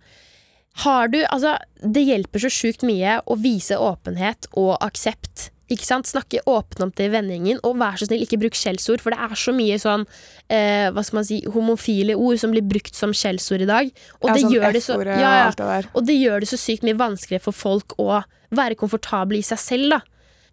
Har 0.83 1.09
du, 1.09 1.21
altså, 1.31 1.57
det 1.79 2.03
hjelper 2.03 2.43
så 2.43 2.51
sjukt 2.51 2.83
mye 2.83 3.21
å 3.31 3.37
vise 3.39 3.77
åpenhet 3.79 4.49
og 4.59 4.75
aksept. 4.83 5.51
Ikke 5.73 5.87
sant? 5.87 6.09
Snakke 6.09 6.43
åpent 6.51 6.83
om 6.85 6.93
det 6.93 7.07
i 7.09 7.13
vennegjengen, 7.13 7.61
og 7.65 7.79
vær 7.81 7.97
så 7.97 8.09
snill, 8.09 8.25
ikke 8.27 8.41
bruk 8.43 8.59
skjellsord, 8.59 9.01
for 9.01 9.15
det 9.15 9.21
er 9.25 9.39
så 9.41 9.55
mye 9.57 9.79
sånn 9.81 10.05
eh, 10.53 10.91
hva 10.93 11.05
skal 11.07 11.21
man 11.21 11.29
si, 11.29 11.41
homofile 11.55 12.17
ord 12.21 12.41
som 12.43 12.53
blir 12.53 12.67
brukt 12.69 12.97
som 12.99 13.15
skjellsord 13.17 13.65
i 13.65 13.71
dag. 13.71 13.93
Og, 14.21 14.29
Ja, 14.29 14.35
det 14.35 14.45
sånn 14.45 14.57
gjør 14.57 14.77
det 14.77 14.83
så, 14.85 14.99
ja, 15.09 15.35
ja. 15.47 15.83
og 15.95 16.09
det 16.09 16.19
gjør 16.21 16.45
det 16.45 16.51
så 16.53 16.61
sykt 16.61 16.85
mye 16.85 16.99
vanskeligere 17.01 17.47
for 17.47 17.57
folk 17.57 17.97
å 18.03 18.21
være 18.55 18.77
komfortable 18.79 19.41
i 19.41 19.47
seg 19.47 19.63
selv, 19.63 19.97
da. 19.97 20.03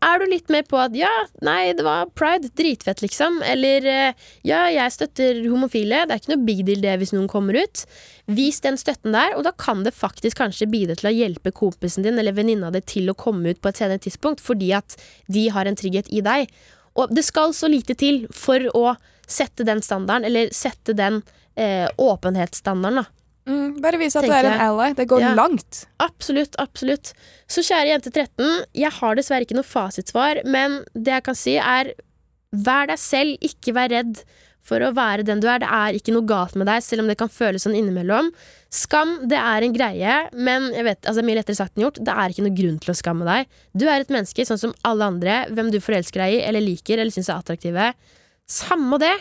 Er 0.02 0.17
du 0.17 0.32
litt 0.32 0.47
mer 0.50 0.63
på 0.65 0.80
at 0.82 0.95
ja, 0.97 1.12
nei, 1.45 1.76
det 1.78 1.84
var 1.86 2.08
pride, 2.17 2.50
dritfett, 2.58 3.04
liksom. 3.04 3.38
Eller 3.45 3.86
eh, 3.86 4.24
ja, 4.47 4.63
jeg 4.74 4.95
støtter 4.95 5.43
homofile, 5.45 6.08
det 6.10 6.15
er 6.15 6.24
ikke 6.24 6.32
noe 6.34 6.45
big 6.47 6.63
deal 6.65 6.82
det 6.82 6.95
hvis 7.04 7.13
noen 7.13 7.28
kommer 7.30 7.60
ut. 7.60 7.84
Vis 8.38 8.60
den 8.63 8.78
støtten 8.80 9.15
der, 9.15 9.34
og 9.38 9.44
da 9.48 9.52
kan 9.58 9.82
det 9.86 9.94
faktisk 9.98 10.38
kanskje 10.39 10.67
bidra 10.72 10.96
til 11.00 11.10
å 11.10 11.15
hjelpe 11.15 11.52
kompisen 11.58 12.06
din 12.06 12.20
eller 12.22 12.36
venninna 12.38 12.70
di 12.72 12.82
til 12.86 13.10
å 13.12 13.17
komme 13.17 13.52
ut 13.52 13.62
på 13.63 13.72
et 13.72 13.82
senere 13.82 14.02
tidspunkt, 14.04 14.44
fordi 14.44 14.72
at 14.78 14.96
de 15.32 15.48
har 15.52 15.67
en 15.67 15.78
trygghet 15.80 16.12
i 16.13 16.22
deg. 16.26 16.52
Og 17.00 17.12
det 17.15 17.24
skal 17.28 17.54
så 17.56 17.70
lite 17.72 17.96
til 17.98 18.26
for 18.36 18.63
å 18.78 18.94
sette 19.32 19.65
den 19.67 19.82
standarden, 19.84 20.28
eller 20.28 20.52
sette 20.56 20.96
den 20.98 21.22
eh, 21.60 21.88
åpenhetsstandarden, 22.00 23.02
da. 23.04 23.08
Mm, 23.50 23.80
bare 23.82 23.98
vis 23.98 24.15
at 24.15 24.24
du 24.28 24.32
er 24.32 24.46
en 24.52 24.62
ally. 24.67 24.91
Det 24.96 25.08
går 25.10 25.24
Ja. 25.24 25.34
langt. 25.36 25.86
Absolutt, 26.00 26.56
absolutt. 26.62 27.13
Så 27.50 27.63
kjære 27.65 27.89
jente 27.96 28.12
13, 28.13 28.65
jeg 28.78 28.91
har 29.00 29.15
dessverre 29.17 29.48
ikke 29.48 29.58
noe 29.58 29.67
fasitsvar, 29.67 30.44
men 30.46 30.84
det 30.94 31.15
jeg 31.15 31.24
kan 31.24 31.36
si 31.36 31.56
er 31.58 31.94
vær 32.54 32.88
deg 32.91 33.00
selv, 33.00 33.38
ikke 33.41 33.74
vær 33.74 33.89
redd 33.89 34.24
for 34.65 34.84
å 34.86 34.91
være 34.95 35.26
den 35.28 35.41
du 35.41 35.47
er. 35.50 35.62
Det 35.63 35.69
er 35.69 35.97
ikke 35.97 36.13
noe 36.15 36.28
galt 36.30 36.56
med 36.60 36.69
deg, 36.69 36.84
selv 36.86 37.04
om 37.04 37.10
det 37.10 37.17
kan 37.19 37.32
føles 37.32 37.65
sånn 37.65 37.78
innimellom. 37.78 38.30
Skam, 38.71 39.17
det 39.32 39.39
er 39.39 39.65
en 39.65 39.76
greie, 39.76 40.17
men 40.38 40.69
jeg 40.76 40.88
vet, 40.88 41.02
altså 41.10 41.26
mye 41.26 41.39
lettere 41.39 41.60
sagt 41.60 41.76
enn 41.76 41.88
gjort. 41.88 42.00
Det 42.00 42.13
er 42.13 42.34
ikke 42.34 42.45
noe 42.45 42.58
grunn 42.60 42.78
til 42.84 42.93
å 42.93 42.97
skamme 42.97 43.28
deg. 43.28 43.52
Du 43.74 43.88
er 43.88 44.04
et 44.04 44.13
menneske 44.13 44.45
sånn 44.47 44.62
som 44.62 44.76
alle 44.88 45.10
andre, 45.13 45.41
hvem 45.52 45.74
du 45.74 45.82
forelsker 45.84 46.24
deg 46.24 46.38
i, 46.38 46.39
eller 46.47 46.63
liker, 46.63 47.02
eller 47.02 47.13
syns 47.13 47.32
er 47.32 47.41
attraktive. 47.41 47.91
Samme 48.52 49.02
det. 49.02 49.15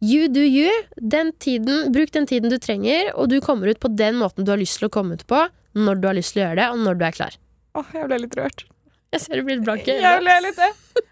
You 0.00 0.30
do 0.32 0.40
you. 0.40 0.72
Den 0.96 1.34
tiden, 1.38 1.92
bruk 1.92 2.12
den 2.16 2.26
tiden 2.26 2.52
du 2.52 2.56
trenger, 2.58 3.12
og 3.14 3.28
du 3.28 3.38
kommer 3.44 3.68
ut 3.68 3.82
på 3.82 3.92
den 3.92 4.16
måten 4.20 4.48
du 4.48 4.54
har 4.54 4.60
lyst 4.60 4.80
til 4.80 4.88
å 4.88 4.94
komme 4.94 5.20
ut 5.20 5.26
på, 5.28 5.44
når 5.76 6.00
du 6.00 6.08
har 6.08 6.16
lyst 6.16 6.34
til 6.34 6.42
å 6.42 6.48
gjøre 6.48 6.60
det, 6.62 6.68
og 6.72 6.84
når 6.86 6.98
du 6.98 7.04
er 7.06 7.16
klar. 7.20 7.36
Åh, 7.76 7.90
jeg 7.94 8.08
ble 8.08 8.24
litt 8.24 8.38
rørt. 8.38 8.64
Jeg 9.10 9.24
ser 9.24 9.40
du 9.40 9.42
blir 9.42 9.58
blank 9.66 9.88
i 9.90 9.96
øynene. 9.98 10.52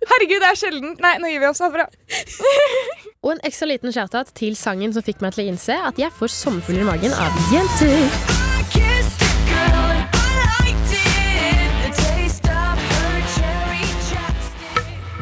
Herregud, 0.06 0.38
det 0.38 0.48
er 0.48 0.58
sjelden. 0.58 0.92
Nei, 1.02 1.16
nå 1.18 1.30
gir 1.32 1.40
vi 1.42 1.48
oss. 1.48 1.58
Ha 1.58 1.66
det 1.66 1.80
bra. 1.80 1.86
Og 3.26 3.32
en 3.32 3.40
ekstra 3.48 3.66
liten 3.66 3.90
shoutout 3.90 4.30
til 4.38 4.54
sangen 4.54 4.92
som 4.94 5.02
fikk 5.02 5.18
meg 5.24 5.34
til 5.34 5.42
å 5.42 5.50
innse 5.50 5.74
at 5.82 5.98
jeg 5.98 6.14
får 6.14 6.30
sommerfugler 6.30 6.84
i 6.84 6.86
magen 6.86 7.16
av 7.18 7.40
jenter. 7.50 7.96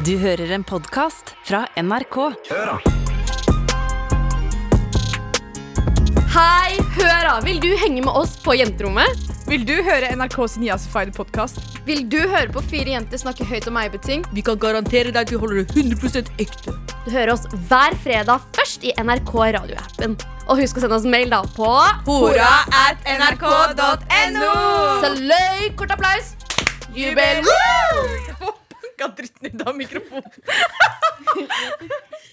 Du 0.05 0.13
hører 0.21 0.53
en 0.55 0.63
podkast 0.63 1.33
fra 1.49 1.65
NRK. 1.81 2.19
Hei, 6.37 6.77
hør 6.93 7.25
da! 7.25 7.33
Vil 7.43 7.57
du 7.59 7.73
henge 7.81 8.05
med 8.05 8.13
oss 8.13 8.37
på 8.45 8.53
jenterommet? 8.55 9.36
Vil 9.47 9.61
du 9.63 9.77
høre 9.79 10.09
NRKs 10.11 10.57
Niasified 10.59 11.13
podkast? 11.15 11.61
Vil 11.87 12.01
du 12.11 12.17
høre 12.27 12.49
på 12.51 12.59
fire 12.67 12.91
jenter 12.91 13.21
snakke 13.21 13.45
høyt 13.47 13.69
om 13.71 13.77
eiebeting? 13.79 14.25
Vi 14.35 14.43
kan 14.43 14.59
garantere 14.59 15.13
deg 15.15 15.21
at 15.21 15.31
vi 15.31 15.39
holder 15.39 15.61
det 15.61 15.85
100% 15.85 16.33
ekte. 16.43 16.73
Du 17.05 17.13
hører 17.13 17.31
oss 17.31 17.45
hver 17.69 17.95
fredag 18.03 18.43
først 18.57 18.83
i 18.83 18.91
NRK 18.99 19.31
radioappen. 19.55 20.17
Og 20.51 20.59
husk 20.59 20.81
å 20.81 20.83
sende 20.83 20.99
oss 20.99 21.07
mail 21.07 21.31
da 21.31 21.39
på 21.55 21.71
Hora 22.09 22.51
at 22.75 23.07
nrk.no! 23.07 24.51
Saløy! 25.05 25.71
Kort 25.79 25.95
applaus! 25.95 26.35
Jubel! 26.91 27.39
Banka 28.43 29.13
dritten 29.15 29.47
ut 29.47 29.63
av 29.63 29.79
mikrofonen. 29.79 30.31